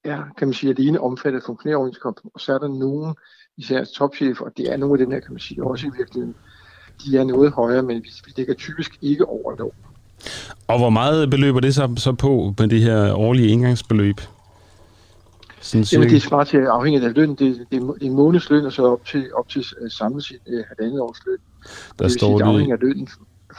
er, 0.03 0.23
kan 0.37 0.47
man 0.47 0.53
sige, 0.53 0.69
alene 0.69 1.01
omfattet 1.01 1.39
af 1.39 1.45
funktionæroverenskomsten, 1.45 2.29
og 2.33 2.41
så 2.41 2.53
er 2.53 2.57
der 2.57 2.67
nogen, 2.67 3.15
især 3.57 3.83
topchef, 3.83 4.41
og 4.41 4.51
det 4.57 4.73
er 4.73 4.77
nogle 4.77 4.93
af 4.93 4.97
dem 4.97 5.11
her, 5.11 5.19
kan 5.19 5.31
man 5.31 5.39
sige, 5.39 5.63
også 5.63 5.87
i 5.87 5.91
virkeligheden, 5.97 6.35
de 7.05 7.17
er 7.17 7.23
noget 7.23 7.51
højere, 7.51 7.83
men 7.83 8.03
vi, 8.03 8.09
vi 8.25 8.33
ligger 8.35 8.53
typisk 8.53 8.97
ikke 9.01 9.25
over 9.25 9.55
lov. 9.55 9.73
Og 10.67 10.79
hvor 10.79 10.89
meget 10.89 11.29
beløber 11.29 11.59
det 11.59 11.75
så, 11.75 11.93
så 11.97 12.13
på 12.13 12.53
med 12.59 12.67
det 12.67 12.81
her 12.81 13.13
årlige 13.13 13.47
indgangsbeløb? 13.47 14.21
Sådan 15.61 15.85
Jamen, 15.91 16.09
det 16.09 16.21
svarer 16.21 16.43
til 16.43 16.57
afhængigt 16.57 17.05
af 17.05 17.13
løn. 17.15 17.29
Det, 17.29 17.65
det 17.71 17.77
er 17.77 17.93
en 18.01 18.13
månedsløn, 18.13 18.65
og 18.65 18.71
så 18.71 18.83
op 18.83 19.05
til, 19.05 19.33
op 19.33 19.49
til 19.49 19.65
uh, 19.81 19.89
samlet 19.89 20.23
sit 20.23 20.41
uh, 20.47 20.53
halvandet 20.67 21.01
års 21.01 21.17
løn. 21.25 21.37
Der 21.99 22.05
det 22.05 22.11
står 22.11 22.27
sige, 22.27 22.37
det 22.37 22.53
afhængig 22.53 22.73
af 22.73 22.79
lønnen 22.81 23.07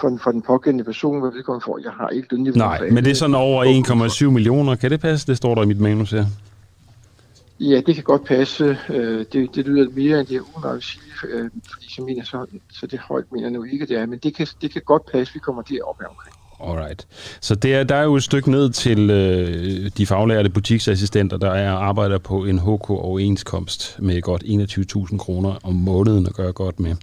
for, 0.01 0.19
for 0.23 0.33
den 0.33 0.43
pågældende 0.43 0.85
person, 0.85 1.21
hvad 1.21 1.31
vedkommende 1.31 1.65
får. 1.65 1.79
Jeg 1.85 1.93
har 1.93 2.09
ikke 2.09 2.29
lønniveau. 2.31 2.59
Nej, 2.59 2.91
men 2.91 3.05
det 3.05 3.11
er 3.11 3.15
sådan 3.15 3.35
over 3.35 3.65
1,7 4.25 4.31
millioner. 4.31 4.77
Kan 4.77 4.91
det 4.91 5.01
passe? 5.01 5.27
Det 5.27 5.37
står 5.37 5.55
der 5.55 5.63
i 5.63 5.67
mit 5.67 5.81
manus 5.81 6.11
her. 6.11 6.25
Ja, 7.61 7.81
det 7.87 7.95
kan 7.95 8.05
godt 8.05 8.25
passe. 8.25 8.79
Øh, 8.89 9.25
det, 9.33 9.55
det 9.55 9.67
lyder 9.67 9.89
mere 9.95 10.21
end 10.21 10.27
det 10.27 10.41
uden 10.41 10.77
at 10.77 10.83
sige, 10.83 11.03
fordi 11.73 11.95
så 11.95 12.03
mener 12.03 12.25
så, 12.25 12.47
så 12.73 12.87
det 12.87 12.99
højt 12.99 13.33
mener 13.33 13.45
jeg 13.45 13.53
nu 13.53 13.63
ikke, 13.63 13.87
det 13.87 13.97
er. 13.99 14.07
Men 14.07 14.19
det 14.19 14.35
kan, 14.35 14.47
det 14.63 14.73
kan 14.73 14.83
godt 14.85 15.03
passe, 15.13 15.35
vi 15.35 15.39
kommer 15.39 15.63
derop 15.63 16.01
omkring. 16.11 16.42
Alright. 16.63 17.07
Så 17.41 17.55
det 17.55 17.75
er, 17.75 17.85
der 17.85 17.95
er 17.95 18.03
jo 18.03 18.17
et 18.17 18.23
stykke 18.23 18.51
ned 18.51 18.71
til 18.71 19.11
øh, 19.11 19.91
de 19.97 20.07
faglærte 20.07 20.51
butiksassistenter, 20.51 21.37
der 21.37 21.51
er 21.51 21.73
arbejder 21.73 22.19
på 22.19 22.45
en 22.45 22.59
HK-overenskomst 22.59 23.97
med 23.99 24.23
godt 24.23 24.43
21.000 25.11 25.19
kroner 25.19 25.59
om 25.63 25.75
måneden 25.75 26.27
at 26.27 26.35
gøre 26.35 26.53
godt 26.53 26.81
med. 26.81 26.95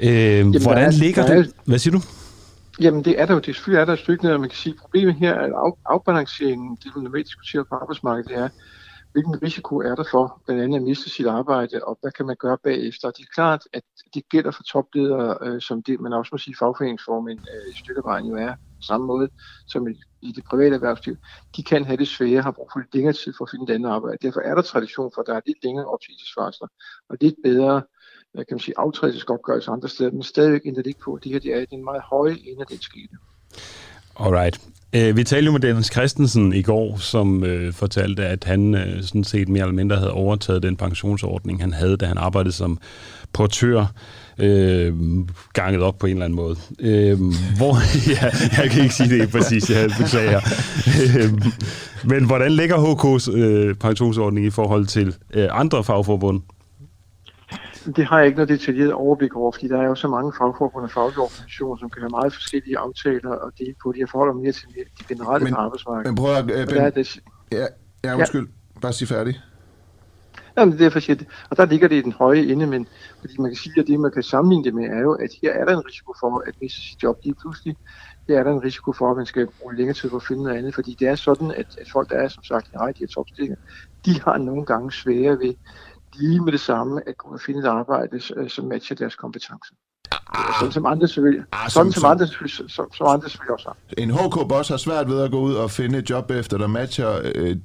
Øh, 0.00 0.10
Jamen, 0.10 0.62
hvordan 0.62 0.86
er, 0.86 0.90
ligger 0.90 1.22
er, 1.22 1.34
det? 1.34 1.52
Hvad 1.64 1.78
siger 1.78 1.92
du? 1.92 2.02
Jamen 2.80 3.04
det 3.04 3.20
er 3.20 3.26
der 3.26 3.34
jo, 3.34 3.38
det 3.40 3.54
selvfølgelig 3.54 3.80
er 3.80 3.84
der 3.84 3.92
et 3.92 3.98
stykke 3.98 4.24
ned, 4.24 4.32
og 4.32 4.40
man 4.40 4.48
kan 4.48 4.56
sige, 4.56 4.72
at 4.72 4.80
problemet 4.80 5.14
her 5.14 5.34
er, 5.34 5.44
at 5.44 5.50
af, 5.50 5.72
afbalanceringen, 5.86 6.78
det 6.84 6.92
vi 6.96 7.00
normalt 7.00 7.26
diskuterer 7.26 7.62
på 7.62 7.74
arbejdsmarkedet, 7.74 8.38
er, 8.38 8.48
hvilken 9.18 9.42
risiko 9.42 9.76
er 9.76 9.94
der 9.94 10.04
for 10.10 10.42
blandt 10.44 10.62
andet 10.62 10.76
at 10.76 10.82
miste 10.82 11.10
sit 11.10 11.26
arbejde, 11.26 11.80
og 11.82 11.98
hvad 12.00 12.12
kan 12.12 12.26
man 12.26 12.36
gøre 12.36 12.58
bagefter. 12.64 13.10
Det 13.10 13.22
er 13.22 13.34
klart, 13.34 13.62
at 13.72 13.82
det 14.14 14.28
gælder 14.28 14.50
for 14.50 14.62
topledere, 14.62 15.38
øh, 15.42 15.60
som 15.60 15.82
det, 15.82 16.00
man 16.00 16.12
også 16.12 16.30
må 16.32 16.38
sige 16.38 16.56
fagforeningsformen 16.58 17.38
øh, 17.54 17.74
i 17.74 17.78
stykkevejen 17.78 18.26
jo 18.26 18.36
er, 18.36 18.52
på 18.52 18.82
samme 18.82 19.06
måde 19.06 19.28
som 19.66 19.88
i, 19.88 19.94
i 20.22 20.32
det 20.32 20.44
private 20.50 20.74
erhvervsliv. 20.74 21.16
De 21.56 21.62
kan 21.62 21.84
have 21.84 21.96
det 21.96 22.08
svære, 22.08 22.42
har 22.42 22.50
brug 22.50 22.68
for 22.72 22.80
lidt 22.80 22.94
længere 22.94 23.12
tid 23.12 23.32
for 23.38 23.44
at 23.44 23.50
finde 23.50 23.72
et 23.72 23.74
andet 23.74 23.90
arbejde. 23.90 24.18
Derfor 24.22 24.40
er 24.40 24.54
der 24.54 24.62
tradition 24.62 25.10
for, 25.14 25.20
at 25.20 25.26
der 25.26 25.34
er 25.34 25.40
lidt 25.46 25.64
længere 25.64 25.86
opsigelsesvarsler, 25.86 26.68
og 27.08 27.16
lidt 27.20 27.36
bedre 27.44 27.82
kan 28.34 28.46
man 28.50 28.58
sige, 28.58 28.78
aftrædelsesopgørelse 28.78 29.70
andre 29.70 29.88
steder, 29.88 30.10
men 30.10 30.22
stadigvæk 30.22 30.60
ændrer 30.64 30.82
det 30.82 30.90
ikke 30.90 31.00
på, 31.00 31.14
at 31.14 31.24
det 31.24 31.32
her 31.32 31.38
det 31.38 31.54
er 31.54 31.64
den 31.66 31.84
meget 31.84 32.02
høje 32.02 32.36
ende 32.48 32.60
af 32.60 32.66
den 32.66 32.80
skete. 32.80 33.16
Alright. 34.18 34.60
Øh, 34.92 35.16
vi 35.16 35.24
talte 35.24 35.46
jo 35.46 35.52
med 35.52 35.60
Dennis 35.60 35.92
Christensen 35.92 36.52
i 36.52 36.62
går, 36.62 36.96
som 36.96 37.44
øh, 37.44 37.72
fortalte, 37.72 38.26
at 38.26 38.44
han 38.44 38.74
øh, 38.74 39.02
sådan 39.02 39.24
set 39.24 39.48
mere 39.48 39.62
eller 39.62 39.74
mindre 39.74 39.96
havde 39.96 40.12
overtaget 40.12 40.62
den 40.62 40.76
pensionsordning, 40.76 41.60
han 41.60 41.72
havde, 41.72 41.96
da 41.96 42.06
han 42.06 42.18
arbejdede 42.18 42.52
som 42.52 42.78
portør, 43.32 43.86
øh, 44.38 44.94
ganget 45.52 45.82
op 45.82 45.98
på 45.98 46.06
en 46.06 46.12
eller 46.12 46.24
anden 46.24 46.36
måde. 46.36 46.56
Øh, 46.78 47.18
hvor, 47.56 47.76
ja, 48.14 48.30
jeg 48.62 48.70
kan 48.70 48.82
ikke 48.82 48.94
sige 48.94 49.18
det 49.18 49.30
præcis, 49.30 49.70
jeg 49.70 49.90
beklager. 49.98 50.40
Øh, 51.18 51.32
men 52.04 52.24
hvordan 52.24 52.52
ligger 52.52 52.76
HK's 52.76 53.36
øh, 53.36 53.74
pensionsordning 53.74 54.46
i 54.46 54.50
forhold 54.50 54.86
til 54.86 55.14
øh, 55.34 55.48
andre 55.50 55.84
fagforbund? 55.84 56.40
Det 57.96 58.04
har 58.04 58.18
jeg 58.18 58.26
ikke 58.26 58.36
noget 58.36 58.48
detaljeret 58.48 58.92
overblik 58.92 59.36
over, 59.36 59.52
fordi 59.52 59.68
der 59.68 59.78
er 59.78 59.86
jo 59.86 59.94
så 59.94 60.08
mange 60.08 60.32
fagforbund 60.38 60.84
og 60.84 60.90
faglige 60.90 61.18
organisationer, 61.18 61.76
som 61.76 61.90
kan 61.90 62.02
have 62.02 62.10
meget 62.10 62.32
forskellige 62.32 62.78
aftaler 62.78 63.30
og 63.30 63.52
dele 63.58 63.74
på. 63.82 63.92
De 63.92 64.00
har 64.00 64.06
forholder 64.06 64.34
mere 64.34 64.52
til 64.52 64.68
det 64.98 65.06
generelle 65.08 65.44
men, 65.44 65.54
arbejdsmarked. 65.54 66.10
Men 66.10 66.16
prøv 66.16 66.34
at... 66.34 66.42
Uh, 66.42 66.48
ben, 66.48 66.76
er 66.76 66.90
det, 66.90 67.20
ja, 67.52 67.66
ja, 68.04 68.16
undskyld. 68.16 68.48
Ja. 68.74 68.80
Bare 68.80 68.92
sige 68.92 69.08
færdig. 69.08 69.40
Jamen, 70.58 70.72
det 70.72 70.80
er 70.80 70.84
derfor, 70.84 71.00
jeg 71.08 71.18
Og 71.50 71.56
der 71.56 71.66
ligger 71.66 71.88
det 71.88 71.96
i 71.96 72.00
den 72.00 72.12
høje 72.12 72.42
ende, 72.42 72.66
men 72.66 72.86
fordi 73.20 73.34
man 73.38 73.50
kan 73.50 73.56
sige, 73.56 73.80
at 73.80 73.86
det, 73.86 74.00
man 74.00 74.10
kan 74.10 74.22
sammenligne 74.22 74.64
det 74.64 74.74
med, 74.74 74.84
er 74.84 75.00
jo, 75.00 75.12
at 75.12 75.30
her 75.42 75.52
er 75.52 75.64
der 75.64 75.76
en 75.76 75.86
risiko 75.86 76.14
for 76.20 76.42
at 76.46 76.54
miste 76.60 76.80
sit 76.80 77.02
job 77.02 77.18
lige 77.24 77.34
pludselig. 77.34 77.76
Det 78.26 78.36
er 78.36 78.42
der 78.42 78.52
en 78.52 78.62
risiko 78.62 78.92
for, 78.92 79.10
at 79.10 79.16
man 79.16 79.26
skal 79.26 79.46
bruge 79.60 79.76
længere 79.76 79.94
tid 79.94 80.10
på 80.10 80.16
at 80.16 80.22
finde 80.22 80.42
noget 80.42 80.58
andet, 80.58 80.74
fordi 80.74 80.96
det 81.00 81.08
er 81.08 81.14
sådan, 81.14 81.50
at, 81.50 81.66
at 81.80 81.90
folk, 81.92 82.10
der 82.10 82.16
er, 82.16 82.28
som 82.28 82.44
sagt, 82.44 82.66
i 82.66 82.70
de 82.70 82.98
her 82.98 83.06
topstillinger, 83.06 83.56
de 84.06 84.20
har 84.20 84.38
nogle 84.38 84.64
gange 84.64 84.92
svære 84.92 85.38
ved 85.38 85.54
lige 86.18 86.40
med 86.44 86.52
det 86.52 86.60
samme 86.60 87.08
at 87.08 87.16
kunne 87.16 87.38
finde 87.46 87.60
et 87.60 87.66
arbejde, 87.66 88.20
øh, 88.36 88.50
som 88.50 88.64
matcher 88.64 88.96
deres 88.96 89.16
kompetencer. 89.16 89.74
Ah, 90.34 90.54
sådan 90.58 90.72
som 90.72 90.86
andre 90.86 91.08
selvfølgelig, 91.08 91.44
ah, 91.52 91.70
sådan 91.70 91.92
som, 91.92 92.00
som, 92.00 92.10
andre, 92.10 92.26
som, 92.26 92.68
som, 92.68 92.92
som 92.92 93.06
andre 93.06 93.28
selvfølgelig 93.28 93.52
også 93.52 93.68
har. 93.68 93.76
En 93.98 94.10
HK-boss 94.10 94.68
har 94.68 94.76
svært 94.76 95.08
ved 95.08 95.20
at 95.20 95.30
gå 95.30 95.40
ud 95.40 95.54
og 95.54 95.70
finde 95.70 95.98
et 95.98 96.10
job 96.10 96.30
efter, 96.30 96.58
der 96.58 96.66
matcher 96.66 97.20
øh, 97.34 97.56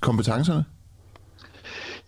kompetencerne? 0.00 0.64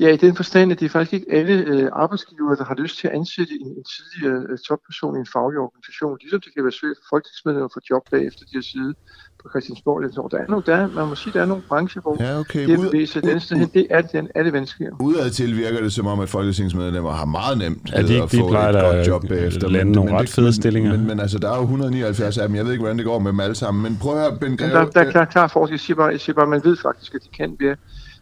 Ja, 0.00 0.08
i 0.08 0.16
den 0.16 0.36
forstand, 0.36 0.72
at 0.72 0.80
det 0.80 0.86
er 0.86 0.90
faktisk 0.90 1.12
ikke 1.12 1.26
alle 1.38 1.54
øh, 1.72 1.88
arbejdsgivere, 1.92 2.56
der 2.56 2.64
har 2.64 2.74
lyst 2.74 2.98
til 2.98 3.08
at 3.08 3.14
ansætte 3.14 3.52
en, 3.60 3.66
en 3.66 3.84
tidligere 3.94 4.40
øh, 4.50 4.58
topperson 4.68 5.16
i 5.16 5.18
en 5.18 5.30
faglig 5.36 5.58
organisation. 5.66 6.18
Ligesom 6.20 6.40
det 6.40 6.50
kan 6.54 6.62
være 6.64 6.76
svært 6.80 6.96
for 7.00 7.06
folketingsmedlemmer 7.14 7.68
at 7.70 7.74
få 7.76 7.80
job 7.90 8.02
bagefter 8.10 8.42
de 8.50 8.54
har 8.60 8.66
siddet 8.72 8.94
på 9.40 9.44
Christiansborg. 9.52 10.30
Der 10.30 10.38
er 10.38 10.48
nogle, 10.48 10.64
der, 10.66 10.78
man 10.98 11.08
må 11.08 11.14
sige, 11.14 11.32
der 11.32 11.42
er 11.42 11.50
nogle 11.52 11.62
brancher, 11.68 12.02
hvor 12.02 12.16
ja, 12.20 12.38
okay. 12.38 12.66
det 12.68 12.80
bevæge 12.80 13.06
sig 13.06 13.22
den 13.22 13.40
sted 13.40 13.66
det 13.74 13.86
er, 13.90 14.00
det 14.00 14.30
er 14.34 14.42
det 14.42 14.52
vanskeligere. 14.52 14.94
Udad 15.00 15.30
til 15.30 15.56
virker 15.56 15.80
det 15.80 15.92
som 15.92 16.06
om, 16.06 16.20
at 16.20 16.28
folketingsmedlemmer 16.28 17.10
har 17.10 17.24
meget 17.24 17.58
nemt 17.58 17.90
ja, 17.92 18.02
de, 18.02 18.22
at 18.22 18.30
få 18.30 18.46
et 18.46 18.52
godt 18.52 19.06
job 19.06 19.22
bagefter. 19.28 19.68
Lande 19.68 19.84
men, 19.84 19.94
nogle 19.94 20.10
men, 20.10 20.20
ret 20.20 20.28
fede 20.28 20.52
stillinger. 20.52 20.90
Men, 20.96 21.06
men, 21.06 21.20
altså, 21.20 21.38
der 21.38 21.50
er 21.50 21.56
jo 21.56 21.62
179 21.62 22.38
af 22.38 22.48
dem. 22.48 22.56
Jeg 22.56 22.64
ved 22.64 22.72
ikke, 22.72 22.82
hvordan 22.82 22.98
det 22.98 23.06
går 23.06 23.18
med 23.18 23.32
dem 23.32 23.40
alle 23.40 23.54
sammen. 23.54 23.82
Men 23.82 23.98
prøv 24.02 24.12
at 24.16 24.20
høre, 24.20 24.38
Ben 24.40 24.56
Greve. 24.56 24.70
Der, 24.70 24.84
der 24.84 25.00
er 25.00 25.10
klar, 25.10 25.24
klar 25.24 25.48
forskel. 25.48 25.72
Jeg 25.72 25.80
siger 25.80 25.96
bare, 25.96 26.08
jeg 26.08 26.20
siger 26.20 26.34
bare, 26.34 26.46
man 26.46 26.60
ved 26.64 26.76
faktisk, 26.76 27.14
at 27.14 27.20
de 27.22 27.28
kan 27.36 27.56
være 27.60 27.76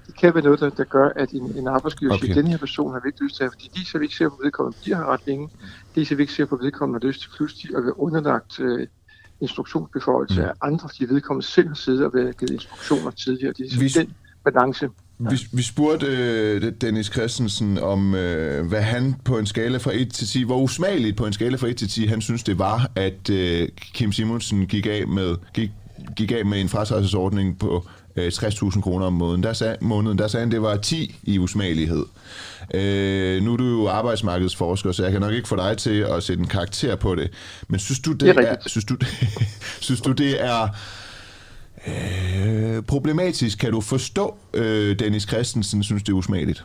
det 0.08 0.16
kan 0.16 0.34
være 0.34 0.44
noget, 0.44 0.60
der, 0.60 0.70
der 0.70 0.84
gør, 0.84 1.08
at 1.16 1.30
en, 1.30 1.56
en 1.56 1.68
arbejdsgiver 1.68 2.14
okay. 2.14 2.26
siger, 2.26 2.34
den 2.34 2.46
her 2.46 2.58
person 2.58 2.92
har 2.92 3.00
vi 3.04 3.08
ikke 3.08 3.24
lyst 3.24 3.36
til, 3.36 3.48
fordi 3.52 3.70
de 3.76 3.86
så 3.86 3.98
vi 3.98 4.04
ikke 4.04 4.16
ser 4.16 4.28
på 4.28 4.40
vedkommende, 4.44 4.78
de 4.84 4.94
har 4.94 5.12
ret 5.12 5.20
længe, 5.26 5.48
de 5.94 6.06
så 6.06 6.14
vi 6.14 6.22
ikke 6.22 6.32
ser 6.32 6.44
på 6.44 6.56
vedkommende, 6.56 7.00
har 7.02 7.08
lyst 7.08 7.20
til 7.20 7.30
pludselig 7.36 7.76
at 7.76 7.82
være 7.84 8.00
underlagt 8.00 8.60
øh, 8.60 8.86
instruktionsbeføjelse 9.40 10.40
mm. 10.40 10.46
af 10.46 10.52
andre, 10.62 10.88
de 10.98 11.08
vedkommende 11.08 11.46
selv 11.46 11.68
har 11.68 11.74
siddet 11.74 12.04
og 12.04 12.14
været 12.14 12.38
givet 12.38 12.50
instruktioner 12.50 13.10
tidligere. 13.10 13.52
Det 13.58 13.72
er 13.72 13.78
vi, 13.78 13.88
den 13.88 14.14
balance. 14.44 14.88
Ja. 15.20 15.28
Vi, 15.30 15.36
vi 15.52 15.62
spurgte 15.62 16.06
øh, 16.06 16.72
Dennis 16.80 17.06
Christensen 17.06 17.78
om, 17.78 18.14
øh, 18.14 18.66
hvad 18.66 18.82
han 18.82 19.14
på 19.24 19.38
en 19.38 19.46
skala 19.46 19.78
fra 19.78 19.90
1 19.94 20.12
til 20.12 20.26
10, 20.26 20.42
hvor 20.42 20.62
usmageligt 20.62 21.16
på 21.16 21.26
en 21.26 21.32
skala 21.32 21.56
fra 21.56 21.66
1 21.66 21.76
til 21.76 21.88
10, 21.88 22.06
han 22.06 22.20
synes 22.20 22.42
det 22.42 22.58
var, 22.58 22.90
at 22.96 23.30
øh, 23.30 23.68
Kim 23.94 24.12
Simonsen 24.12 24.66
gik 24.66 24.86
af 24.86 25.08
med, 25.08 25.36
gik, 25.54 25.70
gik 26.16 26.32
af 26.32 26.46
med 26.46 26.60
en 26.60 26.68
fratrædelsesordning 26.68 27.58
på 27.58 27.86
60.000 28.26 28.76
øh, 28.76 28.82
kroner 28.82 29.06
om 29.06 29.12
måneden. 29.12 29.42
Der 29.42 29.52
sag, 29.52 29.76
måneden. 29.80 30.18
Der 30.18 30.28
sagde 30.28 30.44
han, 30.44 30.52
det 30.52 30.62
var 30.62 30.76
10 30.76 31.18
i 31.22 31.38
usmagelighed. 31.38 32.04
Øh, 32.74 33.42
nu 33.42 33.52
er 33.52 33.56
du 33.56 33.64
jo 33.64 33.88
arbejdsmarkedsforsker, 33.88 34.92
så 34.92 35.02
jeg 35.02 35.12
kan 35.12 35.20
nok 35.20 35.32
ikke 35.32 35.48
få 35.48 35.56
dig 35.56 35.78
til 35.78 36.00
at 36.00 36.22
sætte 36.22 36.40
en 36.40 36.48
karakter 36.48 36.96
på 36.96 37.14
det. 37.14 37.30
Men 37.68 37.80
synes 37.80 38.00
du, 38.00 38.12
det, 38.12 38.20
det 38.20 38.28
er, 38.28 38.42
er 38.42 38.56
synes 38.66 38.84
du, 38.84 38.96
synes 39.86 40.00
du, 40.00 40.12
det 40.12 40.44
er 40.44 40.68
øh, 41.86 42.82
problematisk? 42.82 43.58
Kan 43.58 43.72
du 43.72 43.80
forstå, 43.80 44.36
øh, 44.54 44.98
Dennis 44.98 45.22
Christensen 45.22 45.82
synes, 45.82 46.02
det 46.02 46.12
er 46.12 46.16
usmageligt? 46.16 46.64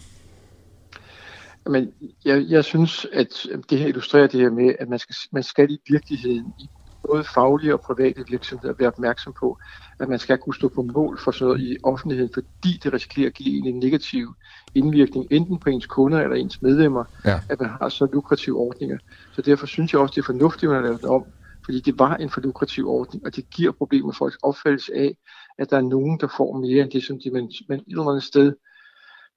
Men 1.70 1.92
jeg, 2.26 2.46
jeg 2.50 2.64
synes, 2.64 3.08
at 3.14 3.28
det 3.70 3.80
her 3.80 3.88
illustrerer 3.88 4.28
det 4.28 4.40
her 4.40 4.50
med, 4.50 4.76
at 4.80 4.90
man 4.90 5.00
skal, 5.00 5.16
man 5.32 5.44
skal 5.44 5.72
i 5.72 5.78
virkeligheden 5.90 6.54
i 6.60 6.70
både 7.08 7.24
faglige 7.24 7.74
og 7.74 7.82
private 7.82 8.24
virksomheder 8.30 8.74
være 8.80 8.88
opmærksom 8.88 9.34
på, 9.40 9.58
at 10.04 10.10
man 10.10 10.20
skal 10.20 10.38
kunne 10.38 10.56
stå 10.56 10.68
på 10.68 10.82
mål 10.82 11.20
for 11.20 11.32
sådan 11.32 11.46
noget 11.46 11.62
i 11.62 11.78
offentligheden, 11.84 12.34
fordi 12.34 12.80
det 12.84 12.94
risikerer 12.94 13.28
at 13.28 13.34
give 13.34 13.68
en 13.68 13.80
negativ 13.80 14.36
indvirkning, 14.76 15.28
enten 15.32 15.58
på 15.60 15.70
ens 15.70 15.86
kunder 15.86 16.22
eller 16.22 16.36
ens 16.36 16.62
medlemmer, 16.62 17.04
ja. 17.26 17.40
at 17.50 17.60
man 17.62 17.70
har 17.70 17.90
så 17.90 18.08
lukrative 18.14 18.58
ordninger. 18.58 18.98
Så 19.36 19.42
derfor 19.42 19.66
synes 19.66 19.94
jeg 19.94 20.02
også, 20.02 20.14
det 20.16 20.22
er 20.22 20.26
fornuftigt, 20.26 20.64
at 20.64 20.70
man 20.70 20.76
har 20.76 20.84
lavet 20.84 21.02
det 21.02 21.10
om, 21.10 21.26
fordi 21.66 21.80
det 21.80 22.00
var 22.00 22.16
en 22.16 22.30
for 22.30 22.42
lukrativ 22.42 22.90
ordning, 22.90 23.26
og 23.26 23.36
det 23.36 23.50
giver 23.50 23.72
problemer 23.72 24.06
med 24.06 24.14
folks 24.14 24.38
opfattelse 24.44 24.96
af, 24.96 25.18
at 25.58 25.70
der 25.70 25.78
er 25.78 25.82
nogen, 25.82 26.20
der 26.20 26.28
får 26.38 26.58
mere 26.58 26.84
end 26.84 26.92
det, 26.92 27.04
som 27.04 27.20
de 27.24 27.32
man, 27.32 27.52
man 27.70 27.80
et 27.80 27.86
eller 27.88 28.10
andet 28.10 28.24
sted, 28.24 28.54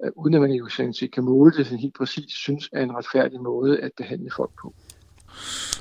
uh, 0.04 0.24
uden 0.24 0.34
at 0.34 0.40
man 0.40 0.50
jo 0.50 0.68
kan 1.12 1.24
måle 1.24 1.52
det 1.56 1.66
sådan 1.66 1.78
helt 1.78 1.94
præcis, 1.94 2.32
synes 2.32 2.68
er 2.72 2.82
en 2.82 2.96
retfærdig 2.96 3.40
måde 3.40 3.80
at 3.80 3.90
behandle 3.96 4.30
folk 4.36 4.50
på. 4.62 4.74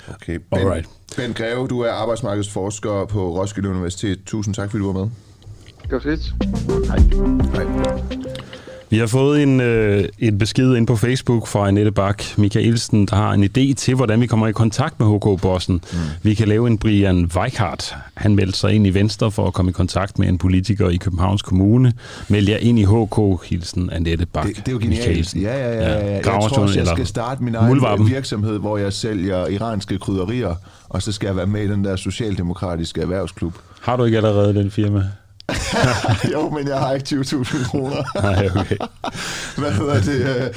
Okay. 0.10 0.38
Ben, 0.38 0.60
Alright. 0.60 0.90
ben 1.16 1.34
Greve, 1.34 1.68
du 1.68 1.80
er 1.80 1.92
arbejdsmarkedsforsker 1.92 3.06
på 3.06 3.40
Roskilde 3.40 3.70
Universitet. 3.70 4.20
Tusind 4.26 4.56
tak, 4.56 4.72
fordi 4.72 4.84
du 4.84 4.94
var 4.94 5.00
med. 5.00 5.10
Det 5.84 5.92
var 5.92 6.00
fedt. 6.00 6.34
Hej. 6.88 6.98
Hej. 7.54 7.66
Vi 8.90 8.98
har 8.98 9.08
fået 9.08 9.44
en, 9.44 9.60
øh, 9.62 10.06
en 10.20 10.38
besked 10.38 10.76
ind 10.76 10.88
på 10.88 10.96
Facebook 10.96 11.48
fra 11.48 11.68
Annette 11.68 11.92
Bak 11.92 12.24
Michaelsen, 12.38 13.06
der 13.06 13.16
har 13.16 13.34
en 13.34 13.44
idé 13.44 13.74
til, 13.74 13.96
hvordan 13.96 14.22
vi 14.22 14.28
kommer 14.28 14.48
i 14.48 14.52
kontakt 14.52 15.00
med 15.00 15.08
HK-bossen. 15.08 15.82
Mm. 15.92 15.98
Vi 16.24 16.34
kan 16.34 16.48
lave 16.48 16.68
en 16.68 16.78
Brian 16.78 17.32
Weikart. 17.36 17.96
Han 18.14 18.36
meldte 18.36 18.60
sig 18.60 18.74
ind 18.74 18.88
i 18.88 18.90
Venstre 18.90 19.32
for 19.32 19.48
at 19.48 19.54
komme 19.54 19.70
i 19.70 19.74
kontakt 19.74 20.20
med 20.20 20.28
en 20.28 20.38
politiker 20.38 20.90
i 20.90 20.98
Københavns 20.98 21.42
Kommune. 21.42 21.94
Meld 22.30 22.50
jer 22.50 22.58
ind 22.58 22.80
i 22.80 22.84
HK, 22.84 23.50
hilsen 23.50 23.90
Annette 23.90 24.26
Bak 24.26 24.48
det, 24.48 24.56
det 24.56 24.68
er 24.68 24.72
jo 24.72 24.78
genialt. 24.78 25.08
Michaelsen. 25.08 25.42
Ja, 25.42 25.58
ja, 25.58 25.74
ja. 25.74 26.06
ja. 26.06 26.12
Jeg 26.14 26.24
tror 26.24 26.60
også, 26.60 26.80
jeg 26.80 26.88
skal 26.88 27.06
starte 27.06 27.44
min 27.44 27.56
egen 27.56 27.68
mulvarpen. 27.68 28.08
virksomhed, 28.08 28.60
hvor 28.60 28.78
jeg 28.78 28.94
sælger 28.94 29.48
iranske 29.48 29.98
krydderier, 29.98 30.56
og 30.90 31.02
så 31.02 31.12
skal 31.12 31.28
jeg 31.28 31.36
være 31.36 31.48
med 31.48 31.64
i 31.64 31.68
den 31.68 31.84
der 31.84 31.96
socialdemokratiske 31.96 33.02
erhvervsklub. 33.02 33.54
Har 33.82 33.98
du 33.98 34.04
ikke 34.04 34.18
allerede 34.18 34.54
den 34.54 34.72
firma? 34.72 35.04
jo, 36.34 36.50
men 36.50 36.68
jeg 36.68 36.80
har 36.80 36.94
ikke 36.94 37.08
20.000 37.10 37.70
kroner. 37.70 38.22
Nej, 38.22 38.50
okay. 38.56 38.78
Hvad 39.62 39.72
hedder 39.72 40.02
det? 40.02 40.56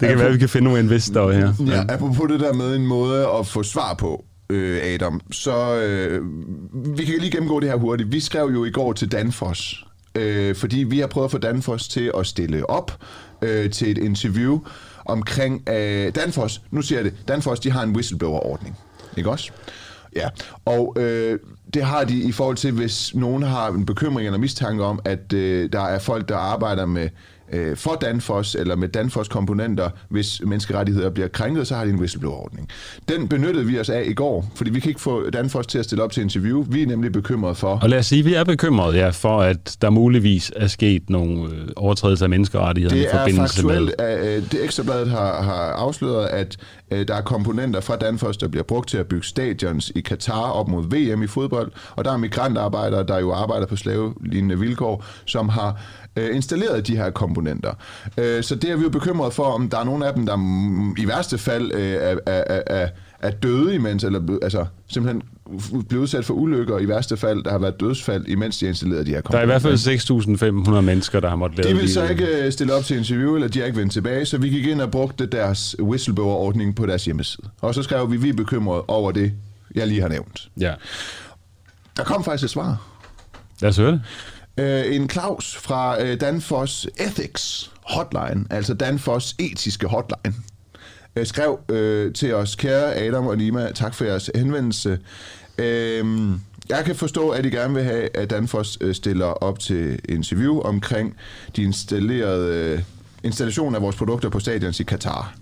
det 0.00 0.08
kan 0.08 0.18
være, 0.18 0.26
at 0.26 0.32
vi 0.32 0.38
kan 0.38 0.48
finde 0.48 0.64
nogle 0.64 0.80
investorer 0.80 1.32
her. 1.32 1.52
Ja, 1.66 1.84
apropos 1.94 2.30
det 2.30 2.40
der 2.40 2.52
med 2.52 2.76
en 2.76 2.86
måde 2.86 3.28
at 3.38 3.46
få 3.46 3.62
svar 3.62 3.94
på, 3.94 4.24
øh, 4.50 4.80
Adam, 4.84 5.20
så 5.30 5.74
øh, 5.74 6.22
vi 6.96 7.04
kan 7.04 7.14
lige 7.18 7.30
gennemgå 7.30 7.60
det 7.60 7.68
her 7.68 7.76
hurtigt. 7.76 8.12
Vi 8.12 8.20
skrev 8.20 8.50
jo 8.52 8.64
i 8.64 8.70
går 8.70 8.92
til 8.92 9.12
Danfoss, 9.12 9.84
øh, 10.14 10.54
fordi 10.54 10.78
vi 10.78 10.98
har 10.98 11.06
prøvet 11.06 11.24
at 11.24 11.30
få 11.30 11.38
Danfoss 11.38 11.88
til 11.88 12.12
at 12.18 12.26
stille 12.26 12.70
op 12.70 12.92
øh, 13.42 13.70
til 13.70 13.90
et 13.90 13.98
interview 13.98 14.60
omkring 15.04 15.68
øh, 15.68 16.14
Danfoss. 16.14 16.60
Nu 16.70 16.82
siger 16.82 16.98
jeg 16.98 17.04
det. 17.04 17.28
Danfoss, 17.28 17.60
de 17.60 17.70
har 17.70 17.82
en 17.82 17.90
whistleblower-ordning. 17.90 18.78
Ikke 19.16 19.30
også? 19.30 19.50
Ja, 20.16 20.28
og 20.64 20.96
øh, 20.98 21.38
det 21.74 21.84
har 21.84 22.04
de 22.04 22.22
i 22.22 22.32
forhold 22.32 22.56
til, 22.56 22.72
hvis 22.72 23.14
nogen 23.14 23.42
har 23.42 23.68
en 23.68 23.86
bekymring 23.86 24.26
eller 24.26 24.38
mistanke 24.38 24.84
om, 24.84 25.00
at 25.04 25.32
øh, 25.32 25.72
der 25.72 25.80
er 25.80 25.98
folk, 25.98 26.28
der 26.28 26.36
arbejder 26.36 26.86
med 26.86 27.08
øh, 27.52 27.76
for 27.76 27.94
Danfoss 28.00 28.54
eller 28.54 28.76
med 28.76 28.88
Danfoss 28.88 29.28
komponenter, 29.28 29.90
hvis 30.08 30.40
menneskerettigheder 30.44 31.10
bliver 31.10 31.28
krænket, 31.28 31.66
så 31.66 31.74
har 31.74 31.84
de 31.84 31.90
en 31.90 31.98
whistleblower-ordning. 31.98 32.68
Den 33.08 33.28
benyttede 33.28 33.66
vi 33.66 33.80
os 33.80 33.88
af 33.90 34.04
i 34.06 34.14
går, 34.14 34.52
fordi 34.54 34.70
vi 34.70 34.80
kan 34.80 34.88
ikke 34.88 35.00
få 35.00 35.30
Danfoss 35.30 35.66
til 35.66 35.78
at 35.78 35.84
stille 35.84 36.04
op 36.04 36.12
til 36.12 36.22
interview. 36.22 36.64
Vi 36.70 36.82
er 36.82 36.86
nemlig 36.86 37.12
bekymrede 37.12 37.54
for... 37.54 37.78
Og 37.82 37.90
lad 37.90 37.98
os 37.98 38.06
sige, 38.06 38.18
at 38.18 38.24
vi 38.24 38.34
er 38.34 38.44
bekymrede 38.44 38.96
ja, 38.96 39.10
for, 39.10 39.40
at 39.40 39.76
der 39.82 39.90
muligvis 39.90 40.52
er 40.56 40.66
sket 40.66 41.10
nogle 41.10 41.50
øh, 41.50 41.68
overtrædelser 41.76 42.26
af 42.26 42.30
menneskerettigheder 42.30 42.96
i 42.96 43.06
forbindelse 43.12 43.56
faktuelt, 43.56 43.80
med... 43.80 43.86
Det 43.86 43.94
er 43.98 44.16
faktuelt, 44.16 44.52
det 44.52 44.64
Ekstrabladet 44.64 45.08
har, 45.08 45.42
har 45.42 45.54
afsløret, 45.54 46.26
at 46.26 46.56
Øh, 46.90 47.08
der 47.08 47.14
er 47.14 47.20
komponenter 47.20 47.80
fra 47.80 47.96
Danfoss, 47.96 48.38
der 48.38 48.48
bliver 48.48 48.64
brugt 48.64 48.88
til 48.88 48.98
at 48.98 49.06
bygge 49.06 49.26
stadions 49.26 49.92
i 49.94 50.00
Katar 50.00 50.50
op 50.50 50.68
mod 50.68 50.82
VM 50.82 51.22
i 51.22 51.26
fodbold, 51.26 51.72
og 51.96 52.04
der 52.04 52.12
er 52.12 52.16
migrantarbejdere, 52.16 53.06
der 53.06 53.18
jo 53.18 53.32
arbejder 53.32 53.66
på 53.66 53.76
slavelignende 53.76 54.58
vilkår, 54.58 55.04
som 55.24 55.48
har 55.48 55.80
øh, 56.18 56.36
installeret 56.36 56.86
de 56.86 56.96
her 56.96 57.10
komponenter. 57.10 57.72
Øh, 58.18 58.42
så 58.42 58.54
det 58.54 58.70
er 58.70 58.76
vi 58.76 58.82
jo 58.82 58.88
bekymret 58.88 59.32
for, 59.32 59.44
om 59.44 59.70
der 59.70 59.78
er 59.78 59.84
nogle 59.84 60.06
af 60.06 60.14
dem, 60.14 60.26
der 60.26 60.36
i 60.98 61.08
værste 61.08 61.38
fald 61.38 61.72
øh, 61.72 61.92
er, 61.92 62.16
er, 62.26 62.62
er, 62.66 62.88
er 63.18 63.30
døde 63.30 63.74
imens, 63.74 64.04
eller 64.04 64.38
altså 64.42 64.66
simpelthen 64.88 65.22
blevet 65.88 66.02
udsat 66.02 66.24
for 66.24 66.34
ulykker, 66.34 66.78
i 66.78 66.88
værste 66.88 67.16
fald, 67.16 67.44
der 67.44 67.50
har 67.50 67.58
været 67.58 67.80
dødsfald, 67.80 68.26
imens 68.26 68.58
de 68.58 68.64
har 68.64 68.68
installeret 68.68 69.06
de 69.06 69.10
her 69.10 69.20
komponenter. 69.20 69.46
Der 69.46 69.54
er 69.54 69.58
i 69.58 69.76
hvert 69.76 70.40
fald 70.48 70.70
6.500 70.70 70.80
mennesker, 70.80 71.20
der 71.20 71.28
har 71.28 71.36
måttet 71.36 71.64
lave 71.64 71.74
De 71.74 71.80
vil 71.80 71.92
så 71.92 72.08
ikke 72.08 72.26
øh, 72.26 72.52
stille 72.52 72.74
op 72.74 72.84
til 72.84 72.96
interview, 72.96 73.34
eller 73.34 73.48
de 73.48 73.58
har 73.58 73.66
ikke 73.66 73.78
vendt 73.78 73.92
tilbage, 73.92 74.26
så 74.26 74.38
vi 74.38 74.48
gik 74.48 74.66
ind 74.66 74.80
og 74.80 74.90
brugte 74.90 75.26
deres 75.26 75.76
whistleblower-ordning 75.80 76.76
på 76.76 76.86
deres 76.86 77.04
hjemmeside. 77.04 77.48
Og 77.60 77.74
så 77.74 77.82
skrev 77.82 78.10
vi, 78.10 78.16
vi 78.16 78.28
er 78.28 78.32
bekymrede 78.32 78.82
over 78.88 79.12
det, 79.12 79.32
jeg 79.74 79.86
lige 79.86 80.00
har 80.00 80.08
nævnt. 80.08 80.48
Ja. 80.60 80.74
Der 81.96 82.04
kom 82.04 82.24
faktisk 82.24 82.44
et 82.44 82.50
svar. 82.50 82.82
Lad 83.60 83.70
os 83.70 83.76
høre 83.76 83.92
det. 83.92 84.00
Øh, 84.58 84.94
en 84.94 85.10
Claus 85.10 85.56
fra 85.56 86.02
øh, 86.02 86.20
Danfoss 86.20 86.88
Ethics 86.96 87.70
Hotline, 87.82 88.44
altså 88.50 88.74
Danfoss 88.74 89.34
etiske 89.38 89.86
hotline, 89.86 90.34
øh, 91.16 91.26
skrev 91.26 91.58
øh, 91.68 92.12
til 92.12 92.34
os, 92.34 92.54
kære 92.54 92.94
Adam 92.94 93.26
og 93.26 93.36
Lima, 93.36 93.70
tak 93.74 93.94
for 93.94 94.04
jeres 94.04 94.30
henvendelse. 94.34 94.98
Øh, 95.58 96.04
jeg 96.68 96.84
kan 96.84 96.96
forstå, 96.96 97.28
at 97.28 97.46
I 97.46 97.50
gerne 97.50 97.74
vil 97.74 97.84
have, 97.84 98.16
at 98.16 98.30
Danfoss 98.30 98.78
øh, 98.80 98.94
stiller 98.94 99.26
op 99.26 99.58
til 99.58 99.98
interview 100.08 100.60
omkring 100.60 101.16
de 101.56 101.62
installerede 101.62 102.54
øh, 102.54 102.82
installation 103.24 103.74
af 103.74 103.82
vores 103.82 103.96
produkter 103.96 104.28
på 104.28 104.40
stadions 104.40 104.80
i 104.80 104.84
Katar. 104.84 105.34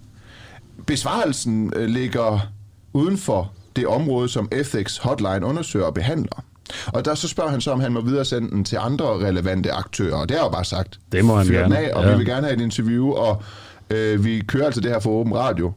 Besvarelsen 0.87 1.73
øh, 1.77 1.89
ligger 1.89 2.53
uden 2.93 3.19
for 3.19 3.53
det 3.77 3.87
område, 3.87 4.29
som 4.29 4.49
Ethics 4.53 4.99
Hotline 4.99 5.47
undersøger 5.47 5.87
og 5.87 5.95
behandler. 5.95 6.45
Og 6.87 7.05
der 7.05 7.15
så 7.15 7.29
spørger 7.29 7.51
han 7.51 7.61
så, 7.61 7.71
om 7.71 7.81
han 7.81 7.93
må 7.93 8.01
videre 8.01 8.25
sende 8.25 8.51
den 8.51 8.65
til 8.65 8.79
andre 8.81 9.05
relevante 9.05 9.73
aktører, 9.73 10.17
og 10.17 10.29
det 10.29 10.37
har 10.37 10.45
jeg 10.45 10.49
jo 10.49 10.53
bare 10.53 10.65
sagt. 10.65 10.99
Det 11.13 11.25
må 11.25 11.37
han 11.37 11.47
gerne. 11.47 11.79
Af, 11.79 11.95
og 11.95 12.05
ja. 12.05 12.11
vi 12.11 12.17
vil 12.17 12.27
gerne 12.27 12.47
have 12.47 12.57
et 12.57 12.63
interview, 12.63 13.13
og 13.13 13.43
øh, 13.91 14.25
vi 14.25 14.41
kører 14.49 14.67
altså 14.67 14.81
det 14.81 14.91
her 14.91 15.01
for 15.01 15.11
åben 15.11 15.35
radio. 15.35 15.73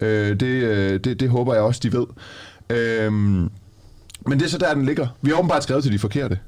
Øh, 0.00 0.40
det, 0.40 0.46
øh, 0.46 1.00
det, 1.04 1.20
det 1.20 1.28
håber 1.28 1.54
jeg 1.54 1.62
også, 1.62 1.80
de 1.82 1.92
ved. 1.92 2.06
Øh, 2.70 3.12
men 3.12 3.50
det 4.38 4.42
er 4.42 4.48
så 4.48 4.58
der, 4.58 4.74
den 4.74 4.86
ligger. 4.86 5.08
Vi 5.22 5.30
har 5.30 5.38
åbenbart 5.38 5.62
skrevet 5.62 5.82
til 5.82 5.92
de 5.92 5.98
forkerte. 5.98 6.38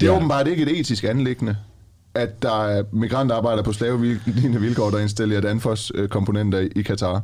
Det 0.00 0.08
er 0.08 0.12
ja. 0.12 0.16
åbenbart 0.16 0.48
ikke 0.48 0.62
et 0.62 0.80
etisk 0.80 1.04
anlæggende 1.04 1.56
at 2.14 2.42
der 2.42 2.64
er 2.64 2.82
migrantarbejdere 2.92 3.64
på 3.64 3.72
slavelignende 3.72 4.60
vilkår, 4.60 4.90
der 4.90 4.98
installerer 4.98 5.40
Danfoss-komponenter 5.40 6.68
i 6.76 6.82
Katar. 6.82 7.22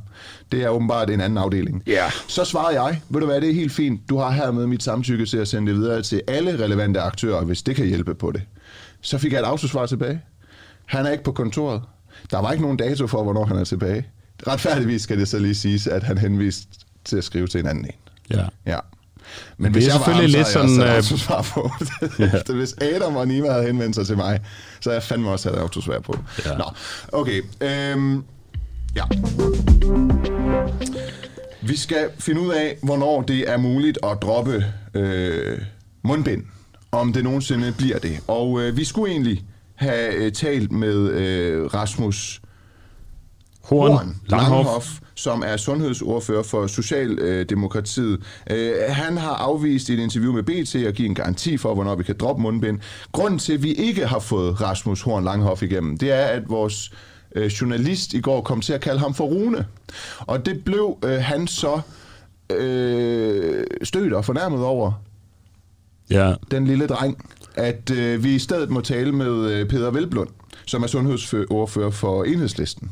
Det 0.52 0.62
er 0.62 0.68
åbenbart 0.68 1.10
en 1.10 1.20
anden 1.20 1.38
afdeling. 1.38 1.82
Ja. 1.86 1.92
Yeah. 1.92 2.10
Så 2.28 2.44
svarer 2.44 2.70
jeg, 2.70 3.00
ved 3.08 3.20
du 3.20 3.26
hvad, 3.26 3.40
det 3.40 3.50
er 3.50 3.54
helt 3.54 3.72
fint. 3.72 4.00
Du 4.08 4.18
har 4.18 4.30
hermed 4.30 4.66
mit 4.66 4.82
samtykke 4.82 5.26
til 5.26 5.36
at 5.36 5.48
sende 5.48 5.72
det 5.72 5.80
videre 5.80 6.02
til 6.02 6.22
alle 6.28 6.64
relevante 6.64 7.00
aktører, 7.00 7.44
hvis 7.44 7.62
det 7.62 7.76
kan 7.76 7.86
hjælpe 7.86 8.14
på 8.14 8.32
det. 8.32 8.42
Så 9.00 9.18
fik 9.18 9.32
jeg 9.32 9.40
et 9.40 9.44
autosvar 9.44 9.86
tilbage. 9.86 10.20
Han 10.86 11.06
er 11.06 11.10
ikke 11.10 11.24
på 11.24 11.32
kontoret. 11.32 11.82
Der 12.30 12.38
var 12.38 12.52
ikke 12.52 12.62
nogen 12.62 12.76
dato 12.76 13.06
for, 13.06 13.22
hvornår 13.22 13.44
han 13.44 13.56
er 13.56 13.64
tilbage. 13.64 14.06
Retfærdigvis 14.46 15.02
skal 15.02 15.18
det 15.18 15.28
så 15.28 15.38
lige 15.38 15.54
siges, 15.54 15.86
at 15.86 16.02
han 16.02 16.18
henviste 16.18 16.68
til 17.04 17.16
at 17.16 17.24
skrive 17.24 17.46
til 17.46 17.60
en 17.60 17.66
anden 17.66 17.84
en. 17.84 17.92
Ja. 18.30 18.46
Ja. 18.66 18.78
Men 19.58 19.74
det 19.74 19.86
er 19.86 19.90
selvfølgelig 19.90 20.28
lidt 20.28 20.46
sådan... 20.46 20.80
Jeg 20.80 20.96
også 20.96 21.52
på. 21.54 21.70
ja. 22.48 22.52
Hvis 22.54 22.74
Adam 22.80 23.16
og 23.16 23.28
Nima 23.28 23.50
havde 23.50 23.66
henvendt 23.66 23.94
sig 23.94 24.06
til 24.06 24.16
mig, 24.16 24.40
så 24.80 24.92
jeg 24.92 25.02
fandme 25.02 25.30
også 25.30 25.48
havde 25.48 25.60
autosvar 25.60 25.98
på. 25.98 26.18
Ja. 26.44 26.56
Nå, 26.56 26.64
okay. 27.12 27.42
Øhm, 27.60 28.24
ja. 28.96 29.02
Vi 31.62 31.76
skal 31.76 32.08
finde 32.18 32.40
ud 32.40 32.52
af, 32.52 32.78
hvornår 32.82 33.22
det 33.22 33.50
er 33.50 33.56
muligt 33.56 33.98
at 34.02 34.18
droppe 34.22 34.64
øh, 34.94 35.58
mundbind. 36.02 36.44
Om 36.92 37.12
det 37.12 37.24
nogensinde 37.24 37.74
bliver 37.78 37.98
det. 37.98 38.20
Og 38.26 38.60
øh, 38.60 38.76
vi 38.76 38.84
skulle 38.84 39.12
egentlig 39.12 39.44
have 39.74 40.14
øh, 40.14 40.32
talt 40.32 40.72
med 40.72 41.10
øh, 41.10 41.74
Rasmus 41.74 42.40
Horn, 43.64 43.90
Horn 43.90 44.16
Langhoff, 44.26 44.50
Langhoff, 44.50 45.00
som 45.16 45.42
er 45.46 45.56
sundhedsordfører 45.56 46.42
for 46.42 46.66
Socialdemokratiet. 46.66 48.22
Øh, 48.50 48.72
han 48.88 49.16
har 49.16 49.34
afvist 49.34 49.88
i 49.88 49.92
et 49.92 49.98
interview 49.98 50.32
med 50.32 50.42
BT 50.42 50.74
at 50.74 50.94
give 50.94 51.08
en 51.08 51.14
garanti 51.14 51.56
for, 51.56 51.74
hvornår 51.74 51.94
vi 51.94 52.02
kan 52.02 52.16
droppe 52.18 52.42
mundbind. 52.42 52.80
Grunden 53.12 53.38
til, 53.38 53.52
at 53.52 53.62
vi 53.62 53.72
ikke 53.72 54.06
har 54.06 54.18
fået 54.18 54.60
Rasmus 54.60 55.02
Horn 55.02 55.24
Langhoff 55.24 55.62
igennem, 55.62 55.98
det 55.98 56.12
er, 56.12 56.24
at 56.24 56.42
vores 56.48 56.92
øh, 57.34 57.46
journalist 57.46 58.14
i 58.14 58.20
går 58.20 58.40
kom 58.40 58.60
til 58.60 58.72
at 58.72 58.80
kalde 58.80 59.00
ham 59.00 59.14
for 59.14 59.24
Rune. 59.24 59.66
Og 60.20 60.46
det 60.46 60.64
blev 60.64 60.98
øh, 61.04 61.10
han 61.10 61.46
så 61.46 61.80
øh, 62.52 63.64
stødt 63.82 64.12
og 64.12 64.24
fornærmet 64.24 64.64
over. 64.64 64.92
Ja. 66.10 66.34
Den 66.50 66.66
lille 66.66 66.86
dreng. 66.86 67.30
At 67.54 67.90
øh, 67.90 68.24
vi 68.24 68.34
i 68.34 68.38
stedet 68.38 68.70
må 68.70 68.80
tale 68.80 69.12
med 69.12 69.50
øh, 69.50 69.68
Peter 69.68 69.90
Velblund, 69.90 70.28
som 70.66 70.82
er 70.82 70.86
sundhedsordfører 70.86 71.90
for 71.90 72.24
Enhedslisten. 72.24 72.90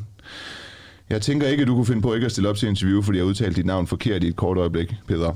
Jeg 1.09 1.21
tænker 1.21 1.47
ikke, 1.47 1.61
at 1.61 1.67
du 1.67 1.75
kunne 1.75 1.85
finde 1.85 2.01
på 2.01 2.13
ikke 2.13 2.25
at 2.25 2.31
stille 2.31 2.49
op 2.49 2.55
til 2.55 2.69
interview, 2.69 3.01
fordi 3.01 3.17
jeg 3.17 3.25
udtalte 3.25 3.55
dit 3.55 3.65
navn 3.65 3.87
forkert 3.87 4.23
i 4.23 4.27
et 4.27 4.35
kort 4.35 4.57
øjeblik, 4.57 4.93
Peter. 5.07 5.33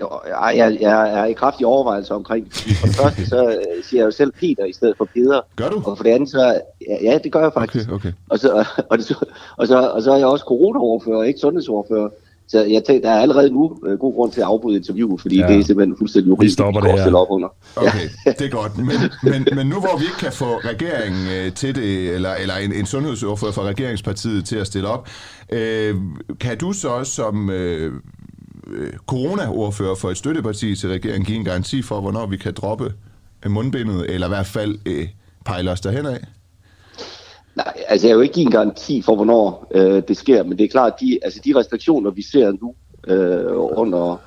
Jo, 0.00 0.08
jeg, 0.26 0.54
jeg, 0.56 0.78
jeg 0.80 1.20
er 1.20 1.24
i 1.24 1.32
kraftig 1.32 1.66
overvejelse 1.66 2.14
omkring 2.14 2.52
For 2.52 2.86
det 2.86 2.96
første, 2.96 3.26
så 3.26 3.48
øh, 3.48 3.84
siger 3.84 4.00
jeg 4.00 4.06
jo 4.06 4.10
selv 4.10 4.32
Peter 4.32 4.64
i 4.64 4.72
stedet 4.72 4.96
for 4.96 5.08
Peter. 5.14 5.40
Gør 5.56 5.68
du? 5.68 5.82
Og 5.84 5.96
for 5.96 6.04
det 6.04 6.10
andet, 6.10 6.30
så... 6.30 6.60
Ja, 7.02 7.18
det 7.24 7.32
gør 7.32 7.42
jeg 7.42 7.52
faktisk. 7.52 7.88
Okay, 7.88 7.94
okay. 7.94 8.12
Og, 8.28 8.38
så, 8.38 8.64
og, 8.90 9.02
så, 9.02 9.24
og, 9.56 9.66
så, 9.66 9.90
og 9.94 10.02
så 10.02 10.12
er 10.12 10.16
jeg 10.16 10.26
også 10.26 10.44
corona-overfører, 10.44 11.22
ikke 11.22 11.40
sundhedsordfører. 11.40 12.08
Så 12.48 12.64
jeg 12.64 12.84
tænkte, 12.84 13.08
der 13.08 13.14
er 13.14 13.20
allerede 13.20 13.50
nu 13.50 13.78
øh, 13.86 13.98
god 13.98 14.14
grund 14.14 14.32
til 14.32 14.40
at 14.40 14.46
afbryde 14.46 14.76
interviewet, 14.76 15.20
fordi 15.20 15.40
ja. 15.40 15.46
det 15.46 15.58
er 15.58 15.64
simpelthen 15.64 15.96
fuldstændig 15.98 16.32
urimeligt, 16.32 16.50
vi 16.50 16.52
stopper 16.52 16.80
det 16.80 16.90
her. 16.90 17.14
op 17.14 17.26
under. 17.30 17.48
Okay, 17.76 18.08
ja. 18.26 18.32
det 18.38 18.46
er 18.46 18.50
godt. 18.50 18.78
Men, 18.78 18.96
men, 19.22 19.48
men 19.56 19.66
nu 19.66 19.80
hvor 19.80 19.98
vi 19.98 20.04
ikke 20.04 20.18
kan 20.18 20.32
få 20.32 20.44
regeringen 20.44 21.26
øh, 21.36 21.52
til 21.52 21.74
det, 21.74 22.14
eller, 22.14 22.34
eller 22.34 22.54
en, 22.54 22.72
en 22.72 22.86
sundhedsordfører 22.86 23.52
fra 23.52 23.62
regeringspartiet 23.62 24.44
til 24.44 24.56
at 24.56 24.66
stille 24.66 24.88
op, 24.88 25.08
øh, 25.52 25.94
kan 26.40 26.58
du 26.58 26.72
så 26.72 27.04
som 27.04 27.50
øh, 27.50 27.92
øh, 28.66 28.92
corona-ordfører 29.06 29.94
for 29.94 30.10
et 30.10 30.16
støtteparti 30.16 30.76
til 30.76 30.88
regeringen 30.88 31.24
give 31.24 31.38
en 31.38 31.44
garanti 31.44 31.82
for, 31.82 32.00
hvornår 32.00 32.26
vi 32.26 32.36
kan 32.36 32.54
droppe 32.54 32.92
mundbindet, 33.46 34.14
eller 34.14 34.26
i 34.26 34.30
hvert 34.30 34.46
fald 34.46 34.78
øh, 34.86 35.08
pejle 35.44 35.70
os 35.70 35.80
derhen 35.80 36.06
af? 36.06 36.18
Nej, 37.56 37.84
altså 37.88 38.08
jeg 38.08 38.16
vil 38.16 38.22
ikke 38.22 38.34
give 38.34 38.46
en 38.46 38.52
garanti 38.52 39.02
for, 39.02 39.16
hvornår 39.16 39.66
øh, 39.74 40.02
det 40.08 40.16
sker, 40.16 40.42
men 40.42 40.58
det 40.58 40.64
er 40.64 40.68
klart, 40.68 40.92
at 40.92 41.00
de, 41.00 41.18
altså, 41.22 41.40
de 41.44 41.56
restriktioner, 41.56 42.10
vi 42.10 42.22
ser 42.22 42.52
nu 42.52 42.74
øh, 43.06 43.78
under, 43.78 44.20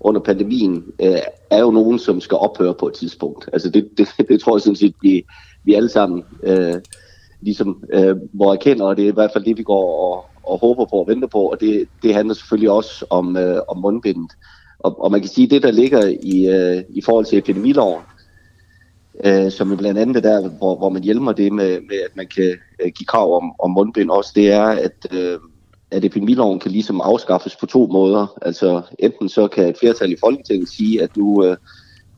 under 0.00 0.20
pandemien, 0.20 0.84
øh, 1.02 1.18
er 1.50 1.60
jo 1.60 1.70
nogen, 1.70 1.98
som 1.98 2.20
skal 2.20 2.38
ophøre 2.38 2.74
på 2.74 2.86
et 2.88 2.94
tidspunkt. 2.94 3.48
Altså 3.52 3.70
det, 3.70 3.88
det, 3.98 4.08
det 4.28 4.40
tror 4.40 4.56
jeg 4.56 4.62
sådan 4.62 4.76
set, 4.76 4.94
vi, 5.02 5.24
vi 5.64 5.74
alle 5.74 5.88
sammen 5.88 6.24
øh, 6.42 6.74
ligesom 7.40 7.84
øh, 7.92 8.16
må 8.32 8.52
erkende, 8.52 8.84
og 8.84 8.96
det 8.96 9.04
er 9.04 9.08
i 9.08 9.14
hvert 9.14 9.30
fald 9.32 9.44
det, 9.44 9.58
vi 9.58 9.62
går 9.62 10.14
og, 10.14 10.24
og 10.52 10.58
håber 10.58 10.84
på 10.84 10.96
og 10.96 11.08
venter 11.08 11.28
på, 11.28 11.38
og 11.38 11.60
det, 11.60 11.88
det 12.02 12.14
handler 12.14 12.34
selvfølgelig 12.34 12.70
også 12.70 13.04
om, 13.10 13.36
øh, 13.36 13.60
om 13.68 13.78
mundbindet. 13.78 14.32
Og, 14.78 15.04
og 15.04 15.10
man 15.10 15.20
kan 15.20 15.30
sige, 15.30 15.44
at 15.44 15.50
det, 15.50 15.62
der 15.62 15.70
ligger 15.70 16.06
i, 16.22 16.48
øh, 16.48 16.84
i 16.88 17.02
forhold 17.02 17.24
til 17.24 17.38
epidemiloven, 17.38 18.02
øh, 19.22 19.50
som 19.50 19.76
blandt 19.76 19.98
andet 19.98 20.24
der, 20.24 20.48
hvor, 20.48 20.76
hvor 20.76 20.88
man 20.88 21.02
hjælper 21.02 21.32
det 21.32 21.52
med, 21.52 21.80
med, 21.80 21.96
at 22.04 22.16
man 22.16 22.26
kan 22.26 22.54
øh, 22.84 22.90
give 22.90 23.06
krav 23.06 23.36
om, 23.36 23.52
om 23.58 23.70
mundbind 23.70 24.10
også, 24.10 24.32
det 24.34 24.52
er, 24.52 24.64
at, 24.64 25.06
øh, 25.12 25.38
at 25.90 26.04
epidemiloven 26.04 26.58
kan 26.58 26.70
ligesom 26.70 27.00
afskaffes 27.00 27.56
på 27.56 27.66
to 27.66 27.86
måder. 27.86 28.38
Altså 28.42 28.82
enten 28.98 29.28
så 29.28 29.48
kan 29.48 29.68
et 29.68 29.78
flertal 29.80 30.12
i 30.12 30.16
Folketinget 30.20 30.68
sige, 30.68 31.02
at 31.02 31.16
nu, 31.16 31.44
øh, 31.46 31.56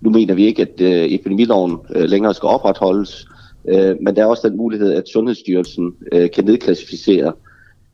nu 0.00 0.11
mener 0.11 0.34
vi 0.34 0.46
ikke, 0.46 0.62
at 0.62 0.80
øh, 0.80 1.12
epidemiloven 1.12 1.78
øh, 1.94 2.05
længere 2.05 2.34
skal 2.34 2.46
opretholdes, 2.46 3.26
øh, 3.68 3.96
men 4.00 4.16
der 4.16 4.22
er 4.22 4.26
også 4.26 4.48
den 4.48 4.57
mulighed, 4.57 4.92
at 4.92 5.09
Sundhedsstyrelsen 5.09 5.94
øh, 6.12 6.30
kan 6.30 6.44
nedklassificere 6.44 7.32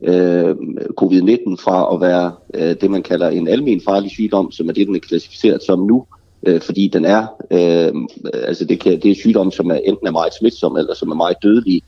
øh, 0.02 0.56
covid-19 1.00 1.56
fra 1.64 1.94
at 1.94 2.00
være 2.00 2.32
øh, 2.54 2.76
det, 2.80 2.90
man 2.90 3.02
kalder 3.02 3.28
en 3.28 3.48
almen 3.48 3.80
farlig 3.80 4.10
sygdom, 4.10 4.52
som 4.52 4.68
er 4.68 4.72
det, 4.72 4.86
den 4.86 4.96
er 4.96 5.00
klassificeret 5.00 5.62
som 5.62 5.78
nu, 5.78 6.06
øh, 6.12 6.19
fordi 6.46 6.88
den 6.88 7.04
er, 7.04 7.26
øh, 7.50 7.92
altså 8.34 8.64
det, 8.64 8.80
kan, 8.80 9.00
det 9.00 9.10
er 9.10 9.14
sygdomme, 9.14 9.52
som 9.52 9.70
er 9.70 9.74
enten 9.74 10.06
er 10.06 10.10
meget 10.10 10.34
smitsom, 10.34 10.76
eller 10.76 10.94
som 10.94 11.10
er 11.10 11.14
meget 11.14 11.36
dødelige, 11.42 11.82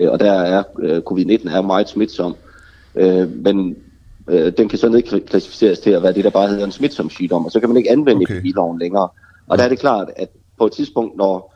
øh, 0.00 0.10
og 0.10 0.20
der 0.20 0.32
er 0.32 0.62
øh, 0.82 1.02
covid-19 1.10 1.56
er 1.56 1.60
meget 1.60 1.88
smitsom, 1.88 2.36
øh, 2.94 3.44
men 3.44 3.76
øh, 4.28 4.52
den 4.56 4.68
kan 4.68 4.78
så 4.78 4.88
nedklassificeres 4.88 5.78
til 5.78 5.90
at 5.90 6.02
være 6.02 6.12
det, 6.12 6.24
der 6.24 6.30
bare 6.30 6.48
hedder 6.48 6.64
en 6.64 6.72
smitsom 6.72 7.10
sygdom, 7.10 7.44
og 7.44 7.50
så 7.50 7.60
kan 7.60 7.68
man 7.68 7.76
ikke 7.76 7.90
anvende 7.90 8.22
okay. 8.22 8.34
epidemiloven 8.34 8.78
længere. 8.78 9.08
Og 9.48 9.58
der 9.58 9.64
er 9.64 9.68
det 9.68 9.78
klart, 9.78 10.08
at 10.16 10.28
på 10.58 10.66
et 10.66 10.72
tidspunkt, 10.72 11.16
når 11.16 11.54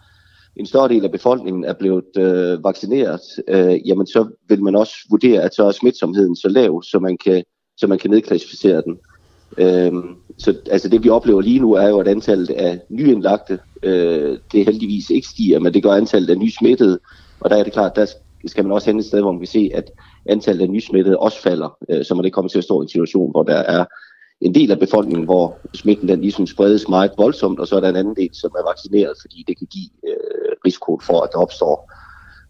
en 0.57 0.67
større 0.67 0.89
del 0.89 1.05
af 1.05 1.11
befolkningen 1.11 1.65
er 1.65 1.73
blevet 1.73 2.17
øh, 2.19 2.65
vaccineret, 2.65 3.21
øh, 3.49 3.89
jamen 3.89 4.07
så 4.07 4.29
vil 4.49 4.63
man 4.63 4.77
også 4.77 4.95
vurdere, 5.11 5.43
at 5.43 5.55
så 5.55 5.65
er 5.65 5.73
smitsomheden 5.73 6.37
så 6.37 6.49
lav, 6.49 6.83
så 6.83 6.99
man 6.99 7.19
kan, 7.25 7.45
så 7.77 7.87
man 7.87 7.99
kan 7.99 8.11
nedklassificere 8.11 8.83
den. 8.83 8.99
Øhm, 9.59 10.17
så 10.39 10.55
altså 10.71 10.89
det 10.89 11.05
vi 11.05 11.09
oplever 11.09 11.41
lige 11.41 11.61
nu 11.61 11.73
er 11.73 11.89
jo, 11.89 11.99
at 11.99 12.09
antallet 12.09 12.51
af 12.51 12.81
nyindlagte, 12.91 13.59
øh, 13.83 14.39
det 14.53 14.65
heldigvis 14.65 15.11
ikke 15.11 15.29
stiger, 15.29 15.59
men 15.59 15.75
det 15.75 15.83
gør 15.83 15.93
antallet 15.93 16.31
af 16.31 16.39
nysmittede, 16.39 16.99
og 17.41 17.51
der 17.51 17.57
er 17.57 17.65
det 17.65 17.73
klart, 17.73 17.97
der, 17.97 18.07
skal 18.47 18.65
man 18.65 18.73
også 18.73 18.91
hen 18.91 18.99
et 18.99 19.05
sted, 19.05 19.21
hvor 19.21 19.33
man 19.33 19.41
kan 19.41 19.47
se, 19.47 19.71
at 19.75 19.91
antallet 20.27 20.63
af 20.63 20.71
nysmittede 20.71 21.19
også 21.19 21.43
falder, 21.43 21.79
øh, 21.91 22.05
så 22.05 22.15
man 22.15 22.25
ikke 22.25 22.35
kommer 22.35 22.49
til 22.49 22.59
at 22.59 22.65
stå 22.65 22.81
i 22.81 22.83
en 22.83 22.89
situation, 22.89 23.31
hvor 23.31 23.43
der 23.43 23.57
er 23.57 23.85
en 24.41 24.55
del 24.55 24.71
af 24.71 24.79
befolkningen, 24.79 25.25
hvor 25.25 25.59
smitten 25.75 26.09
den 26.09 26.21
ligesom 26.21 26.47
spredes 26.47 26.89
meget 26.89 27.11
voldsomt, 27.19 27.61
og 27.61 27.67
så 27.67 27.77
er 27.77 27.81
der 27.81 27.89
en 27.89 27.97
anden 27.97 28.17
del, 28.17 28.31
som 28.33 28.51
er 28.59 28.71
vaccineret, 28.71 29.15
fordi 29.21 29.45
det 29.49 29.59
kan 29.59 29.67
give 29.67 29.91
øh, 30.09 30.53
risiko 30.67 31.01
for, 31.07 31.21
at 31.21 31.31
der 31.33 31.39
opstår 31.39 31.93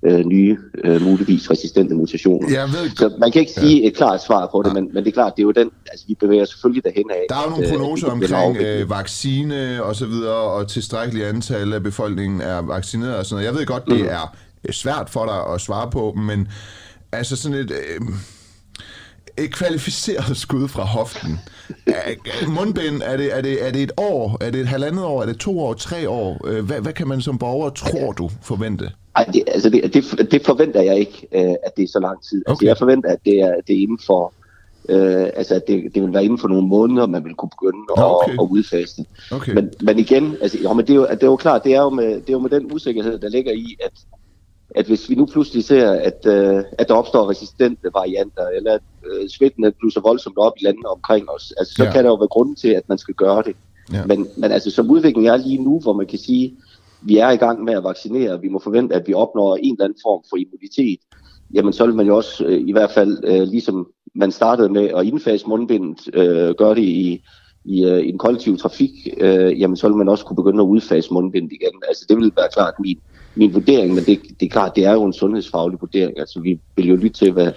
øh, 0.06 0.24
nye, 0.26 0.56
øh, 0.84 1.02
muligvis 1.02 1.50
resistente 1.50 1.94
mutationer. 1.94 2.50
Jeg 2.52 2.68
ved, 2.68 2.90
Så 2.96 3.14
man 3.18 3.32
kan 3.32 3.40
ikke 3.40 3.52
sige 3.52 3.80
ja. 3.80 3.86
et 3.88 3.96
klart 3.96 4.24
svar 4.24 4.48
på 4.52 4.62
det, 4.62 4.74
men, 4.74 4.84
men 4.94 5.04
det 5.04 5.10
er 5.10 5.12
klart, 5.14 5.32
det 5.36 5.42
er 5.42 5.44
jo 5.44 5.50
den, 5.52 5.70
altså 5.90 6.04
vi 6.08 6.14
bevæger 6.20 6.42
os 6.42 6.48
selvfølgelig 6.48 6.84
derhen 6.84 7.10
af. 7.10 7.22
Der 7.28 7.36
er 7.36 7.42
jo 7.44 7.50
nogle 7.50 7.68
prognoser 7.68 8.06
omkring 8.08 8.56
øh, 8.56 8.90
vaccine 8.90 9.82
og 9.82 9.96
så 9.96 10.06
videre, 10.06 10.34
og 10.34 10.68
tilstrækkeligt 10.68 11.26
antal 11.26 11.72
af 11.72 11.82
befolkningen 11.82 12.40
er 12.40 12.62
vaccineret 12.62 13.16
og 13.16 13.26
sådan 13.26 13.34
noget. 13.34 13.46
Jeg 13.46 13.54
ved 13.60 13.66
godt, 13.66 13.84
det 13.86 14.00
Mm. 14.00 14.06
er 14.64 14.72
svært 14.72 15.10
for 15.10 15.24
dig 15.26 15.54
at 15.54 15.60
svare 15.60 15.90
på, 15.90 16.12
men 16.12 16.48
altså 17.12 17.36
sådan 17.36 17.58
et... 17.58 17.70
Øh, 17.70 18.00
et 19.38 19.52
kvalificeret 19.54 20.36
skud 20.44 20.68
fra 20.68 20.84
hoften. 20.84 21.40
Er- 21.86 22.48
Mundbind, 22.48 23.02
er 23.04 23.16
det, 23.16 23.36
er, 23.36 23.40
det, 23.40 23.66
er 23.66 23.70
det 23.72 23.82
et 23.82 23.92
år? 23.96 24.38
Er 24.40 24.50
det 24.50 24.60
et 24.60 24.66
halvandet 24.66 25.04
år? 25.04 25.22
Er 25.22 25.26
det 25.26 25.36
to 25.38 25.60
år? 25.60 25.74
Tre 25.74 26.08
år? 26.08 26.46
Øh, 26.48 26.64
Hvad, 26.64 26.80
hvad 26.80 26.92
kan 26.92 27.08
man 27.08 27.20
som 27.20 27.38
borger, 27.38 27.70
tror 27.70 28.12
du, 28.12 28.30
forvente? 28.42 28.90
Ej, 29.16 29.24
det, 29.24 29.42
altså 29.46 29.70
det, 29.70 29.94
det, 29.94 30.30
det 30.30 30.46
forventer 30.46 30.82
jeg 30.82 30.98
ikke, 30.98 31.26
øh, 31.32 31.54
at 31.66 31.76
det 31.76 31.82
er 31.82 31.88
så 31.88 31.98
lang 32.00 32.22
tid. 32.22 32.42
Altså 32.46 32.62
Okay. 32.62 32.66
jeg 32.66 32.78
forventer, 32.78 33.10
at 33.10 33.18
det 33.24 33.40
er, 33.40 33.54
det 33.66 33.76
er 33.76 33.82
inden 33.82 33.98
for, 34.06 34.32
øh, 34.88 35.26
altså 35.34 35.54
at 35.54 35.62
det, 35.68 35.94
det 35.94 36.02
vil 36.02 36.12
være 36.12 36.24
inden 36.24 36.38
for 36.38 36.48
nogle 36.48 36.66
måneder, 36.68 37.06
man 37.06 37.24
vil 37.24 37.34
kunne 37.34 37.50
begynde 37.50 37.84
at, 37.96 38.04
okay. 38.04 38.32
at 38.32 38.46
udfase 38.50 38.96
det. 38.96 39.06
Okay. 39.32 39.52
Men, 39.54 39.70
men 39.80 39.98
igen, 39.98 40.36
altså, 40.42 40.58
jo, 40.62 40.72
men 40.72 40.86
det, 40.86 40.92
er 40.92 40.96
jo, 40.96 41.06
det 41.10 41.22
er 41.22 41.26
jo 41.26 41.36
klart, 41.36 41.64
det 41.64 41.74
er 41.74 41.82
jo, 41.82 41.90
med, 41.90 42.06
det 42.14 42.28
er 42.28 42.32
jo 42.32 42.38
med 42.38 42.50
den 42.50 42.72
usikkerhed, 42.72 43.18
der 43.18 43.28
ligger 43.28 43.52
i, 43.52 43.76
at, 43.84 43.92
at 44.74 44.86
hvis 44.86 45.10
vi 45.10 45.14
nu 45.14 45.26
pludselig 45.26 45.64
ser, 45.64 45.90
at, 45.90 46.26
øh, 46.26 46.62
at 46.78 46.88
der 46.88 46.94
opstår 46.94 47.30
resistente 47.30 47.88
varianter, 47.94 48.46
eller 48.56 48.72
at 48.72 48.80
øh, 49.12 49.28
smitten 49.28 49.72
blusser 49.80 50.00
voldsomt 50.00 50.38
op 50.38 50.52
i 50.60 50.64
landene 50.64 50.88
omkring 50.88 51.30
os, 51.30 51.52
altså, 51.58 51.74
så 51.74 51.84
Ja. 51.84 51.92
kan 51.92 52.04
der 52.04 52.10
jo 52.10 52.14
være 52.14 52.28
grund 52.28 52.56
til, 52.56 52.68
at 52.68 52.88
man 52.88 52.98
skal 52.98 53.14
gøre 53.14 53.42
det. 53.42 53.56
Ja. 53.92 54.06
Men, 54.06 54.28
men 54.36 54.52
altså, 54.52 54.70
som 54.70 54.90
udviklingen 54.90 55.32
er 55.32 55.36
lige 55.36 55.62
nu, 55.64 55.80
hvor 55.80 55.92
man 55.92 56.06
kan 56.06 56.18
sige, 56.18 56.54
vi 57.06 57.16
er 57.16 57.30
i 57.30 57.36
gang 57.36 57.64
med 57.64 57.74
at 57.74 57.84
vaccinere, 57.84 58.40
vi 58.40 58.48
må 58.48 58.58
forvente, 58.58 58.94
at 58.94 59.08
vi 59.08 59.14
opnår 59.14 59.56
en 59.56 59.72
eller 59.74 59.84
anden 59.84 59.98
form 60.02 60.22
for 60.30 60.36
immunitet, 60.36 61.00
jamen 61.54 61.72
så 61.72 61.86
vil 61.86 61.94
man 61.94 62.06
jo 62.06 62.16
også 62.16 62.44
øh, 62.44 62.60
i 62.68 62.72
hvert 62.72 62.90
fald, 62.90 63.18
øh, 63.24 63.42
ligesom 63.42 63.86
man 64.14 64.32
startede 64.32 64.68
med 64.68 64.90
at 64.96 65.04
indfase 65.04 65.48
mundbindet, 65.48 66.00
øh, 66.14 66.54
gøre 66.58 66.74
det 66.74 66.82
i, 66.82 67.22
i, 67.64 67.84
øh, 67.84 67.98
i 67.98 68.08
en 68.08 68.18
kollektiv 68.18 68.58
trafik, 68.58 68.90
øh, 69.20 69.60
jamen 69.60 69.76
så 69.76 69.88
vil 69.88 69.96
man 69.96 70.08
også 70.08 70.24
kunne 70.24 70.36
begynde 70.36 70.62
at 70.62 70.66
udfase 70.66 71.12
mundbindet 71.12 71.52
igen. 71.52 71.82
Altså 71.88 72.06
det 72.08 72.16
vil 72.16 72.32
være 72.36 72.48
klart 72.52 72.74
min, 72.80 72.98
min 73.34 73.54
vurdering, 73.54 73.94
men 73.94 74.04
det, 74.04 74.20
det 74.40 74.46
er 74.46 74.50
klart, 74.50 74.76
det 74.76 74.84
er 74.84 74.92
jo 74.92 75.04
en 75.04 75.12
sundhedsfaglig 75.12 75.80
vurdering. 75.80 76.18
Altså 76.18 76.40
vi 76.40 76.60
vil 76.76 76.88
jo 76.88 76.96
lytte 76.96 77.18
til, 77.18 77.32
hvad, 77.32 77.52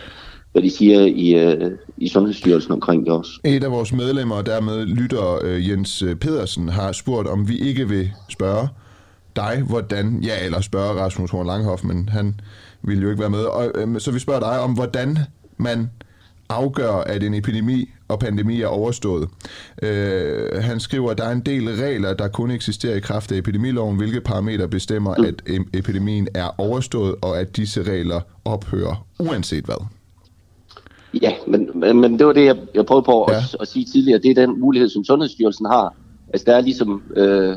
hvad 0.52 0.62
de 0.62 0.70
siger 0.70 1.00
i, 1.06 1.34
øh, 1.34 1.72
i 1.97 2.08
Sundhedsstyrelsen 2.08 2.72
omkring 2.72 3.06
det 3.06 3.14
også. 3.14 3.32
Et 3.45 3.64
af 3.64 3.72
vores 3.72 3.93
medlemmer, 3.93 4.36
og 4.36 4.45
dermed 4.45 4.86
lytter 4.86 5.45
øh, 5.45 5.70
Jens 5.70 6.04
Pedersen, 6.22 6.70
har 6.70 6.91
spurgt, 6.91 7.28
om 7.28 7.50
vi 7.50 7.58
ikke 7.58 7.89
vil 7.89 8.10
spørge 8.30 8.68
dig, 9.36 9.64
hvordan, 9.68 10.20
ja, 10.24 10.46
eller 10.46 10.62
spørge 10.62 11.02
Rasmus 11.02 11.32
Horn 11.32 11.46
Langhoff, 11.46 11.84
men 11.84 12.10
han 12.10 12.40
ville 12.82 13.04
jo 13.04 13.10
ikke 13.10 13.20
være 13.22 13.30
med. 13.30 13.44
Og, 13.44 13.72
øh, 13.76 14.00
så 14.00 14.12
vi 14.12 14.20
spørger 14.20 14.40
dig 14.40 14.60
om, 14.60 14.74
hvordan 14.74 15.18
man 15.58 15.90
afgør, 16.50 16.92
at 16.92 17.24
en 17.24 17.34
epidemi 17.34 17.90
og 18.08 18.20
pandemi 18.20 18.62
er 18.62 18.68
overstået. 18.68 19.30
Øh, 19.82 20.64
han 20.64 20.80
skriver, 20.80 21.12
at 21.12 21.18
der 21.18 21.24
er 21.24 21.32
en 21.32 21.40
del 21.40 21.70
regler, 21.76 22.14
der 22.14 22.28
kun 22.28 22.52
eksisterer 22.52 22.96
i 22.96 23.00
kraft 23.00 23.32
af 23.32 23.38
epidemiloven, 23.38 23.98
hvilke 23.98 24.22
parametre 24.22 24.68
bestemmer, 24.68 25.12
at 25.12 25.36
em- 25.50 25.70
epidemien 25.74 26.28
er 26.34 26.60
overstået, 26.60 27.16
og 27.22 27.40
at 27.40 27.56
disse 27.58 27.84
regler 27.84 28.22
ophører, 28.46 29.06
uanset 29.20 29.66
hvad. 29.66 29.86
Ja, 31.22 31.32
men, 31.48 31.70
men, 32.02 32.20
det 32.20 32.28
var 32.28 32.34
det, 32.34 32.46
jeg, 32.46 32.58
jeg 32.76 32.86
prøvede 32.86 33.06
på 33.06 33.24
at, 33.24 33.34
Ja. 33.34 33.38
at, 33.38 33.56
at 33.60 33.68
sige 33.68 33.86
tidligere. 33.86 34.20
Det 34.20 34.38
er 34.38 34.46
den 34.46 34.60
mulighed, 34.60 34.90
som 34.90 35.04
Sundhedsstyrelsen 35.04 35.66
har. 35.66 35.94
Altså, 36.34 36.46
der 36.46 36.56
er 36.56 36.62
ligesom 36.62 37.02
øh, 37.16 37.56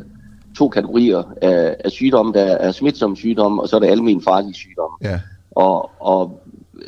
to 0.57 0.67
kategorier 0.69 1.23
af, 1.41 1.75
af 1.85 1.91
sygdomme. 1.91 2.33
Der 2.33 2.41
er 2.43 2.71
smitsomme 2.71 3.17
sygdomme, 3.17 3.61
og 3.61 3.69
så 3.69 3.75
er 3.75 3.79
der 3.79 3.87
almen 3.87 4.21
farlige 4.21 4.53
sygdomme. 4.53 4.97
Ja. 5.01 5.19
Og, 5.51 5.91
og 5.99 6.43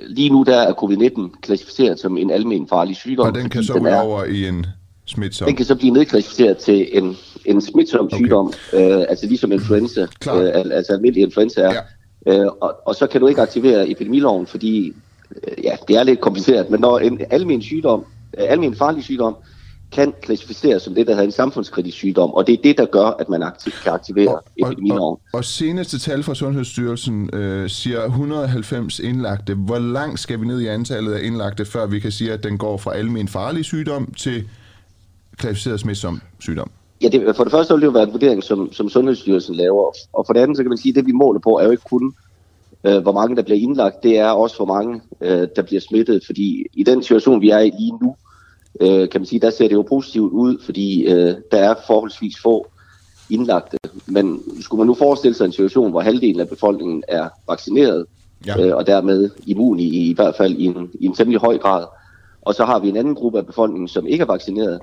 lige 0.07 0.29
nu 0.29 0.43
der 0.43 0.57
er 0.57 0.73
covid-19 0.73 1.39
klassificeret 1.41 1.99
som 1.99 2.17
en 2.17 2.31
almen 2.31 2.67
farlig 2.67 2.95
sygdom. 2.95 3.27
Og 3.27 3.35
den 3.35 3.49
kan 3.49 3.63
så 3.63 3.73
den 3.73 3.81
ud 3.81 3.87
er- 3.87 4.01
over 4.01 4.23
i 4.23 4.47
en 4.47 4.65
smitsom. 5.05 5.45
Den 5.47 5.55
kan 5.55 5.65
så 5.65 5.75
blive 5.75 5.93
nedklassificeret 5.93 6.57
til 6.57 6.87
en, 6.97 7.15
en 7.45 7.61
smitsom 7.61 8.05
Okay. 8.05 8.17
sygdom, 8.17 8.53
øh, 8.73 9.05
altså 9.09 9.27
ligesom 9.27 9.51
influenza, 9.51 10.01
øh, 10.35 10.49
al- 10.53 10.71
altså 10.71 10.93
almindelig 10.93 11.23
influenza 11.23 11.61
er. 11.61 11.73
Ja. 11.73 11.79
Øh, 12.39 12.47
og, 12.61 12.75
og 12.85 12.95
så 12.95 13.07
kan 13.07 13.21
du 13.21 13.27
ikke 13.27 13.41
aktivere 13.41 13.89
epidemiloven, 13.89 14.45
fordi 14.47 14.93
øh, 15.35 15.63
ja, 15.63 15.75
det 15.87 15.95
er 15.97 16.03
lidt 16.03 16.19
kompliceret, 16.21 16.69
men 16.69 16.79
når 16.79 16.99
en 16.99 17.21
almen 17.29 17.61
sygdom, 17.61 18.05
øh, 18.39 18.45
almen 18.49 18.75
farlig 18.75 19.03
sygdom, 19.03 19.35
kan 19.91 20.13
klassificeres 20.21 20.83
som 20.83 20.95
det, 20.95 21.07
der 21.07 21.13
hedder 21.13 21.25
en 21.25 21.31
samfundskritisk 21.31 21.97
sygdom, 21.97 22.33
og 22.33 22.47
det 22.47 22.53
er 22.53 22.61
det, 22.63 22.77
der 22.77 22.85
gør, 22.85 23.05
at 23.05 23.29
man 23.29 23.43
aktiv, 23.43 23.71
kan 23.83 23.93
aktivere 23.93 24.27
Og, 24.27 24.43
og, 24.61 25.01
og, 25.01 25.21
og 25.33 25.45
seneste 25.45 25.99
tal 25.99 26.23
fra 26.23 26.35
Sundhedsstyrelsen 26.35 27.29
øh, 27.33 27.69
siger 27.69 28.05
190 28.05 28.99
indlagte. 28.99 29.55
Hvor 29.55 29.79
langt 29.79 30.19
skal 30.19 30.41
vi 30.41 30.45
ned 30.45 30.61
i 30.61 30.67
antallet 30.67 31.13
af 31.13 31.23
indlagte, 31.23 31.65
før 31.65 31.85
vi 31.85 31.99
kan 31.99 32.11
sige, 32.11 32.33
at 32.33 32.43
den 32.43 32.57
går 32.57 32.77
fra 32.77 32.95
almen 32.95 33.27
farlig 33.27 33.65
sygdom 33.65 34.13
til 34.17 34.43
klassificeret 35.37 35.79
smitsom 35.79 36.21
sygdom? 36.39 36.69
Ja, 37.01 37.07
det, 37.07 37.35
for 37.35 37.43
det 37.43 37.51
første 37.51 37.73
vil 37.73 37.81
det 37.81 37.87
jo 37.87 37.91
være 37.91 38.03
en 38.03 38.11
vurdering, 38.11 38.43
som, 38.43 38.73
som 38.73 38.89
Sundhedsstyrelsen 38.89 39.55
laver, 39.55 39.91
og 40.13 40.25
for 40.25 40.33
det 40.33 40.39
andet, 40.39 40.57
så 40.57 40.63
kan 40.63 40.69
man 40.69 40.77
sige, 40.77 40.91
at 40.91 40.95
det 40.95 41.05
vi 41.05 41.11
måler 41.11 41.39
på, 41.39 41.57
er 41.57 41.63
jo 41.63 41.71
ikke 41.71 41.83
kun, 41.89 42.15
øh, 42.83 42.97
hvor 43.01 43.11
mange 43.11 43.35
der 43.35 43.41
bliver 43.41 43.59
indlagt, 43.59 44.03
det 44.03 44.17
er 44.17 44.29
også, 44.29 44.55
hvor 44.55 44.65
mange 44.65 45.01
øh, 45.21 45.47
der 45.55 45.61
bliver 45.61 45.81
smittet, 45.81 46.25
fordi 46.25 46.65
i 46.73 46.83
den 46.83 47.03
situation, 47.03 47.41
vi 47.41 47.49
er 47.49 47.59
i 47.59 47.71
lige 47.79 47.93
nu, 48.01 48.15
øh, 48.81 49.09
kan 49.09 49.21
man 49.21 49.25
sige, 49.25 49.39
der 49.39 49.49
ser 49.49 49.67
det 49.67 49.75
jo 49.75 49.81
positivt 49.81 50.31
ud, 50.33 50.57
fordi 50.65 51.05
øh, 51.05 51.33
der 51.51 51.57
er 51.57 51.75
forholdsvis 51.87 52.35
få 52.41 52.67
indlagte. 53.29 53.77
Men 54.07 54.41
skulle 54.61 54.79
man 54.79 54.87
nu 54.87 54.93
forestille 54.93 55.35
sig 55.35 55.45
en 55.45 55.51
situation, 55.51 55.91
hvor 55.91 56.01
halvdelen 56.01 56.39
af 56.39 56.49
befolkningen 56.49 57.03
er 57.07 57.29
vaccineret, 57.47 58.05
Ja. 58.45 58.61
øh, 58.65 58.75
og 58.75 58.87
dermed 58.87 59.29
immun 59.47 59.79
i, 59.79 60.09
i 60.09 60.13
hvert 60.13 60.35
fald 60.35 60.55
i 60.55 60.65
en, 60.65 60.89
i 60.99 61.05
en 61.05 61.13
temmelig 61.13 61.41
høj 61.41 61.57
grad, 61.57 61.85
og 62.41 62.55
så 62.55 62.65
har 62.65 62.79
vi 62.79 62.89
en 62.89 62.97
anden 62.97 63.15
gruppe 63.15 63.37
af 63.39 63.45
befolkningen, 63.45 63.87
som 63.87 64.07
ikke 64.07 64.21
er 64.21 64.25
vaccineret, 64.25 64.79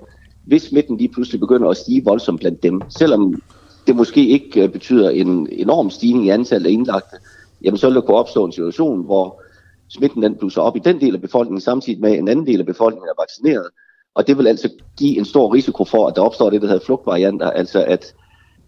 hvis 0.46 0.62
smitten 0.62 0.96
lige 0.96 1.08
pludselig 1.08 1.40
begynder 1.40 1.68
at 1.68 1.76
stige 1.76 2.04
voldsomt 2.04 2.40
blandt 2.40 2.62
dem, 2.62 2.80
selvom 2.88 3.42
det 3.86 3.96
måske 3.96 4.28
ikke 4.28 4.62
øh, 4.62 4.68
betyder 4.68 5.10
en 5.10 5.48
enorm 5.52 5.90
stigning 5.90 6.26
i 6.26 6.28
antallet 6.28 6.66
af 6.66 6.70
indlagte, 6.72 7.16
jamen 7.64 7.78
så 7.78 7.86
vil 7.86 7.94
der 7.94 8.00
kunne 8.00 8.16
opstå 8.16 8.44
en 8.44 8.52
situation, 8.52 9.04
hvor 9.04 9.42
smitten 9.88 10.22
den 10.22 10.34
blusser 10.34 10.62
op 10.62 10.76
i 10.76 10.80
den 10.84 11.00
del 11.00 11.14
af 11.14 11.20
befolkningen, 11.20 11.60
samtidig 11.60 12.00
med 12.00 12.12
at 12.12 12.18
en 12.18 12.28
anden 12.28 12.46
del 12.46 12.60
af 12.60 12.66
befolkningen 12.66 13.08
er 13.08 13.22
vaccineret. 13.22 13.66
Og 14.14 14.26
det 14.26 14.38
vil 14.38 14.46
altså 14.46 14.68
give 14.98 15.18
en 15.18 15.24
stor 15.24 15.54
risiko 15.54 15.84
for, 15.84 16.06
at 16.08 16.16
der 16.16 16.22
opstår 16.22 16.50
det, 16.50 16.62
der 16.62 16.68
hedder 16.68 16.84
flugtvarianter, 16.84 17.50
altså 17.50 17.84
at 17.84 18.14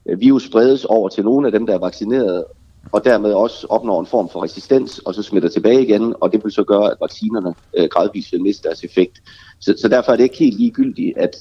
øh, 0.07 0.20
virus 0.20 0.45
spredes 0.45 0.84
over 0.84 1.09
til 1.09 1.24
nogle 1.24 1.47
af 1.47 1.53
dem, 1.53 1.66
der 1.66 1.74
er 1.74 1.78
vaccineret, 1.78 2.45
og 2.92 3.05
dermed 3.05 3.32
også 3.32 3.66
opnår 3.70 4.01
en 4.01 4.07
form 4.07 4.28
for 4.28 4.45
resistens, 4.45 4.99
og 4.99 5.14
så 5.14 5.22
smitter 5.22 5.49
tilbage 5.49 5.82
igen, 5.82 6.14
og 6.20 6.32
det 6.32 6.45
vil 6.45 6.53
så 6.53 6.64
gøre, 6.64 6.90
at 6.90 6.97
vaccinerne 7.01 7.55
øh, 7.76 7.88
gradvist 7.88 8.32
vil 8.32 8.42
miste 8.42 8.68
deres 8.68 8.84
effekt. 8.84 9.22
Så, 9.61 9.74
så 9.82 9.88
derfor 9.88 10.12
er 10.12 10.16
det 10.16 10.24
ikke 10.24 10.38
helt 10.38 10.59
ligegyldigt, 10.59 11.18
at, 11.18 11.36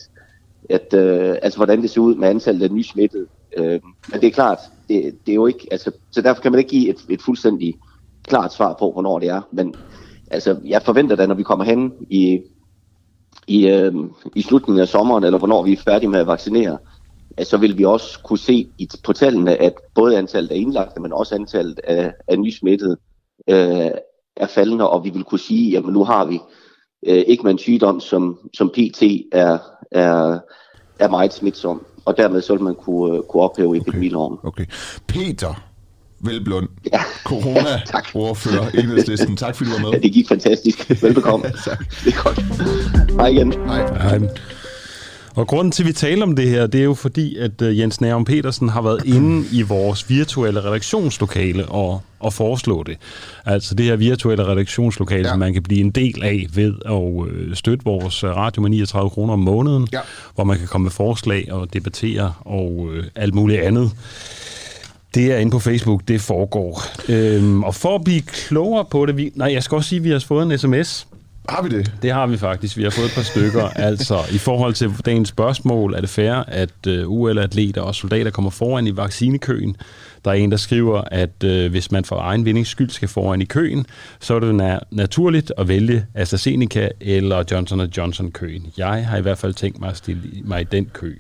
at 0.70 0.94
øh, 0.94 1.36
altså, 1.42 1.60
hvordan 1.60 1.82
det 1.82 1.90
ser 1.90 2.02
ud 2.02 2.16
med 2.16 2.28
antallet 2.28 2.64
af 2.64 2.72
nysmittede. 2.72 3.26
Øh, 3.58 3.80
men 4.12 4.22
det 4.22 4.28
er 4.28 4.32
klart, 4.32 4.60
det, 4.90 5.16
det 5.26 5.32
er 5.32 5.36
jo 5.36 5.48
ikke, 5.48 5.68
altså, 5.72 5.92
så 6.12 6.22
derfor 6.22 6.42
kan 6.42 6.52
man 6.52 6.60
ikke 6.60 6.70
give 6.70 6.90
et, 6.90 7.06
et 7.10 7.22
fuldstændig 7.22 7.76
klart 8.24 8.54
svar 8.54 8.76
på, 8.80 8.92
hvornår 8.92 9.20
det 9.20 9.30
er. 9.30 9.42
Men 9.52 9.76
altså, 10.32 10.58
jeg 10.66 10.82
forventer 10.82 11.16
da, 11.16 11.26
når 11.26 11.36
vi 11.36 11.44
kommer 11.44 11.66
hen 11.66 11.94
i, 12.10 12.42
i, 13.48 13.68
øh, 13.68 13.94
i 14.36 14.42
slutningen 14.42 14.82
af 14.82 14.88
sommeren, 14.88 15.24
eller 15.24 15.40
hvornår 15.40 15.64
vi 15.64 15.74
er 15.74 15.78
færdige 15.78 16.10
med 16.10 16.20
at 16.20 16.28
vaccinere, 16.28 16.78
at 17.38 17.48
så 17.48 17.58
vil 17.58 17.78
vi 17.78 17.86
også 17.86 18.20
kunne 18.24 18.40
se 18.40 18.68
i, 18.78 18.90
på 19.04 19.14
tallene, 19.14 19.56
at 19.62 19.74
både 19.96 20.18
antallet 20.18 20.52
af 20.52 20.56
indlagte, 20.56 21.02
men 21.02 21.14
også 21.14 21.36
antallet 21.36 21.80
af, 21.84 22.14
af 22.28 22.40
nysmittede 22.40 22.98
øh, 23.50 23.92
er 24.38 24.48
faldende, 24.48 24.90
og 24.90 25.04
vi 25.04 25.10
vil 25.10 25.24
kunne 25.24 25.40
sige, 25.40 25.72
jamen 25.72 25.94
nu 25.94 26.04
har 26.04 26.26
vi 26.26 26.40
øh, 27.08 27.24
ikke 27.28 27.44
med 27.44 27.52
en 27.52 27.58
sygdom, 27.58 28.00
som, 28.00 28.40
som 28.54 28.70
PT 28.70 29.04
er, 29.32 29.58
er, 29.92 30.40
er 31.00 31.10
meget 31.10 31.34
smitsom, 31.34 31.86
og 32.06 32.18
dermed 32.18 32.42
så 32.42 32.54
vil 32.54 32.64
man 32.64 32.76
kunne, 32.76 33.18
øh, 33.18 33.24
kunne 33.24 33.44
ophæve 33.44 33.78
epidemiloven. 33.78 34.38
Okay. 34.44 34.66
Peter 35.08 35.73
Velblund, 36.24 36.68
Ja. 36.94 37.00
corona-ordfører, 37.24 38.70
enhedslisten. 38.80 39.38
Tak 39.38 39.56
fordi 39.56 39.70
du 39.70 39.76
var 39.76 39.84
Ja, 39.88 39.92
med. 39.92 40.02
det 40.02 40.12
gik 40.14 40.28
fantastisk. 40.28 41.04
Velbekomme. 41.04 41.46
Tak. 41.66 41.80
det 42.06 42.14
er 42.14 42.24
godt. 42.24 43.12
Hej 43.12 43.28
igen. 43.28 43.54
Hej. 43.68 44.18
Nej. 44.20 44.30
Og 45.36 45.48
grunden 45.48 45.72
til, 45.72 45.84
at 45.84 45.88
vi 45.88 45.94
taler 45.94 46.24
om 46.26 46.36
det 46.36 46.50
her, 46.50 46.68
det 46.68 46.80
er 46.80 46.84
jo 46.84 46.94
fordi, 46.94 47.38
at 47.38 47.62
øh, 47.62 47.80
Jens 47.80 48.02
Nærum 48.02 48.26
Petersen 48.26 48.70
har 48.70 48.82
været 48.82 49.06
inde 49.06 49.46
i 49.52 49.62
vores 49.62 50.10
virtuelle 50.10 50.64
redaktionslokale 50.64 51.66
og, 51.66 52.02
og 52.20 52.34
foreslå 52.34 52.84
det. 52.84 52.98
Altså 53.46 53.76
det 53.76 53.86
her 53.86 53.96
virtuelle 53.96 54.46
redaktionslokale, 54.48 55.20
Ja. 55.22 55.28
ja. 55.28 55.32
som 55.32 55.40
man 55.40 55.54
kan 55.54 55.64
blive 55.64 55.82
en 55.82 55.92
del 55.92 56.24
af 56.24 56.48
ved 56.54 56.74
at 56.86 57.34
øh, 57.34 57.56
støtte 57.56 57.86
vores 57.86 58.24
øh, 58.24 58.30
radio 58.30 58.62
med 58.62 58.70
39 58.70 59.10
kroner 59.10 59.34
om 59.34 59.40
måneden, 59.40 59.88
Ja. 59.94 60.00
hvor 60.36 60.44
man 60.44 60.58
kan 60.58 60.68
komme 60.68 60.84
med 60.84 60.92
forslag 60.92 61.48
og 61.52 61.74
debattere 61.74 62.34
og 62.40 62.90
øh, 62.94 63.04
alt 63.16 63.34
muligt 63.34 63.62
andet. 63.62 63.92
Det 65.14 65.32
er 65.32 65.38
inde 65.38 65.52
på 65.52 65.60
Facebook, 65.60 66.02
det 66.08 66.22
foregår. 66.22 66.82
Øhm, 67.10 67.64
og 67.64 67.76
for 67.76 67.96
at 67.96 68.04
blive 68.04 68.22
klogere 68.22 68.86
på 68.86 69.06
det, 69.06 69.18
vi, 69.18 69.32
nej, 69.36 69.54
jeg 69.54 69.64
skal 69.64 69.76
også 69.76 69.90
sige, 69.90 70.00
at 70.00 70.04
vi 70.04 70.10
har 70.10 70.20
fået 70.20 70.52
en 70.52 70.58
sms. 70.58 71.08
Har 71.50 71.62
vi 71.62 71.70
det? 71.70 71.92
Det 72.02 72.12
har 72.12 72.28
vi 72.28 72.38
faktisk. 72.38 72.78
Vi 72.78 72.84
har 72.84 72.90
fået 72.90 73.06
et 73.06 73.12
par 73.16 73.22
stykker. 73.22 73.64
altså, 73.90 74.20
i 74.32 74.38
forhold 74.38 74.74
til 74.74 74.92
dagens 75.06 75.30
spørgsmål, 75.30 75.94
er 75.94 76.02
det 76.02 76.10
fair, 76.10 76.34
at 76.34 76.88
uh, 76.88 76.94
UL-atleter 77.08 77.82
og 77.82 77.96
soldater 77.96 78.32
kommer 78.32 78.52
foran 78.52 78.88
i 78.88 78.98
vaccinekøen? 78.98 79.76
Der 80.26 80.32
er 80.32 80.36
en, 80.36 80.52
der 80.52 80.58
skriver, 80.58 81.02
at 81.02 81.44
uh, 81.44 81.72
hvis 81.72 81.92
man 81.92 82.06
for 82.06 82.20
egen 82.20 82.46
vindings 82.46 82.70
skyld 82.70 82.90
skal 82.90 83.08
foran 83.08 83.42
i 83.42 83.46
køen, 83.46 83.86
så 84.20 84.36
er 84.36 84.40
det 84.40 84.62
na- 84.62 84.88
naturligt 84.92 85.52
at 85.58 85.68
vælge 85.68 86.06
AstraZeneca 86.14 86.90
eller 87.02 87.44
Johnson 87.52 87.82
Johnson-køen. 87.98 88.68
Jeg 88.78 89.08
har 89.08 89.18
i 89.18 89.22
hvert 89.22 89.38
fald 89.38 89.54
tænkt 89.54 89.80
mig 89.80 89.90
at 89.90 89.98
stille 89.98 90.22
mig 90.44 90.62
i 90.62 90.64
den 90.72 90.90
kø. 90.94 91.16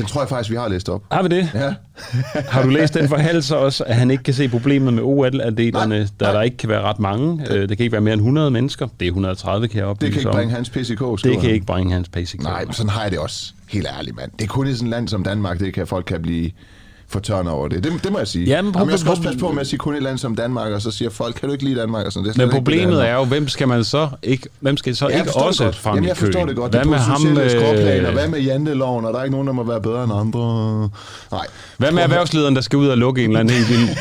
Den 0.00 0.08
tror 0.08 0.20
jeg 0.20 0.28
faktisk, 0.28 0.50
vi 0.50 0.56
har 0.56 0.68
læst 0.68 0.88
op. 0.88 1.02
Har 1.12 1.22
vi 1.22 1.28
det? 1.28 1.50
Ja. 1.54 1.74
har 2.54 2.62
du 2.62 2.68
læst 2.68 2.94
den 2.94 3.08
for 3.08 3.16
Hals 3.16 3.50
også, 3.50 3.84
at 3.84 3.96
han 3.96 4.10
ikke 4.10 4.22
kan 4.22 4.34
se 4.34 4.48
problemet 4.48 4.94
med 4.94 5.02
OL-atleterne, 5.02 6.08
da 6.20 6.24
der 6.24 6.42
ikke 6.42 6.56
kan 6.56 6.68
være 6.68 6.82
ret 6.82 6.98
mange? 6.98 7.46
Øh, 7.50 7.68
det 7.68 7.76
kan 7.76 7.84
ikke 7.84 7.92
være 7.92 8.00
mere 8.00 8.14
end 8.14 8.20
100 8.20 8.50
mennesker. 8.50 8.88
Det 9.00 9.06
er 9.06 9.10
130, 9.10 9.68
kan 9.68 9.78
jeg 9.78 9.86
oplyse 9.86 10.06
Det 10.06 10.12
kan 10.12 10.20
ikke 10.20 10.36
bringe 10.36 10.54
hans 10.54 10.70
PCK, 10.70 11.24
Det 11.24 11.40
kan 11.40 11.50
ikke 11.50 11.66
bringe 11.66 11.92
hans 11.92 12.08
PCK. 12.08 12.42
Nej, 12.42 12.64
men 12.64 12.72
sådan 12.72 12.90
har 12.90 13.02
jeg 13.02 13.10
det 13.10 13.18
også. 13.18 13.52
Helt 13.68 13.86
ærligt, 13.98 14.16
mand. 14.16 14.30
Det 14.38 14.44
er 14.44 14.48
kun 14.48 14.66
i 14.66 14.74
sådan 14.74 14.86
et 14.86 14.90
land 14.90 15.08
som 15.08 15.24
Danmark, 15.24 15.58
det 15.58 15.74
kan 15.74 15.86
folk 15.86 16.04
kan 16.04 16.22
blive 16.22 16.50
fortørnet 17.10 17.52
over 17.52 17.68
det. 17.68 17.84
det. 17.84 17.92
Det 18.04 18.12
må 18.12 18.18
jeg 18.18 18.28
sige. 18.28 18.44
Ja, 18.46 18.62
men 18.62 18.74
Jamen, 18.76 18.90
jeg 18.90 18.98
skal 18.98 19.10
også 19.10 19.22
passe 19.22 19.38
på 19.38 19.52
med 19.52 19.60
at 19.60 19.66
sige 19.66 19.78
kun 19.78 19.94
et 19.94 20.02
land 20.02 20.18
som 20.18 20.36
Danmark, 20.36 20.72
og 20.72 20.82
så 20.82 20.90
siger 20.90 21.10
folk, 21.10 21.34
kan 21.34 21.48
du 21.48 21.52
ikke 21.52 21.64
lide 21.64 21.80
Danmark? 21.80 22.06
Og 22.06 22.12
sådan. 22.12 22.24
Det 22.28 22.34
er 22.34 22.38
Men 22.38 22.46
det, 22.48 22.54
problemet 22.54 23.08
er 23.08 23.14
jo, 23.14 23.24
hvem 23.24 23.48
skal 23.48 23.68
man 23.68 23.84
så 23.84 24.08
ikke, 24.22 24.48
hvem 24.60 24.76
skal 24.76 24.96
så 24.96 25.08
Ja, 25.08 25.18
ikke 25.18 25.32
også 25.34 25.64
godt. 25.64 25.76
frem 25.76 25.94
Jamen, 25.94 26.08
jeg 26.08 26.16
forstår 26.16 26.46
det 26.46 26.56
godt. 26.56 26.72
Hvad 26.72 26.80
det 26.80 26.88
med 26.90 26.98
ham? 26.98 27.26
Øh, 27.26 28.12
Hvad 28.12 28.28
med 28.28 28.40
janteloven? 28.40 29.04
Og 29.04 29.12
der 29.12 29.18
er 29.18 29.24
ikke 29.24 29.32
nogen, 29.32 29.46
der 29.46 29.52
må 29.52 29.62
være 29.62 29.80
bedre 29.80 30.04
end 30.04 30.12
andre. 30.12 30.80
Nej. 31.32 31.46
hvad 31.78 31.92
med 31.92 32.02
erhvervslederen, 32.02 32.54
der 32.54 32.60
skal 32.60 32.76
ud 32.76 32.88
og 32.88 32.98
lukke 32.98 33.24
en 33.24 33.30
eller 33.30 33.40
anden 33.40 33.54
helt 33.56 33.98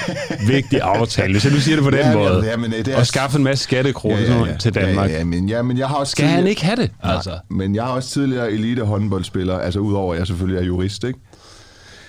vigtig 0.48 0.82
aftale? 0.82 1.34
Hvis 1.34 1.46
jeg 1.46 1.54
nu 1.54 1.60
siger 1.60 1.76
det 1.76 1.84
på 1.84 1.90
den 1.92 2.00
Ja, 2.00 2.14
måde. 2.14 2.46
ja, 2.46 2.58
men, 2.58 2.74
øh, 2.74 2.86
det 2.86 2.88
er- 2.94 2.98
Og 2.98 3.08
skaffe 3.08 3.38
en 3.38 3.44
masse 3.44 3.64
skattekroner 3.64 4.58
til 4.60 4.76
Danmark. 4.76 5.10
Ja, 5.10 5.18
ja, 5.18 5.24
men, 5.24 5.50
ja, 5.50 5.62
men 5.62 5.78
jeg 5.78 5.88
har 5.88 5.96
også 5.96 6.12
Skal 6.12 6.26
han 6.26 6.32
tidligere- 6.34 6.50
ikke 6.50 6.66
have 6.66 6.76
det? 6.76 6.92
Nej, 7.04 7.14
Altså. 7.16 7.32
Men 7.50 7.76
jeg 7.76 7.84
har 7.84 7.92
også 7.92 8.10
tidligere 8.10 8.52
elite 8.52 8.82
håndboldspiller, 8.84 9.58
altså 9.60 9.80
udover 9.80 10.14
at 10.14 10.20
jeg 10.20 10.28
selvfølgelig 10.28 10.62
er 10.62 10.66
jurist, 10.66 11.04
ikke? 11.04 11.20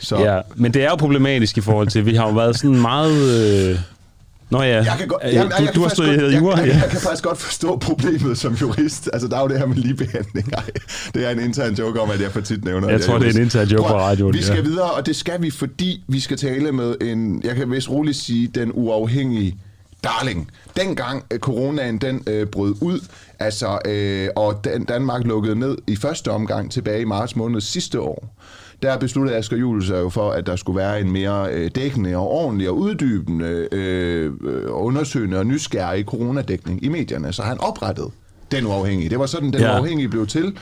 Så 0.00 0.18
Ja, 0.18 0.40
men 0.56 0.74
det 0.74 0.84
er 0.84 0.88
jo 0.90 0.96
problematisk 0.96 1.58
i 1.58 1.60
forhold 1.60 1.88
til, 1.88 2.06
vi 2.06 2.14
har 2.14 2.26
jo 2.28 2.34
været 2.34 2.56
sådan 2.58 2.80
meget... 2.80 3.70
Øh... 3.70 3.78
Nå 4.50 4.62
ja, 4.62 4.68
Jeg 4.76 4.94
kan 4.98 5.08
godt, 5.08 5.22
Øh, 5.26 5.34
jamen, 5.34 5.52
du, 5.58 5.64
jeg 5.64 5.74
du 5.74 5.80
har 5.82 5.88
studeret 5.88 6.20
godt, 6.20 6.34
jura. 6.34 6.58
jeg, 6.58 6.66
jeg, 6.68 6.74
jeg, 6.82 6.90
kan 6.90 7.00
faktisk 7.00 7.24
godt 7.24 7.38
forstå 7.38 7.76
problemet 7.78 8.38
som 8.38 8.54
jurist. 8.54 9.10
Altså, 9.12 9.28
der 9.28 9.36
er 9.36 9.40
jo 9.42 9.48
det 9.48 9.58
her 9.58 9.66
med 9.66 9.76
ligebehandling. 9.76 10.52
Ej, 10.52 10.62
det 11.14 11.26
er 11.26 11.30
en 11.30 11.40
intern 11.40 11.74
joke 11.74 12.00
om, 12.00 12.10
at 12.10 12.20
jeg 12.20 12.30
for 12.32 12.40
tit 12.40 12.64
nævner, 12.64 12.88
Jeg 12.88 12.94
at 12.96 13.02
tror, 13.02 13.18
det 13.18 13.28
er 13.28 13.32
en 13.38 13.42
intern 13.42 13.68
joke 13.68 13.88
på 13.88 13.94
radioen, 13.98 14.34
Vi 14.34 14.42
skal 14.42 14.56
ja. 14.56 14.62
videre, 14.62 14.90
og 14.90 15.06
det 15.06 15.16
skal 15.16 15.42
vi, 15.42 15.50
fordi 15.50 16.02
vi 16.08 16.20
skal 16.20 16.36
tale 16.36 16.72
med 16.72 16.94
en, 17.00 17.40
jeg 17.44 17.56
kan 17.56 17.70
vist 17.70 17.90
roligt 17.90 18.16
sige, 18.16 18.46
den 18.54 18.70
uafhængige 18.74 19.56
darling. 20.04 20.50
Dengang 20.76 21.24
øh, 21.30 21.38
coronaen 21.38 21.98
den 21.98 22.22
øh, 22.26 22.46
brød 22.46 22.74
ud, 22.80 23.00
altså, 23.38 23.78
øh, 23.84 24.28
og 24.36 24.60
Dan- 24.64 24.84
Danmark 24.84 25.24
lukkede 25.24 25.58
ned 25.58 25.76
i 25.86 25.96
første 25.96 26.28
omgang 26.30 26.70
tilbage 26.72 27.00
i 27.00 27.04
marts 27.04 27.36
måned 27.36 27.60
sidste 27.60 28.00
år, 28.00 28.34
der 28.82 28.98
besluttede 28.98 29.36
Asger 29.36 29.56
Juhl 29.56 29.82
sig 29.84 29.98
jo 30.00 30.08
for, 30.08 30.30
at 30.30 30.46
der 30.46 30.56
skulle 30.56 30.76
være 30.76 31.00
en 31.00 31.12
mere 31.12 31.52
øh, 31.52 31.70
dækkende 31.74 32.16
og 32.16 32.30
ordentlig 32.30 32.68
og 32.70 32.76
uddybende, 32.78 33.68
øh, 33.72 34.32
øh, 34.44 34.62
undersøgende 34.68 35.38
og 35.38 35.46
nysgerrig 35.46 36.04
coronadækning 36.04 36.84
i 36.84 36.88
medierne. 36.88 37.32
Så 37.32 37.42
han 37.42 37.60
oprettede 37.60 38.10
den 38.52 38.66
uafhængige. 38.66 39.10
Det 39.10 39.18
var 39.18 39.26
sådan, 39.26 39.52
den 39.52 39.60
Ja. 39.60 39.78
uafhængige 39.80 40.08
blev 40.08 40.26
til. 40.26 40.56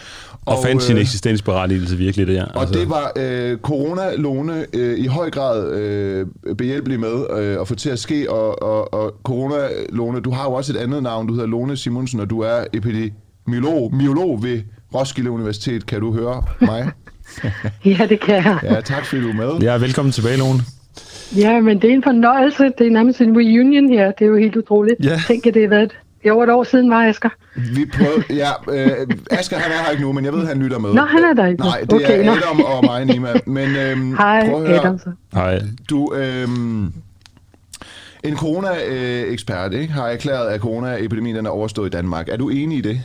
Og 0.46 0.56
fandt 0.64 0.82
sin 0.82 0.96
øh, 0.96 1.02
eksistensberettigelse 1.02 1.96
virkelig 1.96 2.26
der. 2.26 2.44
og 2.44 2.60
altså. 2.60 2.78
det 2.80 2.90
var 2.90 3.12
øh, 3.16 3.58
corona-låne 3.58 4.66
øh, 4.72 4.98
i 4.98 5.06
høj 5.06 5.30
grad 5.30 5.72
øh, 5.72 6.26
behjælpelig 6.58 7.00
med 7.00 7.26
øh, 7.38 7.60
at 7.60 7.68
få 7.68 7.74
til 7.74 7.90
at 7.90 7.98
ske, 7.98 8.30
og, 8.30 8.62
og, 8.62 8.94
og 8.94 9.14
corona-låne, 9.24 10.20
du 10.20 10.30
har 10.30 10.44
jo 10.44 10.52
også 10.52 10.72
et 10.72 10.76
andet 10.76 11.02
navn, 11.02 11.26
du 11.26 11.32
hedder 11.34 11.46
Lone 11.48 11.76
Simonsen, 11.76 12.20
og 12.20 12.30
du 12.30 12.40
er 12.40 12.64
epidemiolog 12.72 13.94
miolog 13.94 14.42
ved 14.42 14.60
Roskilde 14.94 15.30
Universitet. 15.30 15.86
Kan 15.86 16.00
du 16.00 16.12
høre 16.12 16.42
mig? 16.60 16.90
Ja, 17.84 18.06
det 18.08 18.20
kan 18.20 18.34
jeg. 18.34 18.58
Ja, 18.62 18.80
tak 18.80 19.04
fordi 19.04 19.22
du 19.22 19.28
er 19.28 19.34
med. 19.34 19.58
Ja, 19.62 19.76
velkommen 19.78 20.12
tilbage, 20.12 20.38
Lone. 20.38 20.60
Ja, 21.36 21.60
men 21.60 21.82
det 21.82 21.90
er 21.90 21.94
en 21.94 22.02
fornøjelse. 22.02 22.64
Det 22.78 22.86
er 22.86 22.90
nærmest 22.90 23.20
en 23.20 23.36
reunion 23.36 23.88
her. 23.88 24.12
Det 24.12 24.24
er 24.24 24.28
jo 24.28 24.36
helt 24.36 24.56
utroligt. 24.56 25.04
Ja. 25.04 25.20
Tænk, 25.26 25.46
at 25.46 25.54
det 25.54 25.62
har 25.62 25.68
været 25.68 25.90
det 26.22 26.28
er 26.28 26.32
over 26.32 26.44
et 26.44 26.50
år 26.50 26.64
siden, 26.64 26.90
var 26.90 27.06
Asger. 27.06 27.28
Vi 27.74 27.84
prøvede, 27.94 28.24
ja, 28.30 28.50
øh, 28.72 29.06
Asger 29.30 29.56
han 29.56 29.72
er 29.72 29.84
her 29.84 29.90
ikke 29.90 30.02
nu, 30.02 30.12
men 30.12 30.24
jeg 30.24 30.32
ved, 30.32 30.46
han 30.46 30.58
lytter 30.58 30.78
med. 30.78 30.94
Nå, 30.94 31.00
han 31.02 31.24
er 31.24 31.32
der 31.34 31.46
ikke. 31.46 31.62
Nej, 31.62 31.80
det 31.80 31.92
Okay, 31.92 32.26
er. 32.26 32.32
Adam 32.32 32.60
og 32.60 32.84
mig, 32.84 33.04
Nima. 33.04 33.28
Men 33.46 33.76
øhm, 33.76 34.14
Hej, 34.22 34.48
prøv 34.50 34.62
at 34.62 34.68
høre. 34.68 34.80
Adam. 34.80 34.98
Så. 34.98 35.10
Hej. 35.34 35.62
Du, 35.90 36.14
øhm, 36.14 36.92
en 38.24 38.36
corona-ekspert 38.36 39.72
ikke, 39.72 39.92
har 39.92 40.06
erklæret, 40.08 40.48
at 40.48 40.60
coronaepidemien 40.60 41.46
er 41.46 41.50
overstået 41.50 41.86
i 41.86 41.90
Danmark. 41.90 42.28
Er 42.28 42.36
du 42.36 42.48
enig 42.48 42.78
i 42.78 42.80
det? 42.80 43.00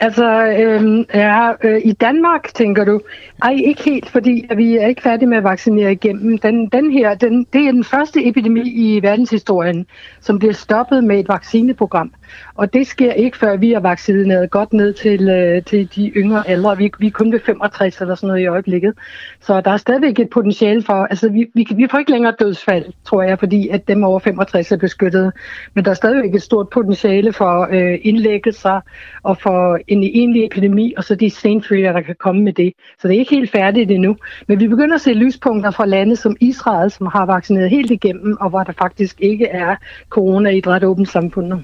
Altså, 0.00 0.46
øhm, 0.46 1.04
ja, 1.14 1.52
øh, 1.64 1.80
i 1.84 1.92
Danmark, 1.92 2.54
tænker 2.54 2.84
du? 2.84 3.00
Ej, 3.42 3.56
ikke 3.64 3.82
helt, 3.82 4.08
fordi 4.10 4.46
at 4.50 4.56
vi 4.56 4.76
er 4.76 4.86
ikke 4.86 5.02
færdige 5.02 5.28
med 5.28 5.36
at 5.36 5.44
vaccinere 5.44 5.92
igennem. 5.92 6.38
Den, 6.38 6.68
den 6.68 6.90
her, 6.90 7.14
den, 7.14 7.46
det 7.52 7.66
er 7.66 7.72
den 7.72 7.84
første 7.84 8.26
epidemi 8.28 8.60
i 8.70 9.02
verdenshistorien, 9.02 9.86
som 10.20 10.38
bliver 10.38 10.54
stoppet 10.54 11.04
med 11.04 11.20
et 11.20 11.28
vaccineprogram. 11.28 12.12
Og 12.54 12.72
det 12.72 12.86
sker 12.86 13.12
ikke, 13.12 13.36
før 13.36 13.56
vi 13.56 13.72
er 13.72 13.80
vaccineret 13.80 14.50
godt 14.50 14.72
ned 14.72 14.92
til, 14.92 15.28
øh, 15.28 15.62
til 15.62 15.88
de 15.96 16.08
yngre 16.08 16.48
aldre. 16.48 16.76
Vi, 16.76 16.90
vi 16.98 17.06
er 17.06 17.10
kun 17.10 17.32
ved 17.32 17.40
65 17.40 18.00
eller 18.00 18.14
sådan 18.14 18.26
noget 18.26 18.40
i 18.40 18.46
øjeblikket. 18.46 18.94
Så 19.40 19.60
der 19.60 19.70
er 19.70 19.76
stadigvæk 19.76 20.18
et 20.18 20.30
potentiale 20.30 20.82
for, 20.82 20.92
altså 20.92 21.28
vi, 21.28 21.46
vi, 21.54 21.66
vi 21.76 21.86
får 21.90 21.98
ikke 21.98 22.10
længere 22.10 22.34
dødsfald, 22.38 22.84
tror 23.04 23.22
jeg, 23.22 23.38
fordi 23.38 23.68
at 23.68 23.88
dem 23.88 24.04
over 24.04 24.18
65 24.18 24.72
er 24.72 24.76
beskyttet. 24.76 25.32
Men 25.74 25.84
der 25.84 25.90
er 25.90 25.94
stadigvæk 25.94 26.34
et 26.34 26.42
stort 26.42 26.68
potentiale 26.68 27.32
for 27.32 27.68
øh, 27.70 27.98
indlæggelser 28.02 28.80
og 29.22 29.38
for 29.38 29.78
en 29.88 30.02
egentlig 30.02 30.46
epidemi, 30.46 30.94
og 30.96 31.04
så 31.04 31.14
de 31.14 31.30
senfølger, 31.30 31.92
der 31.92 32.00
kan 32.00 32.16
komme 32.20 32.42
med 32.42 32.52
det. 32.52 32.72
Så 33.00 33.08
det 33.08 33.14
er 33.14 33.18
ikke 33.18 33.34
helt 33.34 33.50
færdigt 33.50 33.90
endnu. 33.90 34.16
Men 34.48 34.60
vi 34.60 34.68
begynder 34.68 34.94
at 34.94 35.00
se 35.00 35.12
lyspunkter 35.12 35.70
fra 35.70 35.86
lande 35.86 36.16
som 36.16 36.36
Israel, 36.40 36.90
som 36.90 37.06
har 37.06 37.26
vaccineret 37.26 37.70
helt 37.70 37.90
igennem, 37.90 38.36
og 38.40 38.50
hvor 38.50 38.62
der 38.62 38.72
faktisk 38.72 39.20
ikke 39.20 39.46
er 39.46 39.76
corona 40.08 40.50
i 40.50 40.58
et 40.58 40.66
ret 40.66 40.84
åbent 40.84 41.08
samfund 41.08 41.46
nu. 41.46 41.62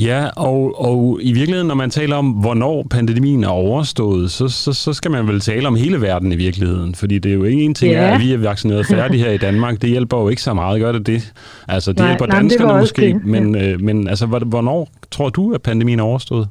Ja, 0.00 0.26
og, 0.36 0.80
og 0.80 1.18
i 1.22 1.32
virkeligheden, 1.32 1.68
når 1.68 1.74
man 1.74 1.90
taler 1.90 2.16
om, 2.16 2.26
hvornår 2.30 2.86
pandemien 2.90 3.44
er 3.44 3.48
overstået, 3.48 4.30
så, 4.30 4.48
så, 4.48 4.72
så 4.72 4.92
skal 4.92 5.10
man 5.10 5.26
vel 5.28 5.40
tale 5.40 5.68
om 5.68 5.76
hele 5.76 6.00
verden 6.00 6.32
i 6.32 6.36
virkeligheden. 6.36 6.94
Fordi 6.94 7.18
det 7.18 7.30
er 7.30 7.34
jo 7.34 7.44
ikke 7.44 7.62
en 7.62 7.74
ting, 7.74 7.92
Ja. 7.92 8.14
at 8.14 8.20
vi 8.20 8.32
er 8.32 8.38
vaccineret 8.38 8.86
færdige 8.86 9.24
her 9.24 9.30
i 9.30 9.38
Danmark. 9.38 9.82
Det 9.82 9.90
hjælper 9.90 10.18
jo 10.20 10.28
ikke 10.28 10.42
så 10.42 10.54
meget, 10.54 10.80
gør 10.80 10.92
det 10.92 11.06
det? 11.06 11.32
Altså, 11.68 11.92
det 11.92 11.98
Nej, 11.98 12.08
hjælper 12.08 12.26
nej, 12.26 12.34
det 12.34 12.42
danskerne 12.50 12.72
også 12.72 12.82
måske, 12.82 13.02
det, 13.02 13.24
men, 13.24 13.56
øh, 13.56 13.80
men 13.80 14.08
altså, 14.08 14.26
hvor- 14.26 14.38
hvornår 14.38 14.88
tror 15.10 15.28
du, 15.28 15.52
at 15.52 15.62
pandemien 15.62 15.98
er 15.98 16.04
overstået? 16.04 16.48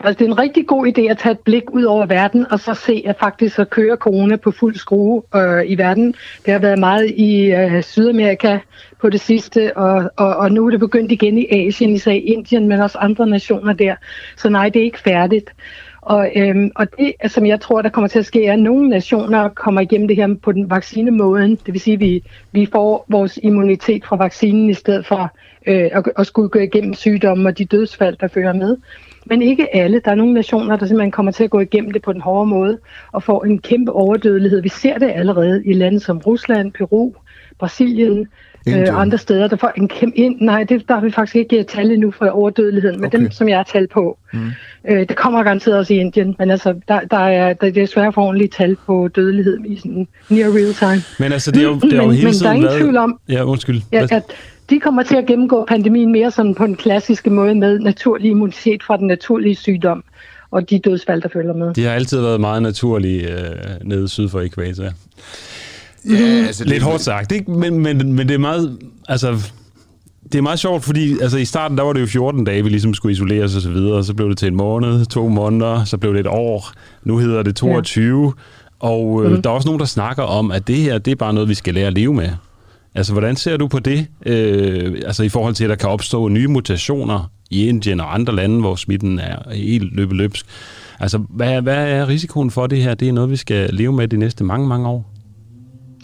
Altså, 0.00 0.18
det 0.18 0.24
er 0.24 0.32
en 0.32 0.38
rigtig 0.38 0.66
god 0.66 0.86
idé 0.86 1.00
at 1.00 1.18
tage 1.18 1.32
et 1.32 1.40
blik 1.40 1.70
ud 1.70 1.82
over 1.82 2.06
verden, 2.06 2.46
og 2.50 2.60
så 2.60 2.74
se, 2.74 3.02
at 3.06 3.16
faktisk 3.20 3.54
så 3.54 3.64
kører 3.64 3.96
corona 3.96 4.36
på 4.36 4.50
fuld 4.50 4.74
skrue 4.74 5.22
øh, 5.36 5.70
i 5.70 5.78
verden. 5.78 6.14
Det 6.44 6.52
har 6.52 6.60
været 6.60 6.78
meget 6.78 7.10
i 7.10 7.52
øh, 7.52 7.82
Sydamerika 7.82 8.58
på 9.00 9.10
det 9.10 9.20
sidste, 9.20 9.76
og, 9.76 10.10
og, 10.16 10.36
og 10.36 10.52
nu 10.52 10.66
er 10.66 10.70
det 10.70 10.80
begyndt 10.80 11.12
igen 11.12 11.38
i 11.38 11.46
Asien, 11.50 11.90
især 11.90 12.12
i 12.12 12.18
Indien, 12.18 12.68
men 12.68 12.80
også 12.80 12.98
andre 12.98 13.26
nationer 13.26 13.72
der. 13.72 13.94
Så 14.36 14.48
nej, 14.48 14.68
det 14.68 14.80
er 14.80 14.84
ikke 14.84 15.00
færdigt. 15.00 15.50
Og, 16.02 16.30
øhm, 16.36 16.70
og 16.74 16.86
det, 16.98 17.12
som 17.26 17.46
jeg 17.46 17.60
tror, 17.60 17.82
der 17.82 17.88
kommer 17.88 18.08
til 18.08 18.18
at 18.18 18.26
ske, 18.26 18.46
er, 18.46 18.52
at 18.52 18.58
nogle 18.58 18.88
nationer 18.88 19.48
kommer 19.48 19.80
igennem 19.80 20.08
det 20.08 20.16
her 20.16 20.34
på 20.42 20.52
den 20.52 20.70
vaccinemåden. 20.70 21.58
Det 21.66 21.74
vil 21.74 21.80
sige, 21.80 21.94
at 21.94 22.00
vi, 22.00 22.22
vi 22.52 22.68
får 22.72 23.04
vores 23.08 23.38
immunitet 23.42 24.04
fra 24.04 24.16
vaccinen 24.16 24.70
i 24.70 24.74
stedet 24.74 25.06
for 25.06 25.32
øh, 25.66 25.90
at, 25.92 26.04
at 26.16 26.26
skulle 26.26 26.48
gå 26.48 26.58
igennem 26.58 26.94
sygdomme 26.94 27.48
og 27.48 27.58
de 27.58 27.64
dødsfald, 27.64 28.16
der 28.16 28.28
følger 28.28 28.52
med. 28.52 28.76
Men 29.26 29.42
ikke 29.42 29.76
alle. 29.76 30.00
Der 30.04 30.10
er 30.10 30.14
nogle 30.14 30.34
nationer, 30.34 30.76
der 30.76 30.86
simpelthen 30.86 31.10
kommer 31.10 31.32
til 31.32 31.44
at 31.44 31.50
gå 31.50 31.60
igennem 31.60 31.90
det 31.90 32.02
på 32.02 32.12
den 32.12 32.20
hårde 32.20 32.46
måde 32.50 32.78
og 33.12 33.22
får 33.22 33.44
en 33.44 33.58
kæmpe 33.58 33.92
overdødelighed. 33.92 34.62
Vi 34.62 34.68
ser 34.68 34.98
det 34.98 35.10
allerede 35.14 35.62
i 35.64 35.72
lande 35.72 36.00
som 36.00 36.18
Rusland, 36.18 36.72
Peru, 36.72 37.12
Brasilien, 37.58 38.26
Indien. 38.66 38.88
øh, 38.88 39.00
andre 39.00 39.18
steder. 39.18 39.48
Der 39.48 39.56
får 39.56 39.72
en 39.76 39.88
kæmpe 39.88 40.18
ind. 40.18 40.40
Nej, 40.40 40.64
det, 40.64 40.88
der 40.88 40.94
har 40.94 41.00
vi 41.00 41.10
faktisk 41.10 41.36
ikke 41.36 41.62
tal 41.62 41.90
endnu 41.90 42.10
for 42.10 42.26
overdødeligheden, 42.26 43.00
men 43.00 43.06
Okay. 43.06 43.18
dem, 43.18 43.30
som 43.30 43.48
jeg 43.48 43.56
har 43.58 43.64
tal 43.64 43.88
på. 43.88 44.18
Mm. 44.32 44.38
Øh, 44.88 45.08
det 45.08 45.16
kommer 45.16 45.42
garanteret 45.42 45.78
også 45.78 45.94
i 45.94 45.96
Indien, 45.96 46.36
men 46.38 46.50
altså, 46.50 46.74
der, 46.88 47.00
der 47.00 47.16
er, 47.18 47.52
der, 47.52 47.70
det 47.70 47.82
er 47.82 47.86
svært 47.86 48.14
for 48.14 48.22
ordentligt 48.22 48.54
tal 48.54 48.76
på 48.86 49.08
dødelighed 49.16 49.58
i 49.66 49.76
sådan 49.76 50.08
near 50.30 50.48
real 50.48 50.74
time. 50.74 51.02
Men 51.18 51.32
altså, 51.32 51.50
det 51.50 51.60
er 51.60 51.64
jo, 51.68 51.74
det 51.74 51.92
er 51.92 51.96
jo 51.96 52.02
men, 52.06 52.14
hele 52.14 52.24
men 52.24 52.34
der 52.34 52.48
er 52.48 52.52
tiden 52.52 52.54
ingen 52.56 52.64
været... 52.68 52.80
tvivl 52.80 52.96
om, 52.96 53.18
Ja, 53.28 53.44
undskyld. 53.44 53.80
ja, 53.92 54.02
at 54.10 54.22
de 54.70 54.80
kommer 54.80 55.02
til 55.02 55.16
at 55.16 55.26
gennemgå 55.26 55.64
pandemien 55.68 56.12
mere 56.12 56.30
sådan 56.30 56.54
på 56.54 56.66
den 56.66 56.76
klassiske 56.76 57.30
måde 57.30 57.54
med 57.54 57.78
naturlig 57.78 58.30
immunitet 58.30 58.82
fra 58.82 58.96
den 58.96 59.06
naturlige 59.06 59.54
sygdom 59.54 60.04
og 60.50 60.70
de 60.70 60.78
dødsfald, 60.78 61.22
der 61.22 61.28
følger 61.32 61.54
med. 61.54 61.74
De 61.74 61.84
har 61.84 61.92
altid 61.92 62.20
været 62.20 62.40
meget 62.40 62.62
naturlige 62.62 63.32
øh, 63.32 63.50
nede 63.82 64.08
syd 64.08 64.28
for 64.28 64.40
ekvator. 64.40 64.84
Ja, 66.10 66.46
altså, 66.46 66.64
Lidt 66.64 66.82
hårdt 66.82 67.02
sagt, 67.02 67.32
ikke? 67.32 67.50
Men, 67.50 67.78
men, 67.78 68.12
men 68.12 68.28
det 68.28 68.34
er 68.34 68.38
meget... 68.38 68.78
Altså, 69.08 69.52
det 70.32 70.38
er 70.38 70.42
meget 70.42 70.58
sjovt, 70.58 70.84
fordi 70.84 71.12
altså, 71.22 71.38
i 71.38 71.44
starten 71.44 71.78
der 71.78 71.84
var 71.84 71.92
det 71.92 72.00
jo 72.00 72.06
14 72.06 72.44
dage, 72.44 72.62
vi 72.62 72.68
ligesom 72.68 72.94
skulle 72.94 73.12
isoleres 73.12 73.56
og 73.56 73.62
så 73.62 73.70
videre, 73.70 74.04
så 74.04 74.14
blev 74.14 74.28
det 74.28 74.38
til 74.38 74.48
en 74.48 74.56
måned, 74.56 75.06
to 75.06 75.28
måneder, 75.28 75.84
så 75.84 75.98
blev 75.98 76.12
det 76.12 76.20
et 76.20 76.26
år, 76.26 76.70
nu 77.04 77.18
hedder 77.18 77.42
det 77.42 77.56
22, 77.56 78.24
ja. 78.24 78.32
Og 78.88 79.24
øh, 79.24 79.30
mm. 79.30 79.42
der 79.42 79.50
er 79.50 79.54
også 79.54 79.68
nogen, 79.68 79.80
der 79.80 79.86
snakker 79.86 80.22
om, 80.22 80.50
at 80.50 80.68
det 80.68 80.76
her, 80.76 80.98
det 80.98 81.10
er 81.10 81.16
bare 81.16 81.34
noget, 81.34 81.48
vi 81.48 81.54
skal 81.54 81.74
lære 81.74 81.86
at 81.86 81.94
leve 81.94 82.14
med. 82.14 82.28
Altså, 82.94 83.12
hvordan 83.12 83.36
ser 83.36 83.56
du 83.56 83.68
på 83.68 83.78
det? 83.78 84.06
Øh, 84.26 85.02
altså, 85.06 85.22
i 85.22 85.28
forhold 85.28 85.54
til, 85.54 85.64
at 85.64 85.70
der 85.70 85.76
kan 85.76 85.88
opstå 85.88 86.28
nye 86.28 86.48
mutationer 86.48 87.30
i 87.50 87.68
Indien 87.68 88.00
og 88.00 88.14
andre 88.14 88.34
lande, 88.34 88.60
hvor 88.60 88.74
smitten 88.74 89.18
er 89.18 89.54
helt 89.54 89.96
løbeløbsk? 89.96 90.46
Altså, 91.00 91.18
hvad, 91.28 91.62
hvad 91.62 91.88
er 91.88 92.08
risikoen 92.08 92.50
for 92.50 92.66
det 92.66 92.82
her? 92.82 92.94
Det 92.94 93.08
er 93.08 93.12
noget, 93.12 93.30
vi 93.30 93.36
skal 93.36 93.74
leve 93.74 93.92
med 93.92 94.08
de 94.08 94.16
næste 94.16 94.44
mange, 94.44 94.68
mange 94.68 94.88
år. 94.88 95.14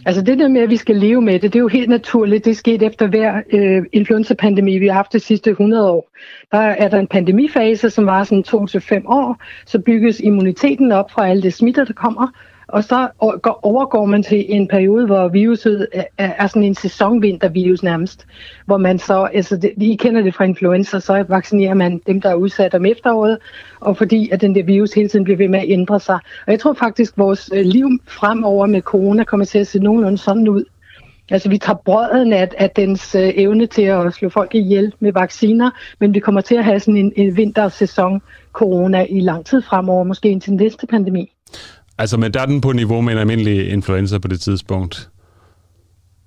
Altså 0.07 0.22
det 0.22 0.39
der 0.39 0.49
med, 0.49 0.61
at 0.61 0.70
vi 0.70 0.76
skal 0.76 0.97
leve 0.97 1.22
med 1.22 1.32
det, 1.32 1.43
det 1.43 1.57
er 1.57 1.61
jo 1.61 1.68
helt 1.68 1.89
naturligt. 1.89 2.45
Det 2.45 2.51
er 2.51 2.55
sket 2.55 2.82
efter 2.82 3.07
hver 3.07 3.41
øh, 3.53 3.82
influenza-pandemi, 3.93 4.78
vi 4.78 4.87
har 4.87 4.95
haft 4.95 5.12
de 5.12 5.20
sidste 5.20 5.51
100 5.51 5.91
år. 5.91 6.11
Der 6.53 6.59
er 6.59 6.89
der 6.89 6.99
en 6.99 7.07
pandemifase, 7.07 7.91
som 7.91 8.07
var 8.07 8.24
sådan 8.24 8.45
2-5 8.49 9.09
år. 9.09 9.37
Så 9.66 9.78
bygges 9.78 10.20
immuniteten 10.20 10.93
op 10.93 11.11
fra 11.11 11.28
alle 11.28 11.43
de 11.43 11.51
smitter, 11.51 11.85
der 11.85 11.93
kommer. 11.93 12.28
Og 12.75 12.85
så 12.85 13.09
overgår 13.62 14.05
man 14.05 14.22
til 14.22 14.45
en 14.49 14.68
periode, 14.68 15.07
hvor 15.07 15.29
viruset 15.29 15.89
er 16.18 16.47
sådan 16.47 16.64
en 16.64 16.75
sæsonvintervirus 16.75 17.83
nærmest, 17.83 18.27
hvor 18.66 18.77
man 18.77 18.99
så, 18.99 19.29
altså 19.35 19.57
det, 19.57 19.72
vi 19.77 19.97
kender 19.97 20.22
det 20.22 20.35
fra 20.35 20.45
influenza, 20.45 21.01
så 21.01 21.25
vaccinerer 21.29 21.75
man 21.75 22.01
dem, 22.07 22.20
der 22.20 22.31
er 22.31 22.35
udsat 22.35 22.75
om 22.75 22.87
efteråret, 22.87 23.39
og 23.81 23.97
fordi 23.97 24.31
at 24.31 24.41
den 24.41 24.55
der 24.55 24.62
virus 24.62 24.93
hele 24.93 25.09
tiden 25.09 25.25
bliver 25.25 25.37
ved 25.37 25.49
med 25.49 25.59
at 25.59 25.64
ændre 25.68 26.01
sig. 26.01 26.18
Og 26.47 26.53
jeg 26.53 26.61
tror 26.61 26.72
faktisk, 26.72 27.12
at 27.12 27.18
vores 27.18 27.51
øh, 27.55 27.64
liv 27.64 27.89
fremover 28.07 28.66
med 28.66 28.83
corona 28.83 29.25
kommer 29.25 29.47
til 29.47 29.59
at 29.59 29.66
se 29.66 29.79
nogenlunde 29.79 30.18
sådan 30.18 30.49
ud. 30.49 30.64
Altså 31.31 31.49
vi 31.49 31.59
tager 31.59 31.79
brøden 31.85 32.33
af, 32.33 32.49
af 32.59 32.70
dens 32.70 33.14
øh, 33.14 33.33
evne 33.35 33.66
til 33.66 33.83
at 33.83 34.14
slå 34.14 34.29
folk 34.29 34.55
ihjel 34.55 34.95
med 35.01 35.12
vacciner, 35.12 35.70
men 36.01 36.14
vi 36.14 36.20
kommer 36.20 36.41
til 36.41 36.55
at 36.55 36.64
have 36.64 36.81
sådan 36.81 36.97
en, 36.97 37.12
en 37.16 37.37
vintersæson 37.37 38.22
corona 38.53 39.07
i 39.11 39.20
lang 39.20 39.47
tid 39.47 39.62
fremover, 39.62 40.05
måske 40.05 40.29
indtil 40.29 40.53
næste 40.53 40.87
pandemi. 40.87 41.34
Altså, 41.99 42.16
men 42.16 42.34
der 42.34 42.40
er 42.40 42.47
den 42.47 42.61
på 42.61 42.72
niveau 42.72 43.01
med 43.01 43.12
en 43.12 43.18
almindelig 43.18 43.72
influenza 43.72 44.18
på 44.18 44.28
det 44.28 44.40
tidspunkt? 44.40 45.11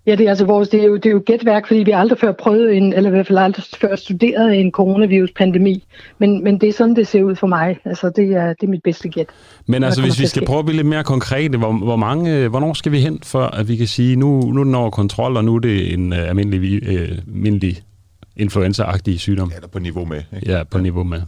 Ja, 0.08 0.16
det 0.16 0.26
er, 0.26 0.30
altså 0.30 0.46
vores, 0.46 0.70
det 0.70 0.82
er, 0.82 0.86
jo, 0.86 0.96
det 0.96 1.06
er 1.06 1.12
jo 1.12 1.24
gætværk, 1.26 1.68
fordi 1.68 1.80
vi 1.80 1.92
aldrig 1.92 2.20
før 2.20 2.32
prøvet 2.32 2.78
en, 2.78 2.94
eller 2.94 3.10
i 3.10 3.12
hvert 3.12 3.28
fald 3.28 3.38
aldrig 3.38 3.66
før 3.82 3.96
studeret 3.96 4.60
en 4.60 4.72
coronavirus-pandemi. 4.72 5.84
Men, 6.20 6.44
men 6.44 6.62
det 6.62 6.70
er 6.70 6.74
sådan, 6.74 6.96
det 6.96 7.08
ser 7.08 7.24
ud 7.24 7.36
for 7.36 7.48
mig. 7.48 7.78
Altså, 7.86 8.12
det 8.16 8.32
er, 8.32 8.48
det 8.48 8.64
er 8.64 8.68
mit 8.68 8.84
bedste 8.84 9.10
gæt. 9.10 9.26
Men 9.66 9.84
altså, 9.84 10.02
hvis 10.02 10.20
vi 10.20 10.28
skal 10.28 10.46
prøve 10.46 10.60
at 10.60 10.66
blive 10.66 10.76
lidt 10.76 10.88
mere 10.88 11.04
konkrete, 11.04 11.58
hvor, 11.58 11.72
hvor 11.72 11.96
mange, 11.96 12.48
hvornår 12.48 12.74
skal 12.74 12.92
vi 12.92 13.00
hen, 13.00 13.20
for 13.24 13.44
at 13.44 13.68
vi 13.68 13.76
kan 13.76 13.88
sige, 13.88 14.16
nu, 14.16 14.42
nu 14.42 14.60
er 14.60 14.64
den 14.64 14.76
over 14.76 14.90
kontrol, 14.90 15.38
og 15.38 15.46
nu 15.46 15.56
er 15.56 15.60
det 15.60 15.94
en 15.94 16.12
uh, 16.14 16.20
almindelig, 16.20 16.82
uh, 16.84 17.18
almindelig 17.28 17.78
influenza-agtig 18.36 19.20
sygdom? 19.20 19.52
Ja, 19.56 19.60
der 19.60 19.68
på 19.68 19.80
niveau 19.80 20.06
med. 20.06 20.22
Ikke? 20.36 20.52
Ja, 20.52 20.64
på 20.64 20.78
niveau 20.78 21.04
med. 21.04 21.22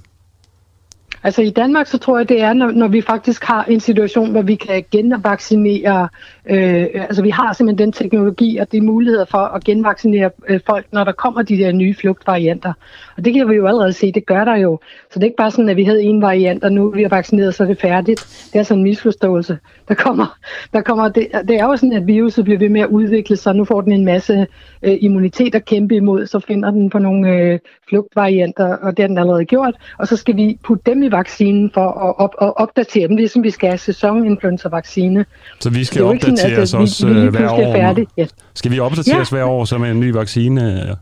Altså 1.24 1.42
i 1.42 1.50
Danmark, 1.50 1.88
så 1.88 1.98
tror 1.98 2.18
jeg, 2.18 2.30
det 2.30 2.42
er, 2.42 2.54
når, 2.54 2.72
når 2.72 2.88
vi 2.88 3.02
faktisk 3.02 3.44
har 3.44 3.64
en 3.64 3.80
situation, 3.80 4.32
hvor 4.32 4.42
vi 4.42 4.56
kan 4.56 4.84
genvaccinere, 4.92 6.10
øh, 6.50 6.88
altså 6.94 7.22
vi 7.22 7.30
har 7.30 7.54
simpelthen 7.54 7.86
den 7.86 7.92
teknologi 7.92 8.58
og 8.58 8.72
de 8.72 8.82
muligheder 8.82 9.26
for 9.26 9.38
at 9.38 9.64
genvaccinere 9.64 10.30
øh, 10.48 10.60
folk, 10.66 10.86
når 10.92 11.04
der 11.04 11.12
kommer 11.12 11.42
de 11.42 11.58
der 11.58 11.72
nye 11.72 11.96
flugtvarianter. 11.96 12.74
Og 13.18 13.26
det 13.26 13.34
kan 13.34 13.50
vi 13.50 13.56
jo 13.56 13.68
allerede 13.68 13.94
se, 13.94 14.12
det 14.12 14.26
gør 14.26 14.46
der 14.46 14.56
jo. 14.56 14.80
Så 15.12 15.20
det 15.20 15.24
er 15.24 15.28
ikke 15.28 15.38
bare 15.38 15.52
sådan, 15.52 15.70
at 15.70 15.78
vi 15.78 15.84
havde 15.84 16.04
en 16.04 16.22
variant, 16.22 16.64
og 16.64 16.72
nu 16.72 16.88
er 16.88 16.96
vi 16.96 17.12
vaccineret, 17.12 17.56
så 17.56 17.64
er 17.64 17.68
det 17.68 17.82
færdigt. 17.82 18.50
Det 18.54 18.60
er 18.60 18.64
sådan 18.64 18.80
en 18.80 18.84
misforståelse. 18.84 19.58
Der 19.88 19.94
kommer, 19.94 20.38
der 20.74 20.82
kommer, 20.82 21.10
det, 21.10 21.28
det 21.48 21.60
er 21.60 21.66
jo 21.66 21.76
sådan, 21.76 21.94
at 21.94 22.08
viruset 22.08 22.44
bliver 22.44 22.60
ved 22.60 22.70
med 22.70 22.82
at 22.82 22.88
udvikle 22.88 23.36
sig. 23.36 23.56
Nu 23.56 23.66
får 23.66 23.82
den 23.82 23.92
en 23.92 24.06
masse 24.06 24.48
øh, 24.84 24.98
immunitet 25.02 25.56
at 25.56 25.66
kæmpe 25.66 25.96
imod, 25.96 26.26
så 26.26 26.40
finder 26.40 26.72
den 26.72 26.90
på 26.90 27.00
nogle 27.00 27.30
øh, 27.30 27.60
flugtvarianter, 27.90 28.78
og 28.78 28.98
det 28.98 29.04
har 29.04 29.08
den 29.08 29.18
allerede 29.18 29.46
gjort. 29.46 29.74
Og 29.98 30.08
så 30.08 30.16
skal 30.16 30.38
vi 30.38 30.58
putte 30.64 30.92
dem 30.92 31.04
i 31.04 31.09
vaccinen 31.12 31.72
for 31.74 31.88
at, 32.10 32.16
op, 32.18 32.30
at 32.42 32.54
opdatere 32.58 33.08
dem, 33.08 33.16
ligesom 33.16 33.44
vi 33.44 33.50
skal 33.50 33.70
have 33.70 33.78
sæsoninfluenza-vaccine. 33.78 35.26
Så 35.60 35.70
vi 35.70 35.84
skal 35.84 36.04
opdatere 36.04 36.62
os 36.62 36.74
også 36.74 37.08
vi, 37.08 37.14
vi 37.14 37.20
øh, 37.20 37.30
hver 37.30 37.52
år? 37.52 38.06
Ja. 38.18 38.26
Skal 38.54 38.72
vi 38.72 38.80
opdatere 38.80 39.20
os 39.20 39.30
hver 39.30 39.46
år 39.46 39.66
så 39.66 39.78
med 39.78 39.92
en 39.92 40.00
ny 40.00 40.12
vaccine? 40.12 40.96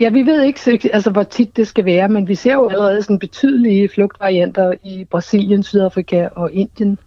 Ja, 0.00 0.10
vi 0.10 0.22
ved 0.22 0.42
ikke, 0.42 0.90
altså, 0.92 1.10
hvor 1.10 1.22
tit 1.22 1.56
det 1.56 1.68
skal 1.68 1.84
være, 1.84 2.08
men 2.08 2.28
vi 2.28 2.34
ser 2.34 2.52
jo 2.52 2.68
allerede 2.68 3.02
sådan 3.02 3.18
betydelige 3.18 3.88
flugtvarianter 3.88 4.72
i 4.84 5.06
Brasilien, 5.10 5.62
Sydafrika 5.62 6.28
og 6.36 6.52
Indien. 6.52 6.98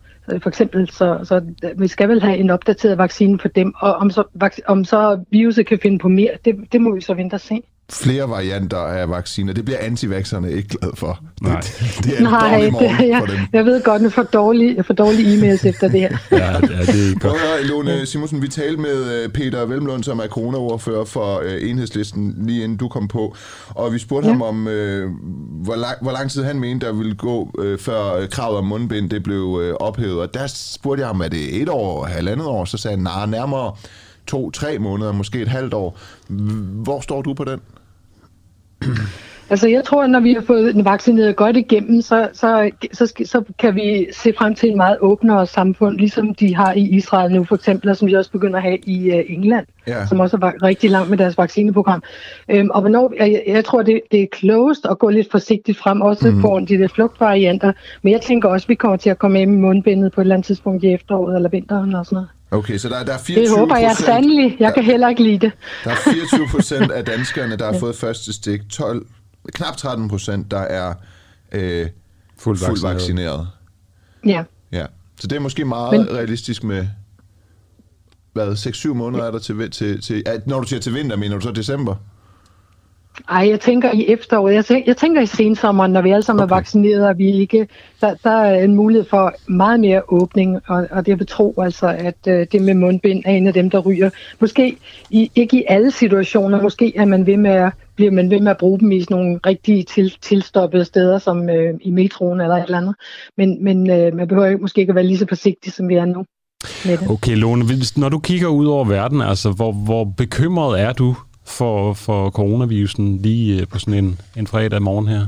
For 0.41 0.49
eksempel, 0.49 0.89
så, 0.89 1.19
så 1.23 1.41
vi 1.77 1.87
skal 1.87 2.09
vel 2.09 2.21
have 2.21 2.37
en 2.37 2.49
opdateret 2.49 2.97
vaccine 2.97 3.39
for 3.39 3.47
dem, 3.47 3.73
og 3.77 3.93
om 3.93 4.09
så, 4.09 4.23
om 4.67 4.85
så 4.85 5.19
viruset 5.31 5.67
kan 5.67 5.79
finde 5.81 5.99
på 5.99 6.07
mere, 6.07 6.29
det, 6.45 6.55
det 6.71 6.81
må 6.81 6.95
vi 6.95 7.01
så 7.01 7.13
vente 7.13 7.33
og 7.33 7.41
se 7.41 7.61
flere 7.91 8.29
varianter 8.29 8.77
af 8.77 9.09
vacciner. 9.09 9.53
Det 9.53 9.65
bliver 9.65 9.77
antivaxerne 9.81 10.51
ikke 10.51 10.69
glad 10.69 10.91
for. 10.95 11.19
Nej. 11.41 11.61
Det, 11.61 11.99
det 12.03 12.13
er 12.13 12.17
en 12.17 12.23
Nej, 12.23 12.55
dårlig 12.55 12.71
morgen 12.71 12.97
det, 12.97 13.07
jeg, 13.07 13.19
for 13.19 13.25
dem. 13.25 13.39
Jeg 13.53 13.65
ved 13.65 13.83
godt, 13.83 14.01
at 14.05 14.13
for 14.13 14.23
dårlige, 14.23 14.83
for 14.83 14.93
dårlige 14.93 15.37
e-mails 15.37 15.67
efter 15.67 15.87
det 15.87 15.99
her. 15.99 16.17
ja, 16.31 16.37
ja, 16.51 16.59
det 16.59 16.69
er 16.69 17.19
godt. 17.19 17.33
Høre, 17.33 17.63
Lone 17.63 18.05
Simonsen, 18.05 18.41
vi 18.41 18.47
talte 18.47 18.81
med 18.81 19.23
øh, 19.23 19.29
Peter 19.29 19.65
Velmlund, 19.65 20.03
som 20.03 20.19
er 20.19 20.27
coronaordfører 20.27 21.05
for 21.05 21.37
uh, 21.37 21.69
enhedslisten, 21.69 22.35
lige 22.37 22.63
inden 22.63 22.77
du 22.77 22.87
kom 22.87 23.07
på. 23.07 23.35
Og 23.69 23.93
vi 23.93 23.99
spurgte 23.99 24.27
ja. 24.27 24.33
ham 24.33 24.41
om, 24.41 24.67
uh, 24.67 24.73
hvor, 25.63 25.75
lang, 25.75 25.97
hvor 26.01 26.11
lang 26.11 26.31
tid 26.31 26.43
han 26.43 26.59
mente, 26.59 26.85
der 26.85 26.93
ville 26.93 27.15
gå, 27.15 27.51
uh, 27.59 27.79
før 27.79 28.27
kravet 28.27 28.57
om 28.57 28.65
mundbind 28.65 29.09
det 29.09 29.23
blev 29.23 29.43
uh, 29.43 29.73
ophævet. 29.79 30.19
Og 30.19 30.33
der 30.33 30.47
spurgte 30.47 31.01
jeg 31.01 31.07
ham, 31.07 31.21
er 31.21 31.27
det 31.27 31.61
et 31.61 31.69
år, 31.69 32.05
halvandet 32.05 32.47
år? 32.47 32.65
Så 32.65 32.77
sagde 32.77 32.97
han, 32.97 33.03
nej, 33.03 33.25
nærmere 33.25 33.75
to-tre 34.27 34.79
måneder, 34.79 35.11
måske 35.11 35.41
et 35.41 35.47
halvt 35.47 35.73
år. 35.73 35.99
Hvor 36.83 36.99
står 36.99 37.21
du 37.21 37.33
på 37.33 37.43
den? 37.43 37.59
Altså 39.49 39.67
jeg 39.67 39.83
tror, 39.83 40.03
at 40.03 40.09
når 40.09 40.19
vi 40.19 40.33
har 40.33 40.41
fået 40.41 40.75
den 40.75 40.85
vaccineret 40.85 41.35
godt 41.35 41.57
igennem, 41.57 42.01
så, 42.01 42.29
så, 42.33 42.71
så, 42.93 43.13
så 43.25 43.43
kan 43.59 43.75
vi 43.75 44.07
se 44.11 44.33
frem 44.37 44.55
til 44.55 44.69
en 44.69 44.77
meget 44.77 44.97
åbnere 45.01 45.47
samfund, 45.47 45.97
ligesom 45.97 46.35
de 46.35 46.55
har 46.55 46.73
i 46.73 46.81
Israel 46.81 47.31
nu 47.31 47.43
for 47.43 47.55
eksempel, 47.55 47.89
og 47.89 47.97
som 47.97 48.07
de 48.07 48.17
også 48.17 48.31
begynder 48.31 48.57
at 48.57 48.63
have 48.63 48.77
i 48.77 49.11
uh, 49.11 49.19
England, 49.27 49.65
ja. 49.87 50.05
som 50.05 50.19
også 50.19 50.37
er 50.37 50.63
rigtig 50.63 50.89
langt 50.89 51.09
med 51.09 51.17
deres 51.17 51.37
vaccineprogram. 51.37 52.03
Øhm, 52.49 52.69
og 52.69 52.81
hvornår, 52.81 53.13
jeg, 53.19 53.43
jeg 53.47 53.65
tror, 53.65 53.81
det, 53.81 54.01
det 54.11 54.21
er 54.21 54.27
klogest 54.31 54.85
at 54.89 54.99
gå 54.99 55.09
lidt 55.09 55.31
forsigtigt 55.31 55.77
frem, 55.77 56.01
også 56.01 56.31
mm. 56.31 56.41
på 56.41 56.59
de 56.67 56.77
der 56.77 56.87
flugtvarianter, 56.87 57.71
men 58.01 58.13
jeg 58.13 58.21
tænker 58.21 58.49
også, 58.49 58.65
at 58.65 58.69
vi 58.69 58.75
kommer 58.75 58.97
til 58.97 59.09
at 59.09 59.19
komme 59.19 59.45
med 59.45 59.57
mundbindet 59.57 60.11
på 60.11 60.21
et 60.21 60.23
eller 60.23 60.35
andet 60.35 60.45
tidspunkt 60.45 60.83
i 60.83 60.93
efteråret 60.93 61.35
eller 61.35 61.49
vinteren 61.49 61.89
eller 61.89 62.03
sådan 62.03 62.15
noget. 62.15 62.29
Okay, 62.51 62.77
så 62.77 62.89
der, 62.89 63.03
der 63.03 63.13
er 63.13 63.17
24 63.17 63.51
Det 63.51 63.59
håber 63.59 63.77
jeg 63.77 63.95
sandelig. 63.95 64.57
Jeg 64.59 64.67
der, 64.67 64.73
kan 64.73 64.83
heller 64.83 65.09
ikke 65.09 65.23
lide 65.23 65.39
det. 65.39 65.51
Der 65.83 65.91
er 65.91 65.95
24 65.95 66.47
procent 66.47 66.91
af 66.91 67.05
danskerne, 67.15 67.55
der 67.55 67.71
har 67.71 67.79
fået 67.79 67.95
første 67.95 68.33
stik. 68.33 68.69
12, 68.69 69.05
knap 69.53 69.77
13 69.77 70.09
procent, 70.09 70.51
der 70.51 70.59
er 70.59 70.93
øh, 71.51 71.87
fuldt 72.37 72.59
fuld 72.59 72.81
vaccineret. 72.81 73.47
Ja. 74.25 74.43
ja. 74.71 74.85
Så 75.19 75.27
det 75.27 75.35
er 75.35 75.39
måske 75.39 75.65
meget 75.65 75.99
Men, 75.99 76.15
realistisk 76.15 76.63
med, 76.63 76.87
hvad, 78.33 78.51
6-7 78.51 78.93
måneder 78.93 79.23
er 79.23 79.31
der 79.31 79.39
til, 79.39 79.71
til, 79.71 80.01
til, 80.01 80.23
når 80.45 80.59
du 80.59 80.67
siger 80.67 80.79
til 80.79 80.93
vinter, 80.93 81.15
mener 81.15 81.35
du 81.35 81.41
så 81.41 81.51
december? 81.51 81.95
Ej, 83.29 83.49
jeg 83.49 83.59
tænker 83.59 83.91
i 83.93 84.05
efteråret. 84.07 84.53
Jeg 84.53 84.65
tænker, 84.65 84.83
jeg 84.87 84.97
tænker 84.97 85.21
i 85.21 85.25
sensommeren, 85.25 85.91
når 85.91 86.01
vi 86.01 86.11
alle 86.11 86.23
sammen 86.23 86.43
okay. 86.43 86.53
er 86.53 86.55
vaccineret, 86.55 87.07
og 87.07 87.17
vi 87.17 87.31
ikke... 87.31 87.67
Der, 88.01 88.15
der 88.23 88.29
er 88.29 88.63
en 88.63 88.75
mulighed 88.75 89.05
for 89.09 89.33
meget 89.47 89.79
mere 89.79 90.01
åbning, 90.07 90.59
og, 90.67 90.87
og 90.91 91.05
det 91.05 91.19
vil 91.19 91.27
tro 91.27 91.53
altså, 91.61 91.87
at 91.87 92.15
uh, 92.27 92.33
det 92.51 92.61
med 92.61 92.73
mundbind 92.73 93.23
er 93.25 93.31
en 93.31 93.47
af 93.47 93.53
dem, 93.53 93.69
der 93.69 93.79
ryger. 93.79 94.09
Måske 94.39 94.77
i, 95.09 95.31
ikke 95.35 95.57
i 95.57 95.63
alle 95.67 95.91
situationer. 95.91 96.61
Måske 96.61 96.97
er 96.97 97.05
man 97.05 97.25
ved 97.25 97.37
med 97.37 97.51
at, 97.51 97.71
bliver 97.95 98.11
man 98.11 98.31
ved 98.31 98.39
med 98.39 98.51
at 98.51 98.57
bruge 98.57 98.79
dem 98.79 98.91
i 98.91 99.01
sådan 99.01 99.17
nogle 99.17 99.39
rigtige 99.45 99.83
til, 99.83 100.13
tilstoppede 100.21 100.85
steder, 100.85 101.17
som 101.19 101.41
uh, 101.41 101.79
i 101.81 101.91
metroen 101.91 102.41
eller 102.41 102.55
et 102.55 102.63
eller 102.63 102.77
andet. 102.77 102.95
Men, 103.37 103.63
men 103.63 103.77
uh, 103.77 104.17
man 104.17 104.27
behøver 104.27 104.57
måske 104.57 104.81
ikke 104.81 104.91
at 104.91 104.95
være 104.95 105.05
lige 105.05 105.17
så 105.17 105.25
forsigtig, 105.29 105.73
som 105.73 105.89
vi 105.89 105.95
er 105.95 106.05
nu. 106.05 106.25
Okay, 107.09 107.35
Lone, 107.35 107.65
når 107.97 108.09
du 108.09 108.19
kigger 108.19 108.47
ud 108.47 108.65
over 108.65 108.85
verden, 108.85 109.21
altså, 109.21 109.51
hvor, 109.51 109.71
hvor 109.71 110.03
bekymret 110.03 110.81
er 110.81 110.93
du 110.93 111.15
for, 111.47 111.93
for 111.93 112.29
coronavirusen 112.29 113.17
lige 113.17 113.61
øh, 113.61 113.67
på 113.67 113.79
sådan 113.79 114.03
en, 114.03 114.19
en 114.37 114.47
fredag 114.47 114.81
morgen 114.81 115.07
her? 115.07 115.27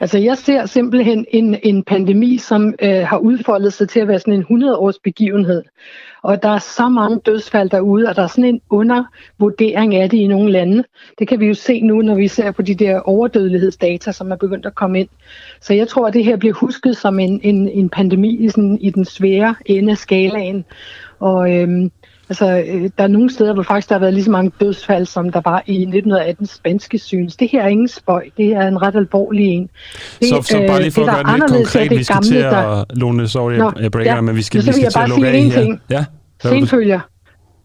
Altså 0.00 0.18
jeg 0.18 0.38
ser 0.38 0.66
simpelthen 0.66 1.26
en, 1.30 1.56
en 1.62 1.84
pandemi, 1.84 2.38
som 2.38 2.74
øh, 2.82 3.06
har 3.06 3.18
udfoldet 3.18 3.72
sig 3.72 3.88
til 3.88 4.00
at 4.00 4.08
være 4.08 4.18
sådan 4.18 4.34
en 4.34 4.62
100-års 4.62 4.98
begivenhed. 5.04 5.62
Og 6.22 6.42
der 6.42 6.48
er 6.48 6.58
så 6.58 6.88
mange 6.88 7.18
dødsfald 7.26 7.70
derude, 7.70 8.08
og 8.08 8.16
der 8.16 8.22
er 8.22 8.26
sådan 8.26 8.44
en 8.44 8.60
undervurdering 8.70 9.94
af 9.94 10.10
det 10.10 10.18
i 10.18 10.26
nogle 10.26 10.52
lande. 10.52 10.84
Det 11.18 11.28
kan 11.28 11.40
vi 11.40 11.46
jo 11.46 11.54
se 11.54 11.80
nu, 11.80 12.02
når 12.02 12.14
vi 12.14 12.28
ser 12.28 12.50
på 12.50 12.62
de 12.62 12.74
der 12.74 13.00
overdødelighedsdata, 13.00 14.12
som 14.12 14.32
er 14.32 14.36
begyndt 14.36 14.66
at 14.66 14.74
komme 14.74 15.00
ind. 15.00 15.08
Så 15.60 15.74
jeg 15.74 15.88
tror, 15.88 16.06
at 16.06 16.14
det 16.14 16.24
her 16.24 16.36
bliver 16.36 16.54
husket 16.54 16.96
som 16.96 17.18
en, 17.18 17.40
en, 17.42 17.68
en 17.68 17.88
pandemi 17.88 18.44
i, 18.44 18.48
sådan, 18.48 18.78
i 18.80 18.90
den 18.90 19.04
svære 19.04 19.54
ende 19.66 19.90
af 19.90 19.98
skalaen. 19.98 20.64
Og 21.20 21.52
øhm, 21.54 21.90
Altså, 22.28 22.64
øh, 22.68 22.90
der 22.98 23.04
er 23.04 23.08
nogle 23.08 23.30
steder, 23.30 23.54
hvor 23.54 23.62
faktisk 23.62 23.88
der 23.88 23.94
har 23.94 24.00
været 24.00 24.14
lige 24.14 24.24
så 24.24 24.30
mange 24.30 24.52
dødsfald, 24.60 25.06
som 25.06 25.32
der 25.32 25.40
var 25.44 25.62
i 25.66 25.72
1918 25.72 26.46
spanske 26.46 26.98
syns. 26.98 27.36
Det 27.36 27.48
her 27.48 27.62
er 27.62 27.68
ingen 27.68 27.88
spøj. 27.88 28.24
Det 28.36 28.52
er 28.52 28.68
en 28.68 28.82
ret 28.82 28.96
alvorlig 28.96 29.46
en. 29.46 29.70
Det, 30.20 30.28
så, 30.28 30.42
så 30.42 30.64
bare 30.68 30.82
lige 30.82 30.90
for 30.90 31.02
øh, 31.02 31.08
at 31.08 31.26
gøre 31.26 31.32
det 31.32 31.40
lidt 31.40 31.52
konkret, 31.52 31.90
vi 31.90 32.04
skal 32.04 32.14
gamle, 32.14 32.28
til 32.28 32.36
at, 32.36 32.52
der... 32.52 32.84
Lone, 32.90 33.28
sorry, 33.28 33.52
Nå, 33.52 33.72
jeg 33.80 33.90
breaker, 33.90 34.14
ja, 34.14 34.20
men 34.20 34.36
vi 34.36 34.42
skal, 34.42 34.66
vi 34.66 34.72
skal 34.72 34.90
til 34.90 34.98
at 34.98 35.08
lukke 35.08 35.28
af 35.28 35.42
her. 35.42 35.62
Ting. 35.62 35.80
Ja, 35.90 36.04
Senfølger. 36.42 37.00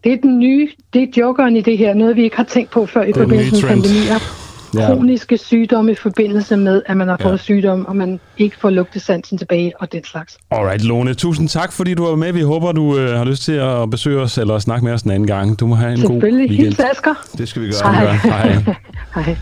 Det 0.04 0.12
er 0.12 0.16
den 0.22 0.38
nye, 0.38 0.68
det 0.92 1.02
er 1.02 1.06
jokeren 1.16 1.56
i 1.56 1.60
det 1.60 1.78
her, 1.78 1.94
noget 1.94 2.16
vi 2.16 2.22
ikke 2.22 2.36
har 2.36 2.44
tænkt 2.44 2.70
på 2.70 2.86
før 2.86 3.02
i 3.02 3.12
forbindelse 3.12 3.62
med 3.62 3.70
pandemier. 3.70 4.43
Ja. 4.76 4.86
kroniske 4.86 5.38
sygdomme 5.38 5.92
i 5.92 5.94
forbindelse 5.94 6.56
med, 6.56 6.82
at 6.86 6.96
man 6.96 7.08
har 7.08 7.18
fået 7.22 7.32
ja. 7.32 7.36
sygdom, 7.36 7.86
og 7.86 7.96
man 7.96 8.20
ikke 8.38 8.56
får 8.60 8.70
lugtesansen 8.70 9.38
tilbage 9.38 9.72
og 9.80 9.92
den 9.92 10.04
slags. 10.04 10.38
Alright, 10.50 10.84
Lone. 10.84 11.14
Tusind 11.14 11.48
tak, 11.48 11.72
fordi 11.72 11.94
du 11.94 12.04
var 12.04 12.16
med. 12.16 12.32
Vi 12.32 12.40
håber, 12.40 12.72
du 12.72 12.98
øh, 12.98 13.16
har 13.16 13.24
lyst 13.24 13.42
til 13.42 13.52
at 13.52 13.90
besøge 13.90 14.20
os 14.20 14.38
eller 14.38 14.58
snakke 14.58 14.84
med 14.84 14.92
os 14.92 15.02
en 15.02 15.10
anden 15.10 15.26
gang. 15.26 15.60
Du 15.60 15.66
må 15.66 15.74
have 15.74 15.92
en 15.92 16.00
god 16.00 16.10
weekend. 16.10 16.20
Selvfølgelig. 16.20 16.56
Hils 16.56 16.80
Asger. 16.80 17.14
Det 17.38 17.48
skal 17.48 17.62
vi 17.62 17.66
gøre. 17.66 17.92
Hej. 17.92 18.12
Hej. 18.12 18.74
Hej. 19.14 19.36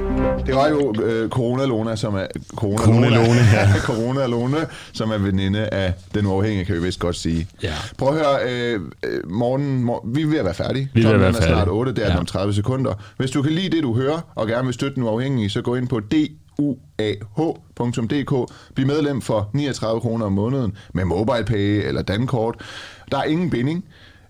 Det 0.46 0.54
var 0.54 0.68
jo 0.68 0.94
øh, 1.02 1.28
Corona 1.28 1.64
Lona, 1.64 1.96
som 1.96 2.14
er 2.14 2.26
Corona, 2.56 2.76
Corona 2.76 3.08
Lone, 3.08 3.40
ja. 3.52 3.72
Corona 3.90 4.26
Lone, 4.26 4.56
som 4.92 5.10
er 5.10 5.18
veninde 5.18 5.58
af 5.68 5.92
den 6.14 6.26
uafhængige, 6.26 6.64
kan 6.64 6.74
vi 6.74 6.80
vist 6.80 6.98
godt 6.98 7.16
sige. 7.16 7.48
Ja. 7.62 7.72
Prøv 7.98 8.08
at 8.08 8.14
høre, 8.14 8.38
øh, 8.50 8.80
øh, 9.04 9.30
morgen, 9.30 9.84
morgen, 9.84 10.16
vi 10.16 10.22
er 10.22 10.26
ved 10.26 10.38
at 10.38 10.44
være 10.44 10.54
færdige. 10.54 10.90
Vi 10.94 11.00
er 11.02 11.06
ved 11.06 11.14
at 11.14 11.20
være 11.20 11.28
er 11.28 11.32
snart 11.32 11.48
færdige. 11.48 11.70
8, 11.72 11.92
det 11.92 12.02
er 12.02 12.06
Ja. 12.06 12.12
ja. 12.12 12.18
om 12.18 12.26
30 12.26 12.54
sekunder. 12.54 12.94
Hvis 13.16 13.30
du 13.30 13.42
kan 13.42 13.52
lide 13.52 13.76
det, 13.76 13.82
du 13.82 13.94
hører, 13.94 14.20
og 14.34 14.46
gerne 14.46 14.64
vil 14.64 14.74
støtte 14.74 14.94
den 14.94 15.02
uafhængige, 15.02 15.50
så 15.50 15.62
gå 15.62 15.74
ind 15.74 15.88
på 15.88 16.00
duah.dk. 17.20 18.52
Bliv 18.74 18.86
medlem 18.86 19.20
for 19.22 19.50
39 19.52 20.00
kroner 20.00 20.26
om 20.26 20.32
måneden 20.32 20.76
med 20.94 21.04
MobilePay 21.04 21.86
eller 21.88 22.02
Dankort. 22.02 22.54
Der 23.10 23.18
er 23.18 23.24
ingen 23.24 23.50
binding, 23.50 23.84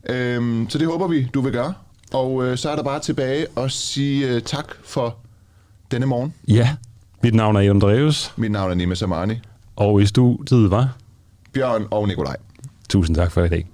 øhm, 0.08 0.66
så 0.68 0.78
det 0.78 0.86
håber 0.86 1.06
vi, 1.08 1.28
du 1.34 1.40
vil 1.40 1.52
gøre. 1.52 1.74
Og 2.12 2.44
øh, 2.46 2.56
så 2.58 2.70
er 2.70 2.76
der 2.76 2.82
bare 2.82 3.00
tilbage 3.00 3.46
at 3.56 3.70
sige 3.72 4.28
øh, 4.28 4.40
tak 4.42 4.66
for 4.84 5.16
denne 5.90 6.06
morgen. 6.06 6.34
Ja, 6.48 6.76
mit 7.22 7.34
navn 7.34 7.56
er 7.56 7.60
Jon 7.60 7.80
Dreves, 7.80 8.32
Mit 8.36 8.52
navn 8.52 8.70
er 8.70 8.74
Nima 8.74 8.94
Samani, 8.94 9.40
og 9.76 10.02
i 10.02 10.06
studiet 10.06 10.70
var... 10.70 10.96
Bjørn 11.52 11.86
og 11.90 12.08
Nikolaj. 12.08 12.36
Tusind 12.88 13.16
tak 13.16 13.32
for 13.32 13.44
i 13.44 13.48
dag. 13.48 13.66